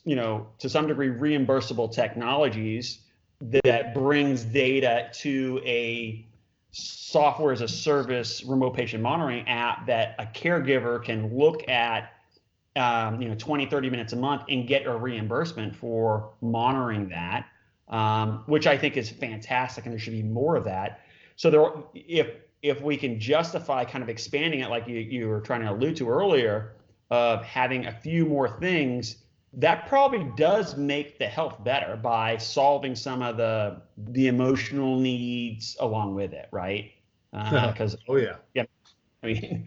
you 0.03 0.15
know, 0.15 0.47
to 0.59 0.69
some 0.69 0.87
degree 0.87 1.09
reimbursable 1.09 1.91
technologies 1.91 2.99
that 3.63 3.93
brings 3.95 4.43
data 4.43 5.09
to 5.13 5.61
a 5.65 6.28
software 6.71 7.51
as 7.51 7.61
a 7.61 7.67
service 7.67 8.43
remote 8.43 8.75
patient 8.75 9.01
monitoring 9.01 9.47
app 9.47 9.87
that 9.87 10.15
a 10.19 10.25
caregiver 10.25 11.03
can 11.03 11.35
look 11.35 11.67
at 11.67 12.13
um, 12.75 13.21
you 13.21 13.27
know 13.27 13.35
20 13.35 13.65
30 13.65 13.89
minutes 13.89 14.13
a 14.13 14.15
month 14.15 14.43
and 14.49 14.67
get 14.67 14.85
a 14.85 14.95
reimbursement 14.95 15.75
for 15.75 16.33
monitoring 16.41 17.09
that 17.09 17.47
um, 17.89 18.43
which 18.45 18.67
i 18.67 18.77
think 18.77 18.97
is 18.97 19.09
fantastic 19.09 19.85
and 19.85 19.91
there 19.91 19.99
should 19.99 20.13
be 20.13 20.23
more 20.23 20.55
of 20.55 20.63
that. 20.65 21.01
So 21.35 21.49
there 21.49 21.71
if 21.93 22.27
if 22.61 22.81
we 22.81 22.97
can 22.97 23.19
justify 23.19 23.85
kind 23.85 24.03
of 24.03 24.09
expanding 24.09 24.59
it 24.59 24.69
like 24.69 24.87
you, 24.87 24.97
you 24.97 25.27
were 25.29 25.39
trying 25.39 25.61
to 25.61 25.71
allude 25.71 25.95
to 25.97 26.09
earlier 26.09 26.73
of 27.09 27.43
having 27.43 27.85
a 27.85 27.91
few 27.91 28.25
more 28.25 28.59
things 28.59 29.23
that 29.53 29.87
probably 29.87 30.29
does 30.35 30.77
make 30.77 31.17
the 31.17 31.25
health 31.25 31.63
better 31.63 31.95
by 31.95 32.37
solving 32.37 32.95
some 32.95 33.21
of 33.21 33.37
the 33.37 33.81
the 33.97 34.27
emotional 34.27 34.99
needs 34.99 35.75
along 35.79 36.15
with 36.15 36.33
it, 36.33 36.47
right? 36.51 36.91
Because 37.31 37.95
uh, 37.95 37.99
oh 38.09 38.15
yeah, 38.17 38.35
yeah. 38.53 38.65
I 39.23 39.27
mean, 39.27 39.65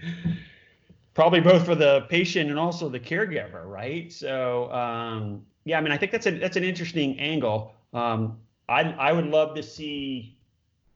probably 1.14 1.40
both 1.40 1.64
for 1.64 1.74
the 1.74 2.02
patient 2.08 2.50
and 2.50 2.58
also 2.58 2.88
the 2.88 3.00
caregiver, 3.00 3.66
right? 3.66 4.12
So 4.12 4.72
um, 4.72 5.44
yeah, 5.64 5.78
I 5.78 5.80
mean, 5.80 5.92
I 5.92 5.96
think 5.96 6.12
that's 6.12 6.26
a 6.26 6.30
that's 6.30 6.56
an 6.56 6.64
interesting 6.64 7.18
angle. 7.18 7.74
Um, 7.92 8.38
I 8.68 8.82
I 8.92 9.12
would 9.12 9.26
love 9.26 9.54
to 9.56 9.62
see 9.62 10.38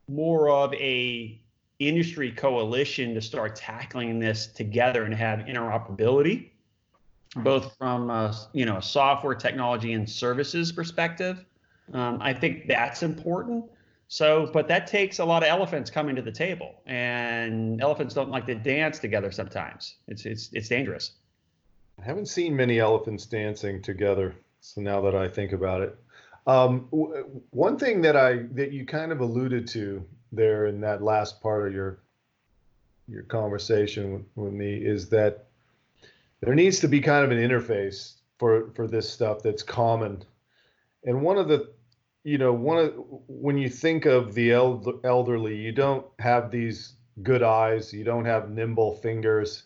more 0.08 0.48
of 0.48 0.72
a 0.74 1.40
industry 1.78 2.30
coalition 2.30 3.14
to 3.14 3.20
start 3.20 3.56
tackling 3.56 4.18
this 4.18 4.46
together 4.46 5.02
and 5.02 5.12
have 5.12 5.40
interoperability 5.40 6.50
both 7.36 7.76
from 7.76 8.10
a, 8.10 8.34
you 8.52 8.66
know 8.66 8.78
a 8.78 8.82
software 8.82 9.34
technology 9.34 9.92
and 9.92 10.08
services 10.08 10.72
perspective. 10.72 11.44
Um, 11.92 12.18
I 12.20 12.34
think 12.34 12.66
that's 12.66 13.02
important. 13.02 13.64
So, 14.08 14.48
but 14.52 14.68
that 14.68 14.86
takes 14.86 15.18
a 15.18 15.24
lot 15.24 15.42
of 15.42 15.48
elephants 15.48 15.90
coming 15.90 16.14
to 16.16 16.22
the 16.22 16.32
table, 16.32 16.82
and 16.86 17.80
elephants 17.80 18.14
don't 18.14 18.30
like 18.30 18.46
to 18.46 18.54
dance 18.54 18.98
together 18.98 19.32
sometimes. 19.32 19.96
It's 20.06 20.24
it's 20.26 20.50
it's 20.52 20.68
dangerous. 20.68 21.12
I 22.00 22.04
haven't 22.04 22.26
seen 22.26 22.54
many 22.54 22.78
elephants 22.78 23.26
dancing 23.26 23.82
together. 23.82 24.34
So 24.60 24.80
now 24.80 25.00
that 25.02 25.14
I 25.14 25.28
think 25.28 25.52
about 25.52 25.80
it, 25.80 25.98
um, 26.46 26.88
w- 26.90 27.42
one 27.50 27.78
thing 27.78 28.00
that 28.02 28.16
I 28.16 28.44
that 28.52 28.72
you 28.72 28.86
kind 28.86 29.12
of 29.12 29.20
alluded 29.20 29.66
to 29.68 30.04
there 30.32 30.66
in 30.66 30.80
that 30.82 31.02
last 31.02 31.40
part 31.40 31.66
of 31.66 31.74
your 31.74 31.98
your 33.08 33.22
conversation 33.22 34.12
with, 34.12 34.24
with 34.36 34.52
me 34.52 34.76
is 34.76 35.08
that 35.10 35.45
there 36.40 36.54
needs 36.54 36.80
to 36.80 36.88
be 36.88 37.00
kind 37.00 37.24
of 37.24 37.30
an 37.30 37.38
interface 37.38 38.14
for 38.38 38.70
for 38.74 38.86
this 38.86 39.08
stuff 39.08 39.42
that's 39.42 39.62
common. 39.62 40.24
And 41.04 41.22
one 41.22 41.38
of 41.38 41.48
the 41.48 41.72
you 42.24 42.38
know 42.38 42.52
one 42.52 42.78
of 42.78 42.94
when 43.28 43.58
you 43.58 43.68
think 43.68 44.04
of 44.04 44.34
the 44.34 44.52
elderly 44.52 45.56
you 45.56 45.72
don't 45.72 46.06
have 46.18 46.50
these 46.50 46.94
good 47.22 47.42
eyes 47.42 47.92
you 47.92 48.04
don't 48.04 48.24
have 48.24 48.50
nimble 48.50 48.96
fingers. 48.96 49.64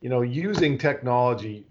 You 0.00 0.10
know 0.10 0.22
using 0.22 0.78
technology 0.78 1.66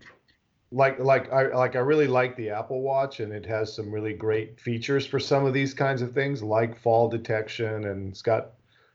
like 0.72 1.00
like 1.00 1.32
I 1.32 1.54
like 1.54 1.76
I 1.76 1.80
really 1.80 2.08
like 2.08 2.36
the 2.36 2.50
Apple 2.50 2.82
Watch 2.82 3.22
and 3.22 3.32
it 3.32 3.46
has 3.46 3.74
some 3.74 3.92
really 3.92 4.14
great 4.14 4.60
features 4.60 5.06
for 5.06 5.20
some 5.20 5.46
of 5.46 5.54
these 5.54 5.74
kinds 5.74 6.02
of 6.02 6.14
things 6.14 6.44
like 6.44 6.78
fall 6.78 7.08
detection 7.08 7.86
and 7.86 8.10
it's 8.10 8.22
got 8.22 8.52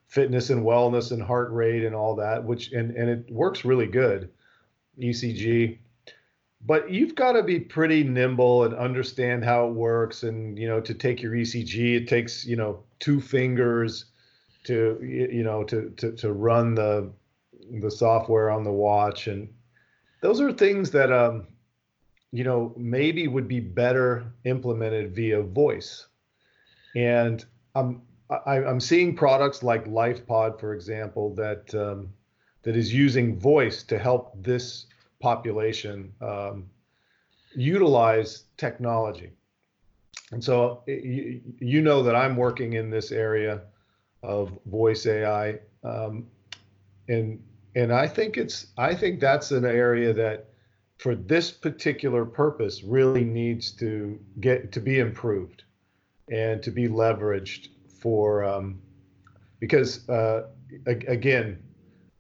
fitness 0.09 0.51
and 0.51 0.65
wellness 0.65 1.13
and 1.13 1.23
heart 1.23 1.51
rate 1.53 1.85
and 1.85 1.95
all 1.95 2.17
that 2.17 2.45
which 2.45 2.73
and 2.73 2.91
and 2.97 3.09
it 3.09 3.33
works 3.33 3.65
really 3.65 3.87
good 3.87 4.29
ECG. 4.99 5.79
But 6.67 6.91
you've 6.91 7.15
got 7.15 7.33
to 7.33 7.43
be 7.43 7.59
pretty 7.59 8.05
nimble 8.05 8.65
and 8.65 8.75
understand 8.75 9.45
how 9.45 9.67
it 9.69 9.73
works. 9.73 10.23
And 10.23 10.59
you 10.59 10.69
know, 10.69 10.81
to 10.81 10.95
take 10.95 11.23
your 11.23 11.33
ECG, 11.33 11.97
it 11.97 12.09
takes 12.09 12.45
you 12.45 12.57
know 12.57 12.83
two 12.99 13.21
fingers 13.21 14.07
to 14.65 14.99
you 15.03 15.43
know 15.43 15.65
to 15.65 15.91
to 15.97 16.13
to 16.13 16.33
run 16.33 16.75
the 16.75 17.11
the 17.81 17.91
software 17.91 18.51
on 18.51 18.65
the 18.65 18.73
watch, 18.73 19.27
and 19.27 19.49
those 20.21 20.41
are 20.41 20.53
things 20.53 20.91
that 20.91 21.13
um, 21.13 21.47
you 22.33 22.45
know 22.45 22.75
maybe 22.77 23.27
would 23.27 23.49
be 23.49 23.61
better 23.61 24.33
implemented 24.45 25.15
via 25.15 25.43
voice. 25.43 26.07
And 26.95 27.45
I'm 27.75 28.03
I, 28.29 28.57
am 28.57 28.67
i 28.67 28.71
am 28.71 28.81
seeing 28.81 29.17
products 29.17 29.63
like 29.63 29.87
LifePod, 29.87 30.61
for 30.61 30.75
example, 30.75 31.35
that 31.35 31.75
um, 31.75 32.13
that 32.63 32.77
is 32.77 32.93
using 32.93 33.39
voice 33.39 33.83
to 33.85 33.99
help 33.99 34.33
this 34.43 34.87
population 35.21 36.13
um, 36.21 36.67
utilize 37.55 38.45
technology. 38.57 39.31
And 40.33 40.43
so 40.43 40.83
you, 40.87 41.41
you, 41.59 41.83
know 41.83 42.03
that 42.03 42.15
I'm 42.15 42.37
working 42.37 42.75
in 42.75 42.91
this 42.91 43.11
area 43.11 43.63
of 44.23 44.57
voice 44.67 45.07
AI, 45.07 45.59
um, 45.83 46.27
and 47.09 47.43
and 47.75 47.93
I 47.93 48.07
think 48.07 48.37
it's 48.37 48.69
I 48.79 48.95
think 48.95 49.19
that's 49.19 49.51
an 49.51 49.65
area 49.65 50.13
that 50.13 50.51
for 50.99 51.17
this 51.17 51.51
particular 51.51 52.25
purpose 52.25 52.85
really 52.85 53.25
needs 53.25 53.73
to 53.73 54.21
get 54.39 54.71
to 54.73 54.81
be 54.81 55.01
improved 55.01 55.65
and 56.31 56.63
to 56.63 56.71
be 56.71 56.87
leveraged 56.87 57.69
for 57.89 58.45
um, 58.45 58.81
because 59.59 60.09
uh, 60.09 60.47
again 60.87 61.59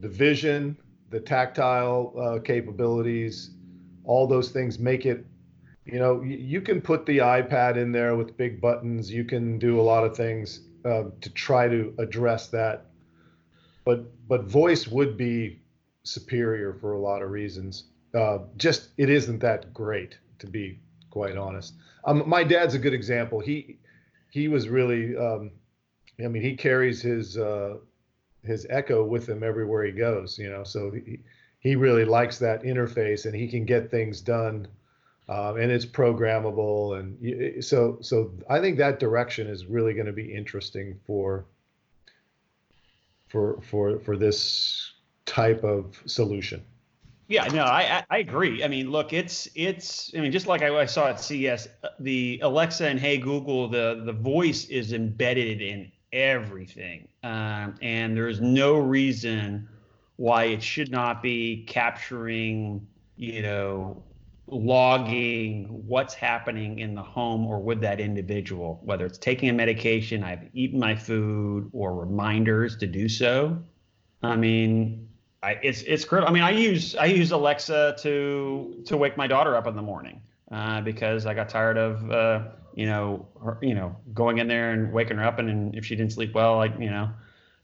the 0.00 0.08
vision 0.08 0.76
the 1.10 1.20
tactile 1.20 2.12
uh, 2.18 2.38
capabilities 2.42 3.50
all 4.04 4.26
those 4.26 4.50
things 4.50 4.78
make 4.78 5.06
it 5.06 5.24
you 5.84 5.98
know 5.98 6.22
you 6.22 6.60
can 6.60 6.80
put 6.80 7.06
the 7.06 7.18
ipad 7.18 7.76
in 7.76 7.92
there 7.92 8.14
with 8.16 8.36
big 8.36 8.60
buttons. 8.60 9.10
You 9.10 9.24
can 9.24 9.58
do 9.58 9.80
a 9.80 9.82
lot 9.82 10.04
of 10.04 10.16
things 10.16 10.60
uh, 10.84 11.04
to 11.20 11.30
try 11.30 11.68
to 11.68 11.94
address 11.98 12.48
that. 12.48 12.86
But 13.84 14.28
but 14.28 14.44
voice 14.44 14.86
would 14.86 15.16
be 15.16 15.60
superior 16.04 16.74
for 16.74 16.92
a 16.92 17.00
lot 17.00 17.22
of 17.22 17.30
reasons. 17.30 17.84
Uh, 18.14 18.38
just 18.56 18.90
it 18.98 19.08
isn't 19.08 19.38
that 19.40 19.72
great 19.72 20.18
to 20.38 20.46
be 20.46 20.78
quite 21.10 21.36
honest. 21.36 21.74
Um, 22.04 22.22
my 22.26 22.44
dad's 22.44 22.74
a 22.74 22.78
good 22.78 22.94
example. 22.94 23.40
He 23.40 23.78
he 24.30 24.48
was 24.48 24.68
really 24.68 25.16
um, 25.16 25.50
i 26.24 26.28
mean 26.28 26.42
he 26.42 26.54
carries 26.54 27.02
his 27.02 27.36
uh, 27.36 27.76
his 28.44 28.66
echo 28.70 29.04
with 29.04 29.28
him 29.28 29.42
everywhere 29.42 29.84
he 29.84 29.92
goes 29.92 30.38
you 30.38 30.50
know 30.50 30.64
so 30.64 30.90
he, 30.90 31.18
he 31.60 31.76
really 31.76 32.04
likes 32.04 32.38
that 32.38 32.62
interface 32.62 33.26
and 33.26 33.34
he 33.34 33.46
can 33.46 33.64
get 33.64 33.90
things 33.90 34.20
done 34.20 34.66
um, 35.28 35.56
and 35.56 35.70
it's 35.70 35.86
programmable 35.86 36.98
and 36.98 37.64
so 37.64 37.98
so 38.00 38.32
i 38.48 38.60
think 38.60 38.78
that 38.78 38.98
direction 38.98 39.46
is 39.46 39.66
really 39.66 39.94
going 39.94 40.06
to 40.06 40.12
be 40.12 40.32
interesting 40.32 40.98
for 41.06 41.44
for 43.28 43.60
for 43.60 43.98
for 44.00 44.16
this 44.16 44.92
type 45.26 45.62
of 45.62 46.02
solution 46.06 46.62
yeah, 47.30 47.44
no, 47.46 47.62
I, 47.62 48.02
I 48.10 48.18
agree. 48.18 48.64
I 48.64 48.66
mean, 48.66 48.90
look, 48.90 49.12
it's 49.12 49.48
it's. 49.54 50.10
I 50.16 50.20
mean, 50.20 50.32
just 50.32 50.48
like 50.48 50.62
I, 50.62 50.80
I 50.80 50.84
saw 50.84 51.06
at 51.06 51.20
CES, 51.20 51.68
the 52.00 52.40
Alexa 52.42 52.88
and 52.88 52.98
Hey 52.98 53.18
Google, 53.18 53.68
the 53.68 54.02
the 54.04 54.12
voice 54.12 54.64
is 54.64 54.92
embedded 54.92 55.62
in 55.62 55.92
everything, 56.12 57.08
um, 57.22 57.74
and 57.82 58.16
there's 58.16 58.40
no 58.40 58.78
reason 58.78 59.68
why 60.16 60.44
it 60.44 60.62
should 60.62 60.90
not 60.90 61.22
be 61.22 61.64
capturing, 61.66 62.86
you 63.16 63.42
know, 63.42 64.02
logging 64.46 65.66
what's 65.86 66.12
happening 66.14 66.80
in 66.80 66.94
the 66.94 67.02
home 67.02 67.46
or 67.46 67.60
with 67.60 67.80
that 67.80 68.00
individual, 68.00 68.80
whether 68.84 69.06
it's 69.06 69.18
taking 69.18 69.48
a 69.48 69.52
medication, 69.52 70.22
I've 70.24 70.48
eaten 70.52 70.78
my 70.78 70.94
food, 70.94 71.70
or 71.72 71.94
reminders 71.94 72.76
to 72.78 72.86
do 72.86 73.08
so. 73.08 73.62
I 74.22 74.36
mean, 74.36 75.08
I, 75.42 75.52
it's 75.62 75.82
it's 75.82 76.04
critical. 76.04 76.30
I 76.30 76.34
mean, 76.34 76.42
I 76.42 76.50
use 76.50 76.94
I 76.96 77.06
use 77.06 77.30
Alexa 77.30 77.96
to 78.00 78.82
to 78.86 78.96
wake 78.96 79.16
my 79.16 79.26
daughter 79.26 79.56
up 79.56 79.66
in 79.66 79.74
the 79.74 79.82
morning 79.82 80.20
uh, 80.50 80.80
because 80.82 81.24
I 81.26 81.32
got 81.32 81.48
tired 81.48 81.78
of 81.78 82.10
uh, 82.10 82.42
you 82.74 82.86
know 82.86 83.26
her, 83.42 83.58
you 83.62 83.74
know 83.74 83.96
going 84.14 84.38
in 84.38 84.48
there 84.48 84.72
and 84.72 84.92
waking 84.92 85.16
her 85.16 85.24
up, 85.24 85.38
and, 85.38 85.48
and 85.48 85.74
if 85.74 85.84
she 85.84 85.96
didn't 85.96 86.12
sleep 86.12 86.34
well, 86.34 86.56
like 86.56 86.78
you 86.78 86.90
know, 86.90 87.10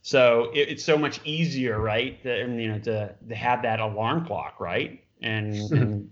so 0.03 0.51
it, 0.55 0.69
it's 0.69 0.85
so 0.85 0.97
much 0.97 1.21
easier, 1.25 1.81
right? 1.81 2.23
To, 2.23 2.39
you 2.39 2.69
know, 2.69 2.79
to 2.81 3.15
to 3.29 3.35
have 3.35 3.63
that 3.63 3.81
alarm 3.81 4.27
clock, 4.27 4.61
right? 4.61 5.03
And, 5.23 5.55
and 5.73 6.11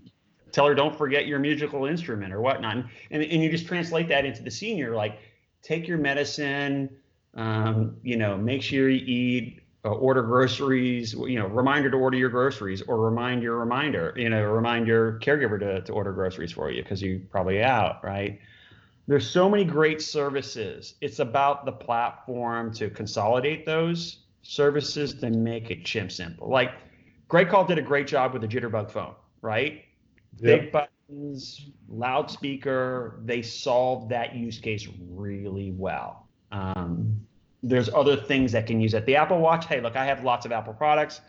tell 0.51 0.65
her 0.65 0.75
don't 0.75 0.95
forget 0.97 1.27
your 1.27 1.39
musical 1.39 1.85
instrument 1.85 2.33
or 2.33 2.41
whatnot, 2.41 2.75
and, 2.75 2.89
and 3.11 3.23
and 3.23 3.43
you 3.43 3.49
just 3.49 3.67
translate 3.67 4.07
that 4.09 4.25
into 4.25 4.43
the 4.43 4.51
senior, 4.51 4.95
like 4.95 5.19
take 5.61 5.87
your 5.87 5.97
medicine, 5.97 6.89
um, 7.33 7.97
you 8.03 8.17
know, 8.17 8.37
make 8.37 8.61
sure 8.61 8.89
you 8.89 9.03
eat 9.05 9.61
uh, 9.83 9.89
order 9.89 10.23
groceries, 10.23 11.13
you 11.13 11.37
know, 11.37 11.47
reminder 11.47 11.91
to 11.91 11.97
order 11.97 12.17
your 12.17 12.29
groceries 12.29 12.81
or 12.81 12.99
remind 12.99 13.43
your 13.43 13.59
reminder, 13.59 14.13
you 14.15 14.29
know, 14.29 14.41
remind 14.43 14.87
your 14.87 15.19
caregiver 15.19 15.59
to, 15.59 15.81
to 15.81 15.93
order 15.93 16.11
groceries 16.11 16.51
for 16.51 16.71
you 16.71 16.81
because 16.81 17.01
you're 17.01 17.19
probably 17.31 17.61
out, 17.61 18.03
right? 18.03 18.39
There's 19.07 19.29
so 19.29 19.49
many 19.49 19.63
great 19.63 20.01
services. 20.01 20.95
It's 21.01 21.19
about 21.19 21.65
the 21.65 21.71
platform 21.71 22.73
to 22.73 22.89
consolidate 22.89 23.65
those 23.65 24.25
services 24.41 25.13
to 25.15 25.29
make 25.29 25.69
it 25.69 25.85
chimp 25.85 26.11
simple. 26.11 26.49
Like 26.49 26.71
GreatCall 27.29 27.67
did 27.67 27.77
a 27.77 27.81
great 27.81 28.07
job 28.07 28.33
with 28.33 28.41
the 28.41 28.47
Jitterbug 28.47 28.91
phone, 28.91 29.15
right? 29.41 29.83
Yep. 30.37 30.61
Big 30.61 30.71
buttons, 30.71 31.69
loudspeaker, 31.87 33.19
they 33.23 33.41
solved 33.41 34.09
that 34.09 34.35
use 34.35 34.59
case 34.59 34.87
really 35.09 35.71
well. 35.71 36.27
Um, 36.51 37.19
there's 37.63 37.89
other 37.89 38.15
things 38.15 38.51
that 38.51 38.67
can 38.67 38.79
use 38.79 38.93
it. 38.93 39.05
The 39.05 39.15
Apple 39.15 39.39
Watch, 39.39 39.65
hey, 39.65 39.81
look, 39.81 39.95
I 39.95 40.05
have 40.05 40.23
lots 40.23 40.45
of 40.45 40.51
Apple 40.51 40.73
products. 40.73 41.21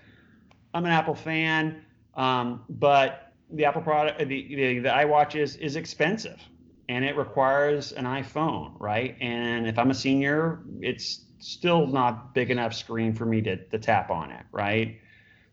I'm 0.74 0.85
an 0.85 0.91
Apple 0.91 1.14
fan, 1.14 1.83
um, 2.14 2.62
but 2.68 3.33
the 3.51 3.64
Apple 3.64 3.81
product, 3.81 4.18
the, 4.18 4.24
the, 4.24 4.79
the 4.81 4.89
iWatch 4.89 5.35
is 5.35 5.57
is 5.57 5.77
expensive, 5.77 6.41
and 6.89 7.05
it 7.05 7.16
requires 7.16 7.93
an 7.93 8.05
iPhone, 8.05 8.72
right? 8.78 9.16
And 9.20 9.66
if 9.66 9.78
I'm 9.78 9.91
a 9.91 9.95
senior, 9.95 10.62
it's 10.80 11.24
still 11.39 11.87
not 11.87 12.34
big 12.34 12.51
enough 12.51 12.74
screen 12.74 13.12
for 13.12 13.26
me 13.26 13.41
to 13.43 13.57
to 13.57 13.78
tap 13.78 14.11
on 14.11 14.30
it, 14.30 14.45
right? 14.53 14.99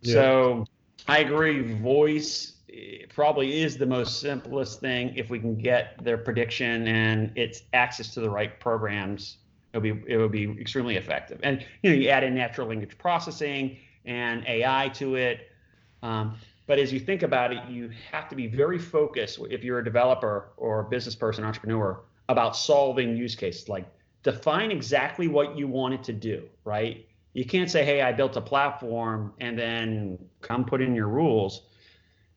Yeah. 0.01 0.13
So 0.13 0.65
I 1.07 1.19
agree. 1.19 1.73
Voice 1.73 2.53
eh, 2.71 3.05
probably 3.13 3.61
is 3.61 3.77
the 3.77 3.86
most 3.86 4.19
simplest 4.19 4.79
thing 4.79 5.13
if 5.15 5.29
we 5.29 5.39
can 5.39 5.55
get 5.55 6.03
their 6.03 6.17
prediction 6.17 6.88
and 6.88 7.38
its 7.38 7.63
access 7.73 8.13
to 8.13 8.21
the 8.21 8.29
right 8.29 8.59
programs 8.59 9.38
it'll 9.73 9.81
be 9.81 10.03
it 10.07 10.17
will 10.17 10.29
be 10.29 10.49
extremely 10.59 10.95
effective. 10.95 11.39
And 11.43 11.65
you 11.81 11.89
know, 11.89 11.95
you 11.95 12.09
add 12.09 12.23
in 12.23 12.36
natural 12.36 12.67
language 12.67 12.97
processing 12.97 13.77
and 14.05 14.45
AI 14.47 14.89
to 14.95 15.15
it. 15.15 15.49
Um, 16.01 16.38
but 16.68 16.80
as 16.80 16.93
you 16.93 16.99
think 16.99 17.24
about 17.24 17.51
it, 17.51 17.59
you 17.70 17.91
have 18.11 18.30
to 18.30 18.36
be 18.36 18.47
very 18.47 18.80
focused 18.80 19.39
if 19.49 19.64
you're 19.64 19.80
a 19.80 19.84
developer 19.84 20.49
or 20.57 20.82
a 20.82 20.84
business 20.84 21.16
person, 21.16 21.43
entrepreneur, 21.43 21.99
about 22.30 22.55
solving 22.55 23.18
use 23.18 23.36
cases. 23.36 23.70
Like 23.70 23.86
define 24.24 24.72
exactly 24.72 25.28
what 25.28 25.57
you 25.57 25.68
want 25.68 25.93
it 25.93 26.03
to 26.05 26.14
do, 26.14 26.43
right? 26.64 27.05
You 27.34 27.45
can't 27.45 27.70
say, 27.70 27.84
hey, 27.84 28.01
I 28.01 28.11
built 28.11 28.38
a 28.38 28.41
platform 28.41 29.34
and 29.39 29.57
then 29.57 30.20
come 30.41 30.66
put 30.66 30.82
in 30.82 30.95
your 30.95 31.07
rules 31.07 31.64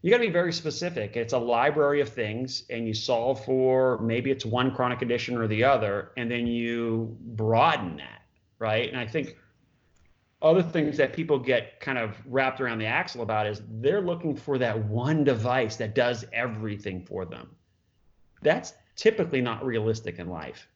you 0.07 0.13
got 0.13 0.19
to 0.19 0.27
be 0.27 0.33
very 0.33 0.53
specific. 0.53 1.17
It's 1.17 1.33
a 1.33 1.39
library 1.39 2.01
of 2.01 2.09
things, 2.09 2.63
and 2.71 2.87
you 2.87 2.95
solve 2.95 3.45
for 3.45 3.99
maybe 3.99 4.31
it's 4.31 4.47
one 4.47 4.73
chronic 4.73 5.01
condition 5.01 5.37
or 5.37 5.49
the 5.49 5.65
other, 5.65 6.13
and 6.17 6.31
then 6.31 6.47
you 6.47 7.17
broaden 7.21 7.97
that, 7.97 8.23
right? 8.61 8.89
And 8.89 8.97
I 8.97 9.05
think 9.05 9.37
other 10.43 10.63
things 10.63 10.97
that 10.99 11.13
people 11.13 11.39
get 11.39 11.81
kind 11.81 11.99
of 11.99 12.17
wrapped 12.27 12.61
around 12.61 12.79
the 12.79 12.87
axle 12.87 13.23
about 13.23 13.47
is 13.47 13.63
they're 13.81 14.03
looking 14.03 14.37
for 14.37 14.59
that 14.59 14.79
one 14.87 15.25
device 15.25 15.77
that 15.77 15.95
does 15.95 16.25
everything 16.33 17.03
for 17.03 17.25
them. 17.25 17.49
That's 18.43 18.75
typically 18.97 19.41
not 19.41 19.65
realistic 19.65 20.19
in 20.19 20.29
life, 20.29 20.69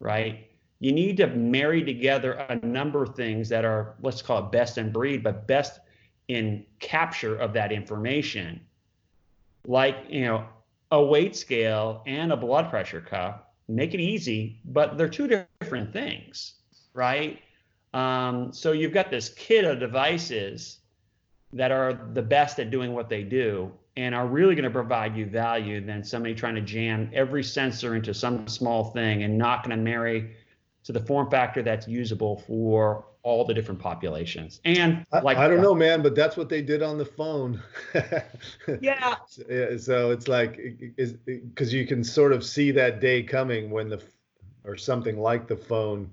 right? 0.00 0.50
You 0.80 0.92
need 0.92 1.16
to 1.18 1.28
marry 1.28 1.84
together 1.84 2.32
a 2.32 2.56
number 2.66 3.02
of 3.02 3.14
things 3.14 3.48
that 3.48 3.64
are, 3.64 3.94
let's 4.02 4.20
call 4.20 4.44
it 4.44 4.52
best 4.52 4.78
in 4.78 4.90
breed, 4.90 5.22
but 5.22 5.46
best 5.46 5.80
in 6.28 6.64
capture 6.80 7.36
of 7.36 7.52
that 7.52 7.70
information 7.72 8.60
like 9.66 9.96
you 10.08 10.24
know 10.24 10.46
a 10.90 11.02
weight 11.02 11.36
scale 11.36 12.02
and 12.06 12.32
a 12.32 12.36
blood 12.36 12.70
pressure 12.70 13.00
cuff 13.00 13.40
make 13.68 13.94
it 13.94 14.00
easy 14.00 14.60
but 14.64 14.96
they're 14.96 15.08
two 15.08 15.26
different 15.60 15.92
things 15.92 16.54
right 16.92 17.40
um, 17.94 18.52
so 18.52 18.72
you've 18.72 18.92
got 18.92 19.10
this 19.10 19.28
kit 19.30 19.64
of 19.64 19.78
devices 19.78 20.78
that 21.52 21.70
are 21.70 22.08
the 22.12 22.22
best 22.22 22.58
at 22.58 22.70
doing 22.70 22.92
what 22.92 23.08
they 23.08 23.22
do 23.22 23.70
and 23.96 24.14
are 24.14 24.26
really 24.26 24.56
going 24.56 24.64
to 24.64 24.70
provide 24.70 25.16
you 25.16 25.24
value 25.26 25.80
than 25.80 26.02
somebody 26.02 26.34
trying 26.34 26.56
to 26.56 26.60
jam 26.60 27.08
every 27.14 27.44
sensor 27.44 27.94
into 27.94 28.12
some 28.12 28.48
small 28.48 28.90
thing 28.90 29.22
and 29.22 29.38
not 29.38 29.62
going 29.62 29.76
to 29.76 29.82
marry 29.82 30.34
to 30.82 30.92
the 30.92 31.00
form 31.00 31.30
factor 31.30 31.62
that's 31.62 31.86
usable 31.86 32.38
for 32.48 33.04
all 33.22 33.44
the 33.44 33.54
different 33.54 33.80
populations. 33.80 34.60
And 34.64 35.06
like 35.22 35.38
I, 35.38 35.44
I 35.44 35.48
don't 35.48 35.62
know, 35.62 35.74
man, 35.74 36.02
but 36.02 36.16
that's 36.16 36.36
what 36.36 36.48
they 36.48 36.60
did 36.60 36.82
on 36.82 36.98
the 36.98 37.04
phone. 37.04 37.62
yeah. 38.80 39.16
So, 39.28 39.76
so 39.78 40.10
it's 40.10 40.28
like 40.28 40.58
is 40.96 41.12
because 41.12 41.72
you 41.72 41.86
can 41.86 42.02
sort 42.04 42.32
of 42.32 42.44
see 42.44 42.70
that 42.72 43.00
day 43.00 43.22
coming 43.22 43.70
when 43.70 43.88
the 43.88 44.02
or 44.64 44.76
something 44.76 45.18
like 45.18 45.46
the 45.46 45.56
phone. 45.56 46.10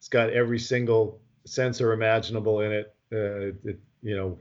It's 0.00 0.08
got 0.08 0.30
every 0.30 0.58
single 0.58 1.20
sensor 1.44 1.92
imaginable 1.92 2.62
in 2.62 2.72
it. 2.72 2.94
Uh, 3.12 3.68
it 3.68 3.78
you 4.02 4.16
know, 4.16 4.38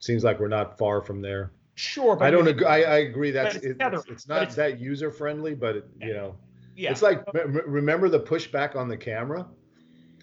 seems 0.00 0.24
like 0.24 0.40
we're 0.40 0.48
not 0.48 0.76
far 0.76 1.00
from 1.00 1.22
there. 1.22 1.52
Sure, 1.76 2.20
I 2.20 2.28
don't 2.28 2.48
agree. 2.48 2.66
I, 2.66 2.78
I 2.82 2.96
agree 2.98 3.30
that 3.30 3.54
it's 3.54 3.64
it, 3.64 3.76
it's, 4.08 4.26
not 4.26 4.42
it's- 4.42 4.56
that 4.56 4.80
user 4.80 5.12
friendly, 5.12 5.54
but 5.54 5.76
it, 5.76 5.88
you 6.00 6.12
know, 6.12 6.34
yeah, 6.74 6.90
it's 6.90 7.02
like 7.02 7.22
re- 7.32 7.44
re- 7.44 7.62
remember 7.66 8.08
the 8.08 8.18
pushback 8.18 8.74
on 8.74 8.88
the 8.88 8.96
camera 8.96 9.46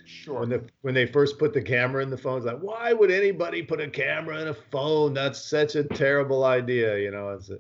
sure. 0.06 0.42
when 0.42 0.50
the 0.50 0.64
when 0.82 0.94
they 0.94 1.06
first 1.06 1.40
put 1.40 1.54
the 1.54 1.62
camera 1.62 2.04
in 2.04 2.10
the 2.10 2.18
phone. 2.18 2.38
It's 2.38 2.46
like, 2.46 2.60
why 2.60 2.92
would 2.92 3.10
anybody 3.10 3.62
put 3.62 3.80
a 3.80 3.90
camera 3.90 4.42
in 4.42 4.50
a 4.50 4.54
phone? 4.54 5.14
That's 5.14 5.40
such 5.42 5.76
a 5.76 5.86
terrible 5.86 6.44
idea. 6.44 6.98
You 6.98 7.12
know, 7.12 7.30
it's. 7.30 7.50
A, 7.50 7.60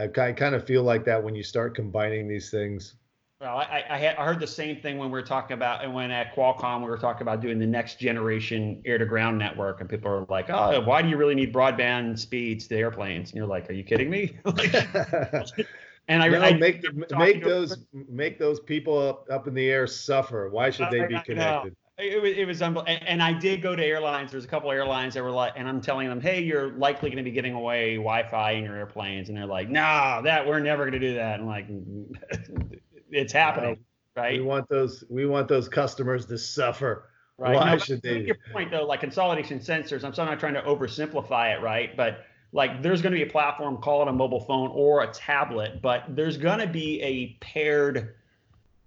I 0.00 0.32
kind 0.32 0.54
of 0.54 0.66
feel 0.66 0.82
like 0.82 1.04
that 1.04 1.22
when 1.22 1.34
you 1.34 1.42
start 1.44 1.76
combining 1.76 2.26
these 2.26 2.50
things. 2.50 2.94
Well, 3.40 3.56
I, 3.56 3.84
I, 3.88 3.98
had, 3.98 4.16
I 4.16 4.24
heard 4.24 4.40
the 4.40 4.48
same 4.48 4.80
thing 4.80 4.98
when 4.98 5.10
we 5.10 5.12
were 5.12 5.22
talking 5.22 5.54
about, 5.54 5.84
and 5.84 5.94
when 5.94 6.10
at 6.10 6.34
Qualcomm 6.34 6.80
we 6.80 6.88
were 6.88 6.98
talking 6.98 7.22
about 7.22 7.40
doing 7.40 7.60
the 7.60 7.66
next 7.66 8.00
generation 8.00 8.82
air 8.84 8.98
to 8.98 9.06
ground 9.06 9.38
network, 9.38 9.80
and 9.80 9.88
people 9.88 10.10
are 10.10 10.26
like, 10.28 10.50
"Oh, 10.50 10.80
why 10.80 11.02
do 11.02 11.08
you 11.08 11.16
really 11.16 11.36
need 11.36 11.54
broadband 11.54 12.18
speeds 12.18 12.66
to 12.66 12.76
airplanes?" 12.76 13.30
And 13.30 13.36
you're 13.36 13.46
like, 13.46 13.70
"Are 13.70 13.74
you 13.74 13.84
kidding 13.84 14.10
me?" 14.10 14.36
Like, 14.44 14.74
and 16.08 16.20
I, 16.20 16.28
no, 16.28 16.40
I 16.40 16.54
make 16.54 16.84
make 17.12 17.44
those 17.44 17.86
make 17.92 18.40
those 18.40 18.58
people 18.58 18.98
up, 18.98 19.28
up 19.30 19.46
in 19.46 19.54
the 19.54 19.70
air 19.70 19.86
suffer. 19.86 20.48
Why 20.50 20.70
should 20.70 20.90
they 20.90 21.06
be 21.06 21.20
connected? 21.20 21.76
It 21.96 22.22
was, 22.22 22.32
it 22.36 22.44
was 22.44 22.60
unbel- 22.60 22.84
and, 22.86 23.06
and 23.06 23.22
I 23.22 23.32
did 23.32 23.60
go 23.62 23.74
to 23.76 23.84
airlines. 23.84 24.30
There's 24.32 24.44
a 24.44 24.48
couple 24.48 24.70
airlines 24.70 25.14
that 25.14 25.22
were 25.22 25.32
like, 25.32 25.54
and 25.56 25.68
I'm 25.68 25.80
telling 25.80 26.08
them, 26.08 26.20
hey, 26.20 26.40
you're 26.40 26.72
likely 26.74 27.10
going 27.10 27.18
to 27.18 27.24
be 27.24 27.32
giving 27.32 27.54
away 27.54 27.96
Wi-Fi 27.96 28.52
in 28.52 28.64
your 28.64 28.76
airplanes, 28.76 29.28
and 29.28 29.36
they're 29.36 29.46
like, 29.46 29.68
no, 29.68 30.20
that 30.22 30.46
we're 30.46 30.60
never 30.60 30.84
going 30.84 31.00
to 31.00 31.08
do 31.08 31.14
that. 31.14 31.40
And 31.40 31.48
like, 31.48 31.66
it's 33.10 33.32
happening, 33.32 33.78
right? 34.16 34.38
We 34.38 34.44
want 34.44 34.68
those 34.68 35.04
we 35.08 35.26
want 35.26 35.48
those 35.48 35.68
customers 35.68 36.26
to 36.26 36.38
suffer. 36.38 37.10
Right. 37.38 37.54
Why 37.54 37.72
No, 37.72 37.78
should 37.78 38.02
they? 38.02 38.22
Your 38.22 38.36
point 38.52 38.70
though, 38.70 38.84
like 38.84 39.00
consolidation 39.00 39.60
sensors. 39.60 40.02
I'm 40.02 40.26
not 40.26 40.40
trying 40.40 40.54
to 40.54 40.62
oversimplify 40.62 41.56
it, 41.56 41.62
right? 41.62 41.96
But 41.96 42.24
like, 42.52 42.82
there's 42.82 43.02
going 43.02 43.12
to 43.12 43.16
be 43.16 43.22
a 43.22 43.30
platform, 43.30 43.76
call 43.76 44.02
it 44.02 44.08
a 44.08 44.12
mobile 44.12 44.40
phone 44.40 44.70
or 44.72 45.02
a 45.02 45.06
tablet, 45.08 45.82
but 45.82 46.04
there's 46.08 46.36
going 46.36 46.58
to 46.60 46.66
be 46.66 47.00
a 47.02 47.36
paired, 47.44 48.14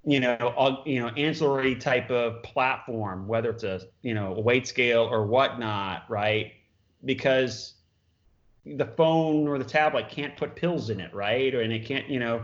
you 0.03 0.19
know, 0.19 0.81
you 0.85 0.99
know, 0.99 1.09
ancillary 1.09 1.75
type 1.75 2.09
of 2.09 2.41
platform, 2.43 3.27
whether 3.27 3.51
it's 3.51 3.63
a 3.63 3.81
you 4.01 4.13
know 4.13 4.35
a 4.35 4.41
weight 4.41 4.67
scale 4.67 5.03
or 5.03 5.25
whatnot, 5.25 6.03
right? 6.09 6.53
Because 7.05 7.75
the 8.65 8.85
phone 8.85 9.47
or 9.47 9.57
the 9.57 9.63
tablet 9.63 10.09
can't 10.09 10.35
put 10.35 10.55
pills 10.55 10.89
in 10.89 10.99
it, 10.99 11.13
right? 11.13 11.53
Or 11.53 11.61
and 11.61 11.71
it 11.71 11.85
can't, 11.85 12.09
you 12.09 12.19
know. 12.19 12.43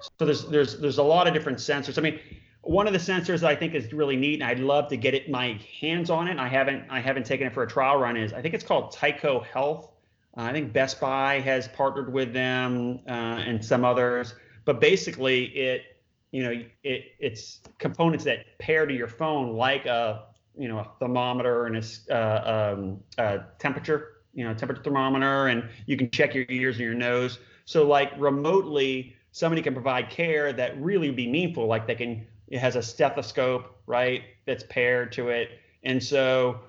So 0.00 0.24
there's 0.24 0.44
there's 0.46 0.78
there's 0.78 0.98
a 0.98 1.02
lot 1.02 1.26
of 1.26 1.34
different 1.34 1.58
sensors. 1.58 1.98
I 1.98 2.02
mean, 2.02 2.20
one 2.62 2.86
of 2.86 2.92
the 2.92 2.98
sensors 2.98 3.40
that 3.40 3.50
I 3.50 3.56
think 3.56 3.74
is 3.74 3.92
really 3.92 4.16
neat, 4.16 4.34
and 4.34 4.44
I'd 4.44 4.58
love 4.58 4.88
to 4.88 4.96
get 4.96 5.14
it 5.14 5.30
my 5.30 5.58
hands 5.80 6.10
on 6.10 6.28
it. 6.28 6.38
I 6.38 6.48
haven't 6.48 6.84
I 6.90 7.00
haven't 7.00 7.24
taken 7.24 7.46
it 7.46 7.54
for 7.54 7.62
a 7.62 7.66
trial 7.66 7.98
run. 7.98 8.16
Is 8.16 8.32
I 8.32 8.42
think 8.42 8.54
it's 8.54 8.64
called 8.64 8.92
Tyco 8.92 9.44
Health. 9.44 9.90
Uh, 10.36 10.42
I 10.42 10.52
think 10.52 10.72
Best 10.72 11.00
Buy 11.00 11.40
has 11.40 11.68
partnered 11.68 12.12
with 12.12 12.32
them 12.32 13.00
uh, 13.08 13.10
and 13.10 13.64
some 13.64 13.84
others. 13.84 14.34
But 14.64 14.80
basically, 14.80 15.44
it 15.56 15.82
you 16.30 16.42
know 16.42 16.64
it 16.82 17.04
it's 17.18 17.60
components 17.78 18.24
that 18.24 18.58
pair 18.58 18.84
to 18.84 18.92
your 18.92 19.08
phone 19.08 19.54
like 19.54 19.86
a 19.86 20.24
you 20.58 20.68
know 20.68 20.78
a 20.78 20.90
thermometer 21.00 21.66
and 21.66 21.76
a, 21.76 22.14
uh, 22.14 22.74
um, 22.74 23.00
uh, 23.16 23.38
temperature 23.58 24.16
you 24.34 24.44
know 24.44 24.52
temperature 24.52 24.82
thermometer, 24.82 25.46
and 25.46 25.68
you 25.86 25.96
can 25.96 26.10
check 26.10 26.34
your 26.34 26.44
ears 26.50 26.76
and 26.76 26.84
your 26.84 26.94
nose. 26.94 27.38
So 27.64 27.86
like 27.86 28.12
remotely, 28.18 29.16
somebody 29.36 29.60
can 29.60 29.74
provide 29.74 30.08
care 30.08 30.50
that 30.50 30.80
really 30.80 31.08
would 31.08 31.16
be 31.16 31.30
meaningful. 31.30 31.66
Like 31.66 31.86
they 31.86 31.94
can 31.94 32.26
it 32.48 32.58
has 32.58 32.74
a 32.74 32.82
stethoscope 32.82 33.76
right 33.86 34.22
that's 34.46 34.64
paired 34.70 35.12
to 35.12 35.28
it, 35.28 35.50
and 35.82 36.02
so 36.02 36.60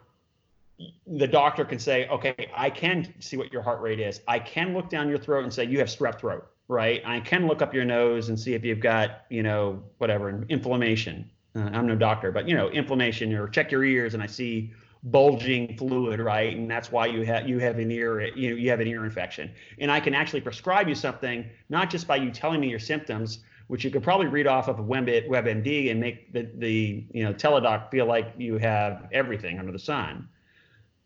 the 1.08 1.28
doctor 1.28 1.64
can 1.64 1.80
say, 1.80 2.08
okay, 2.10 2.50
I 2.54 2.70
can 2.70 3.14
see 3.22 3.38
what 3.38 3.54
your 3.54 3.62
heart 3.62 3.80
rate 3.82 4.02
is. 4.02 4.20
I 4.28 4.40
can 4.40 4.74
look 4.74 4.90
down 4.90 5.08
your 5.08 5.18
throat 5.18 5.46
and 5.46 5.54
say 5.54 5.64
you 5.64 5.80
have 5.80 5.88
strep 5.88 6.20
throat, 6.20 6.46
right? 6.68 7.02
I 7.06 7.22
can 7.22 7.48
look 7.48 7.62
up 7.62 7.74
your 7.74 7.86
nose 7.86 8.28
and 8.28 8.38
see 8.38 8.54
if 8.54 8.66
you've 8.66 8.82
got, 8.82 9.22
you 9.30 9.44
know, 9.44 9.82
whatever 9.98 10.46
inflammation. 10.50 11.32
Uh, 11.56 11.70
I'm 11.72 11.88
no 11.88 11.96
doctor, 11.96 12.34
but 12.34 12.50
you 12.50 12.56
know, 12.56 12.70
inflammation 12.70 13.34
or 13.34 13.48
check 13.48 13.72
your 13.72 13.86
ears 13.86 14.14
and 14.14 14.22
I 14.22 14.28
see 14.28 14.74
bulging 15.12 15.78
fluid, 15.78 16.20
right? 16.20 16.56
And 16.56 16.70
that's 16.70 16.92
why 16.92 17.06
you 17.06 17.22
have 17.24 17.48
you 17.48 17.60
have 17.60 17.80
an 17.80 17.92
ear 17.92 18.22
you 18.36 18.50
know 18.50 18.56
you 18.56 18.70
have 18.70 18.80
an 18.80 18.88
ear 18.88 19.06
infection. 19.06 19.52
And 19.80 19.92
I 19.92 20.00
can 20.00 20.14
actually 20.14 20.42
prescribe 20.42 20.88
you 20.88 20.96
something 20.96 21.46
not 21.70 21.90
just 21.90 22.08
by 22.08 22.18
you 22.18 22.32
telling 22.32 22.60
me 22.60 22.70
your 22.70 22.80
symptoms, 22.80 23.40
which 23.68 23.84
you 23.84 23.92
could 23.92 24.04
probably 24.04 24.28
read 24.28 24.48
off 24.48 24.68
of 24.68 24.80
a 24.80 24.84
Web, 24.84 25.08
WebMD 25.08 25.92
and 25.92 26.00
make 26.00 26.34
the 26.34 26.50
the 26.58 27.06
you 27.12 27.24
know 27.24 27.34
teledoc 27.34 27.92
feel 27.92 28.06
like 28.06 28.34
you 28.38 28.58
have 28.58 29.08
everything 29.12 29.60
under 29.60 29.72
the 29.72 29.80
sun. 29.80 30.28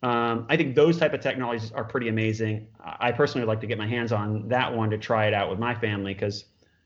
Um, 0.03 0.47
I 0.49 0.57
think 0.57 0.75
those 0.75 0.97
type 0.97 1.13
of 1.13 1.21
technologies 1.21 1.71
are 1.73 1.83
pretty 1.83 2.07
amazing. 2.07 2.67
I 2.83 3.11
personally 3.11 3.45
would 3.45 3.51
like 3.51 3.61
to 3.61 3.67
get 3.67 3.77
my 3.77 3.87
hands 3.87 4.11
on 4.11 4.47
that 4.47 4.75
one 4.75 4.89
to 4.89 4.97
try 4.97 5.27
it 5.27 5.33
out 5.33 5.47
with 5.51 5.59
my 5.59 5.75
family 5.75 6.15
because, 6.15 6.45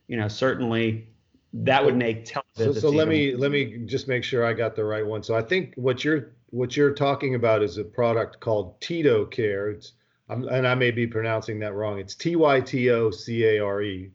you 0.09 0.17
know, 0.17 0.27
certainly 0.27 1.07
that 1.53 1.85
would 1.85 1.95
make 1.95 2.27
So, 2.55 2.73
so 2.73 2.89
let 2.89 3.07
even- 3.07 3.09
me 3.09 3.35
let 3.35 3.51
me 3.51 3.77
just 3.85 4.09
make 4.09 4.25
sure 4.25 4.45
I 4.45 4.51
got 4.51 4.75
the 4.75 4.83
right 4.83 5.05
one. 5.05 5.23
So 5.23 5.33
I 5.33 5.41
think 5.41 5.73
what 5.77 6.03
you're 6.03 6.33
what 6.55 6.77
you're 6.77 6.93
talking 6.93 7.35
about 7.35 7.61
is 7.61 7.77
a 7.77 7.83
product 7.83 8.39
called 8.39 8.79
TytoCare. 8.79 9.73
It's 9.73 9.91
I'm, 10.29 10.47
and 10.47 10.65
I 10.65 10.73
may 10.73 10.89
be 10.89 11.05
pronouncing 11.05 11.59
that 11.59 11.73
wrong. 11.73 11.99
It's 11.99 12.15
T 12.15 12.37
Y 12.37 12.61
T 12.61 12.89
O 12.91 13.11
C 13.11 13.43
A 13.43 13.59
R 13.59 13.81
E, 13.81 14.09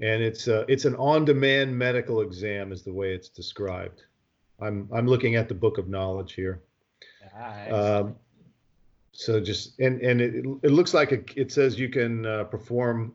and 0.00 0.22
it's 0.22 0.48
uh, 0.48 0.64
it's 0.66 0.84
an 0.84 0.96
on-demand 0.96 1.76
medical 1.78 2.20
exam, 2.20 2.72
is 2.72 2.82
the 2.82 2.92
way 2.92 3.14
it's 3.14 3.28
described. 3.28 4.02
I'm 4.60 4.88
I'm 4.92 5.06
looking 5.06 5.36
at 5.36 5.48
the 5.48 5.54
book 5.54 5.78
of 5.78 5.88
knowledge 5.88 6.32
here. 6.32 6.62
Nice. 7.38 7.72
Um, 7.72 8.16
so 9.12 9.40
just 9.40 9.78
and 9.78 10.00
and 10.02 10.20
it, 10.20 10.44
it 10.64 10.72
looks 10.72 10.94
like 10.94 11.12
it, 11.12 11.30
it 11.36 11.52
says 11.52 11.78
you 11.78 11.88
can 11.88 12.26
uh, 12.26 12.44
perform 12.44 13.14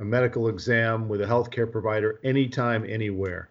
a 0.00 0.04
medical 0.04 0.48
exam 0.48 1.08
with 1.08 1.20
a 1.22 1.26
healthcare 1.26 1.70
provider 1.70 2.18
anytime, 2.24 2.84
anywhere. 2.88 3.50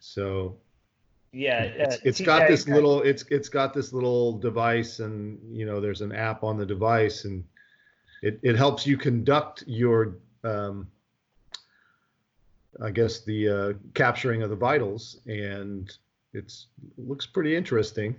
So 0.00 0.58
yeah, 1.32 1.62
it's, 1.64 1.96
uh, 1.96 1.98
it's 2.04 2.20
got 2.20 2.48
this 2.48 2.66
little 2.68 3.02
it's 3.02 3.24
it's 3.30 3.48
got 3.48 3.74
this 3.74 3.92
little 3.92 4.38
device, 4.38 5.00
and 5.00 5.38
you 5.56 5.66
know 5.66 5.80
there's 5.80 6.00
an 6.00 6.12
app 6.12 6.42
on 6.42 6.56
the 6.56 6.66
device, 6.66 7.24
and 7.24 7.44
it 8.22 8.40
it 8.42 8.56
helps 8.56 8.86
you 8.86 8.96
conduct 8.96 9.64
your 9.66 10.16
um, 10.44 10.88
I 12.82 12.90
guess 12.90 13.20
the 13.24 13.48
uh, 13.48 13.72
capturing 13.94 14.42
of 14.42 14.50
the 14.50 14.56
vitals, 14.56 15.20
and 15.26 15.90
it's 16.32 16.68
looks 16.96 17.26
pretty 17.26 17.56
interesting. 17.56 18.14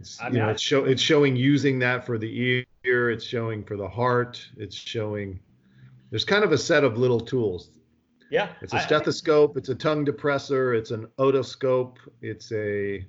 It's, 0.00 0.20
I 0.20 0.26
you 0.28 0.32
mean, 0.34 0.42
know, 0.42 0.48
I- 0.48 0.52
it's 0.52 0.62
show 0.62 0.84
it's 0.84 1.02
showing 1.02 1.36
using 1.36 1.78
that 1.80 2.04
for 2.04 2.18
the 2.18 2.64
ear. 2.84 3.10
It's 3.10 3.24
showing 3.24 3.62
for 3.64 3.76
the 3.76 3.88
heart. 3.88 4.44
It's 4.56 4.74
showing. 4.76 5.38
There's 6.10 6.24
kind 6.24 6.42
of 6.42 6.52
a 6.52 6.58
set 6.58 6.82
of 6.82 6.98
little 6.98 7.20
tools. 7.20 7.70
Yeah, 8.30 8.52
It's 8.62 8.72
a 8.72 8.80
stethoscope. 8.80 9.56
It's 9.56 9.68
a 9.70 9.74
tongue 9.74 10.06
depressor. 10.06 10.76
It's 10.78 10.90
an 10.92 11.06
otoscope. 11.18 11.96
It's 12.22 12.52
a, 12.52 13.04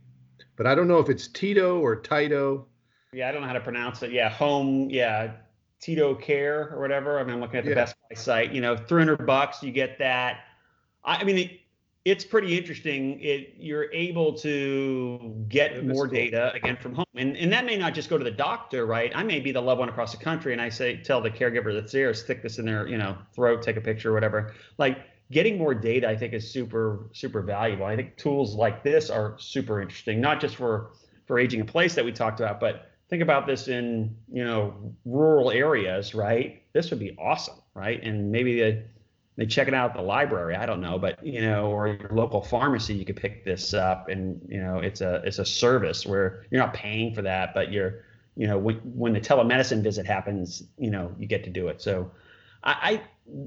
but 0.56 0.66
I 0.68 0.74
don't 0.76 0.88
know 0.88 1.00
if 1.00 1.10
it's 1.10 1.28
Tito 1.28 1.80
or 1.80 1.96
Tito. 1.96 2.66
yeah, 3.14 3.30
I 3.30 3.32
don't 3.32 3.42
know 3.42 3.48
how 3.48 3.54
to 3.54 3.60
pronounce 3.62 4.02
it. 4.04 4.12
Yeah, 4.12 4.30
home. 4.30 4.90
Yeah, 4.90 5.34
TytoCare 5.82 6.72
or 6.74 6.80
whatever. 6.80 7.20
I 7.20 7.24
mean, 7.24 7.34
I'm 7.36 7.40
looking 7.42 7.58
at 7.60 7.64
the 7.66 7.72
Yeah. 7.72 7.76
Best 7.76 7.96
Buy 8.10 8.16
site. 8.16 8.52
You 8.52 8.62
know, 8.62 8.76
300 8.76 9.26
bucks, 9.26 9.62
you 9.64 9.72
get 9.72 9.98
that. 10.00 10.40
I, 11.04 11.18
I 11.18 11.24
mean, 11.24 11.38
it, 11.38 11.52
it's 12.06 12.26
pretty 12.26 12.58
interesting. 12.58 13.20
It 13.22 13.54
you're 13.58 13.92
able 13.94 14.34
to 14.40 15.46
get 15.50 15.76
Yeah, 15.76 15.82
more 15.82 16.06
cool. 16.08 16.16
data 16.16 16.52
again 16.56 16.78
from 16.78 16.96
home, 16.96 17.06
and 17.16 17.38
and 17.38 17.52
that 17.54 17.64
may 17.66 17.78
not 17.78 17.94
just 17.94 18.10
go 18.10 18.18
to 18.18 18.24
the 18.24 18.32
doctor, 18.32 18.88
right? 18.88 19.12
I 19.16 19.22
may 19.24 19.40
be 19.40 19.52
the 19.52 19.62
loved 19.62 19.80
one 19.80 19.90
across 19.90 20.12
the 20.16 20.24
country, 20.24 20.52
and 20.54 20.60
I 20.62 20.70
say 20.70 20.98
tell 20.98 21.22
the 21.22 21.30
caregiver 21.30 21.72
that's 21.74 21.92
there, 21.92 22.12
stick 22.16 22.42
this 22.42 22.58
in 22.58 22.66
their 22.66 22.88
you 22.88 22.98
know 22.98 23.16
throat, 23.36 23.62
take 23.62 23.78
a 23.78 23.82
picture, 23.82 24.10
or 24.10 24.14
whatever. 24.14 24.54
Like 24.80 24.98
getting 25.32 25.58
more 25.58 25.74
data, 25.74 26.08
I 26.08 26.16
think 26.16 26.34
is 26.34 26.50
super 26.50 27.10
super 27.14 27.42
valuable. 27.42 27.86
I 27.86 27.96
think 27.96 28.18
tools 28.18 28.54
like 28.56 28.84
this 28.84 29.10
are 29.10 29.36
super 29.40 29.82
interesting, 29.82 30.22
not 30.22 30.40
just 30.40 30.56
for 30.56 30.92
for 31.26 31.40
aging 31.40 31.62
in 31.62 31.66
place 31.66 31.96
that 31.96 32.06
we 32.06 32.12
talked 32.12 32.40
about, 32.40 32.60
but 32.60 32.92
think 33.10 33.22
about 33.22 33.48
this 33.48 33.68
in 33.68 34.16
you 34.32 34.44
know 34.44 34.94
rural 35.06 35.52
areas, 35.52 36.14
right? 36.14 36.62
This 36.74 36.90
would 36.92 37.00
be 37.00 37.16
awesome, 37.18 37.56
right? 37.74 38.02
And 38.04 38.32
maybe 38.32 38.60
they 38.60 38.84
they 39.38 39.46
check 39.46 39.68
it 39.68 39.74
out 39.74 39.92
at 39.92 39.96
the 39.96 40.02
library. 40.02 40.56
I 40.56 40.66
don't 40.66 40.82
know, 40.82 41.00
but 41.00 41.26
you 41.26 41.42
know, 41.42 41.68
or 41.68 41.88
your 41.88 42.10
local 42.12 42.42
pharmacy, 42.42 42.94
you 42.94 43.06
could 43.06 43.16
pick 43.16 43.46
this 43.46 43.74
up, 43.74 44.10
and 44.10 44.46
you 44.50 44.62
know, 44.62 44.80
it's 44.80 45.02
a 45.02 45.22
it's 45.26 45.40
a 45.40 45.46
service 45.46 46.06
where 46.06 46.46
you're 46.52 46.62
not 46.62 46.74
paying 46.74 47.14
for 47.14 47.22
that, 47.22 47.54
but 47.54 47.72
you're 47.72 48.04
you 48.36 48.48
know 48.48 48.58
when 48.58 48.76
when 48.78 49.14
the 49.14 49.22
telemedicine 49.22 49.82
visit 49.82 50.06
happens, 50.06 50.64
you 50.78 50.92
know, 50.92 51.14
you 51.18 51.28
get 51.28 51.44
to 51.46 51.50
do 51.50 51.70
it. 51.70 51.82
So, 51.82 52.12
I, 52.64 52.72
I 52.72 53.02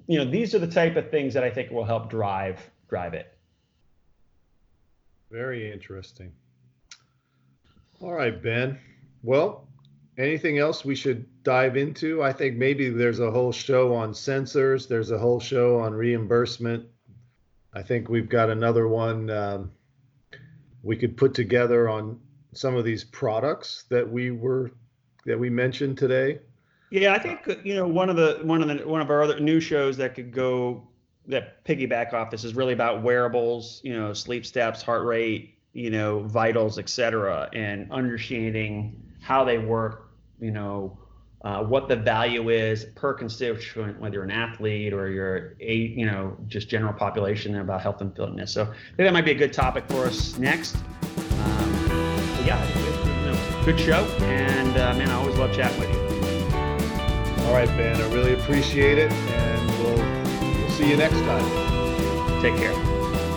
you 0.06 0.18
know 0.18 0.24
these 0.24 0.54
are 0.54 0.58
the 0.58 0.66
type 0.66 0.96
of 0.96 1.10
things 1.10 1.34
that 1.34 1.44
I 1.44 1.50
think 1.50 1.70
will 1.70 1.84
help 1.84 2.10
drive 2.10 2.70
drive 2.88 3.14
it. 3.14 3.36
Very 5.30 5.72
interesting. 5.72 6.32
All 8.00 8.12
right, 8.12 8.40
Ben. 8.42 8.78
Well, 9.22 9.66
anything 10.18 10.58
else 10.58 10.84
we 10.84 10.94
should 10.94 11.26
dive 11.42 11.76
into? 11.76 12.22
I 12.22 12.32
think 12.32 12.56
maybe 12.56 12.90
there's 12.90 13.20
a 13.20 13.30
whole 13.30 13.52
show 13.52 13.94
on 13.94 14.12
sensors. 14.12 14.86
There's 14.86 15.10
a 15.10 15.18
whole 15.18 15.40
show 15.40 15.80
on 15.80 15.94
reimbursement. 15.94 16.86
I 17.72 17.82
think 17.82 18.08
we've 18.08 18.28
got 18.28 18.50
another 18.50 18.86
one 18.86 19.30
um, 19.30 19.72
we 20.82 20.96
could 20.96 21.16
put 21.16 21.34
together 21.34 21.88
on 21.88 22.20
some 22.52 22.76
of 22.76 22.84
these 22.84 23.02
products 23.04 23.84
that 23.88 24.08
we 24.08 24.30
were 24.30 24.70
that 25.26 25.38
we 25.38 25.50
mentioned 25.50 25.98
today? 25.98 26.38
Yeah, 26.90 27.12
I 27.12 27.18
think 27.18 27.48
you 27.64 27.74
know 27.74 27.88
one 27.88 28.08
of 28.08 28.16
the 28.16 28.40
one 28.42 28.62
of 28.62 28.68
the 28.68 28.86
one 28.86 29.00
of 29.00 29.10
our 29.10 29.22
other 29.22 29.40
new 29.40 29.60
shows 29.60 29.96
that 29.96 30.14
could 30.14 30.32
go 30.32 30.86
that 31.26 31.64
piggyback 31.64 32.12
off 32.12 32.30
this 32.30 32.44
is 32.44 32.54
really 32.54 32.72
about 32.72 33.02
wearables, 33.02 33.80
you 33.82 33.98
know, 33.98 34.12
sleep 34.12 34.44
steps, 34.44 34.82
heart 34.82 35.04
rate, 35.04 35.54
you 35.72 35.90
know, 35.90 36.20
vitals, 36.20 36.78
etc., 36.78 37.48
and 37.52 37.90
understanding 37.90 39.02
how 39.20 39.44
they 39.44 39.58
work, 39.58 40.10
you 40.38 40.50
know, 40.50 40.98
uh, 41.42 41.62
what 41.62 41.88
the 41.88 41.96
value 41.96 42.48
is 42.48 42.86
per 42.94 43.12
constituent, 43.12 44.00
whether 44.00 44.14
you're 44.14 44.24
an 44.24 44.30
athlete 44.30 44.92
or 44.92 45.10
you're 45.10 45.56
a, 45.60 45.74
you 45.74 46.06
know, 46.06 46.36
just 46.46 46.68
general 46.68 46.92
population 46.92 47.58
about 47.58 47.80
health 47.80 48.00
and 48.00 48.14
fitness. 48.16 48.52
So 48.52 48.62
I 48.62 48.66
think 48.66 48.98
that 48.98 49.12
might 49.12 49.24
be 49.24 49.32
a 49.32 49.36
good 49.36 49.52
topic 49.52 49.84
for 49.88 50.06
us 50.06 50.38
next. 50.38 50.76
Um, 50.76 51.74
yeah, 52.44 52.62
you 53.04 53.32
know, 53.32 53.64
good 53.64 53.78
show, 53.78 54.04
and 54.20 54.76
uh, 54.76 54.94
man, 54.94 55.08
I 55.08 55.14
always 55.14 55.36
love 55.36 55.54
chatting 55.54 55.80
with 55.80 55.92
you. 55.92 56.03
All 57.46 57.52
right, 57.52 57.68
Ben, 57.76 58.00
I 58.00 58.08
really 58.12 58.34
appreciate 58.34 58.98
it, 58.98 59.12
and 59.12 59.68
we'll 59.78 59.96
we'll 60.58 60.70
see 60.70 60.90
you 60.90 60.96
next 60.96 61.20
time. 61.20 61.44
Take 62.42 62.56
care. 62.56 62.74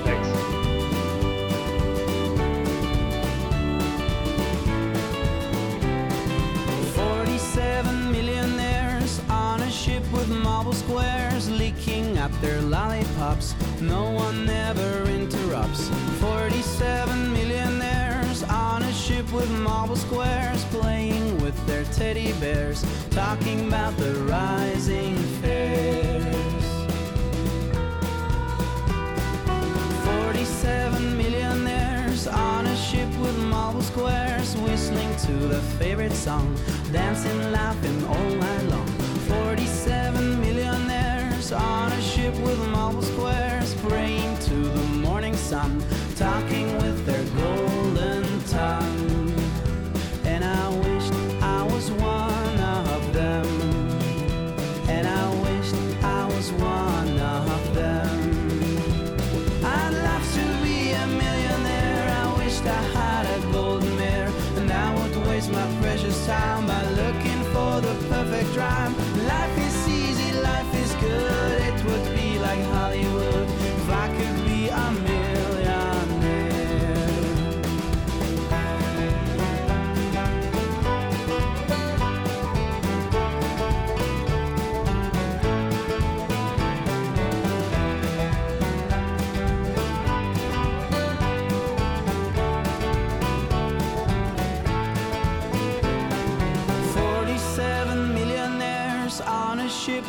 Thanks. 0.04 0.28
Forty-seven 6.96 8.12
millionaires 8.12 9.22
on 9.30 9.62
a 9.62 9.70
ship 9.70 10.04
with 10.12 10.30
marble 10.30 10.74
squares 10.74 11.50
leaking 11.52 12.18
out 12.18 12.32
their 12.42 12.62
lollipops. 12.62 13.54
No 13.82 14.10
one 14.10 14.50
ever 14.50 15.04
interrupts. 15.10 15.90
Forty-seven 16.20 17.32
millionaires 17.34 18.07
on 18.44 18.84
a 18.84 18.94
ship 18.94 19.32
with 19.32 19.50
marble 19.50 19.96
squares 19.96 20.64
playing 20.66 21.42
with 21.42 21.56
their 21.66 21.84
teddy 21.86 22.34
bears, 22.34 22.86
talking 23.12 23.68
about 23.68 23.96
the 23.98 24.14
rising 24.26 25.16
fares. 25.42 26.26
47 30.06 31.18
millionaires 31.18 32.28
on 32.28 32.66
a 32.68 32.76
ship 32.76 33.10
with 33.20 33.38
marble 33.46 33.82
squares, 33.82 34.56
whistling 34.58 35.16
to 35.18 35.34
their 35.48 35.62
favorite 35.80 36.14
song, 36.14 36.56
dancing, 36.92 37.52
laughing 37.52 38.06
all 38.06 38.30
night 38.36 38.64
long. 38.64 38.88
47 39.28 40.40
millionaires 40.42 41.52
on 41.52 41.92
a 41.92 42.02
ship 42.02 42.36
with 42.42 42.60
marble 42.70 43.02
squares, 43.02 43.74
praying 43.86 44.38
to 44.40 44.56
the 44.56 44.84
morning 45.00 45.36
sun, 45.36 45.84
talking 46.16 46.68
with 46.78 47.06
their 47.06 47.24
golden 47.42 47.67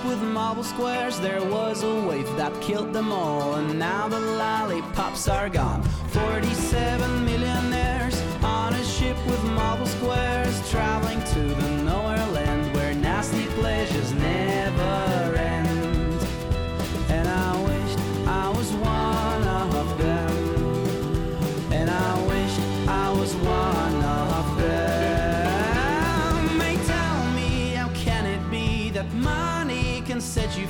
with 0.08 0.22
marble 0.22 0.64
squares. 0.64 1.20
There 1.20 1.44
was 1.44 1.82
a 1.82 1.94
wave 2.08 2.34
that 2.36 2.58
killed 2.62 2.92
them 2.94 3.12
all, 3.12 3.56
and 3.56 3.78
now 3.78 4.08
the 4.08 4.18
lollipops 4.18 5.28
are 5.28 5.50
gone. 5.50 5.82
Forty-seven 6.08 7.24
millionaires 7.26 8.20
on 8.42 8.72
a 8.72 8.84
ship 8.84 9.16
with 9.26 9.42
marble 9.44 9.86
squares, 9.86 10.70
traveling 10.70 11.22
to 11.34 11.40
the 11.40 11.77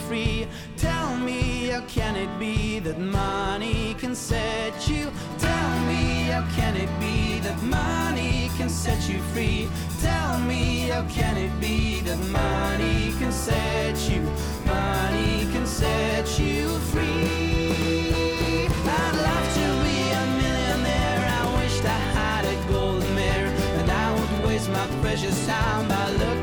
free. 0.09 0.49
Tell 0.79 1.17
me, 1.19 1.69
how 1.69 1.83
can 1.83 2.17
it 2.17 2.31
be 2.39 2.79
that 2.81 2.99
money 2.99 3.95
can 4.01 4.15
set 4.15 4.89
you? 4.89 5.13
Tell 5.39 5.73
me, 5.81 6.31
how 6.33 6.45
can 6.57 6.77
it 6.77 6.89
be 6.99 7.41
that 7.41 7.63
money 7.63 8.51
can 8.57 8.71
set 8.71 9.07
you 9.07 9.19
free? 9.35 9.69
Tell 10.01 10.39
me, 10.41 10.89
how 10.89 11.05
can 11.09 11.37
it 11.37 11.53
be 11.61 12.01
that 12.01 12.21
money 12.31 13.13
can 13.19 13.31
set 13.31 13.97
you? 14.11 14.23
Money 14.65 15.47
can 15.53 15.67
set 15.67 16.27
you 16.41 16.79
free. 16.91 18.67
I'd 19.01 19.17
love 19.29 19.47
to 19.61 19.67
be 19.87 19.99
a 20.21 20.25
millionaire. 20.41 21.21
I 21.39 21.43
wished 21.59 21.85
I 21.85 22.01
had 22.19 22.45
a 22.55 22.57
gold 22.73 23.05
mirror, 23.15 23.53
and 23.79 23.91
I 23.91 24.07
would 24.15 24.47
waste 24.47 24.71
my 24.71 24.87
precious 25.03 25.47
time 25.47 25.87
by 25.87 26.11
looking 26.13 26.38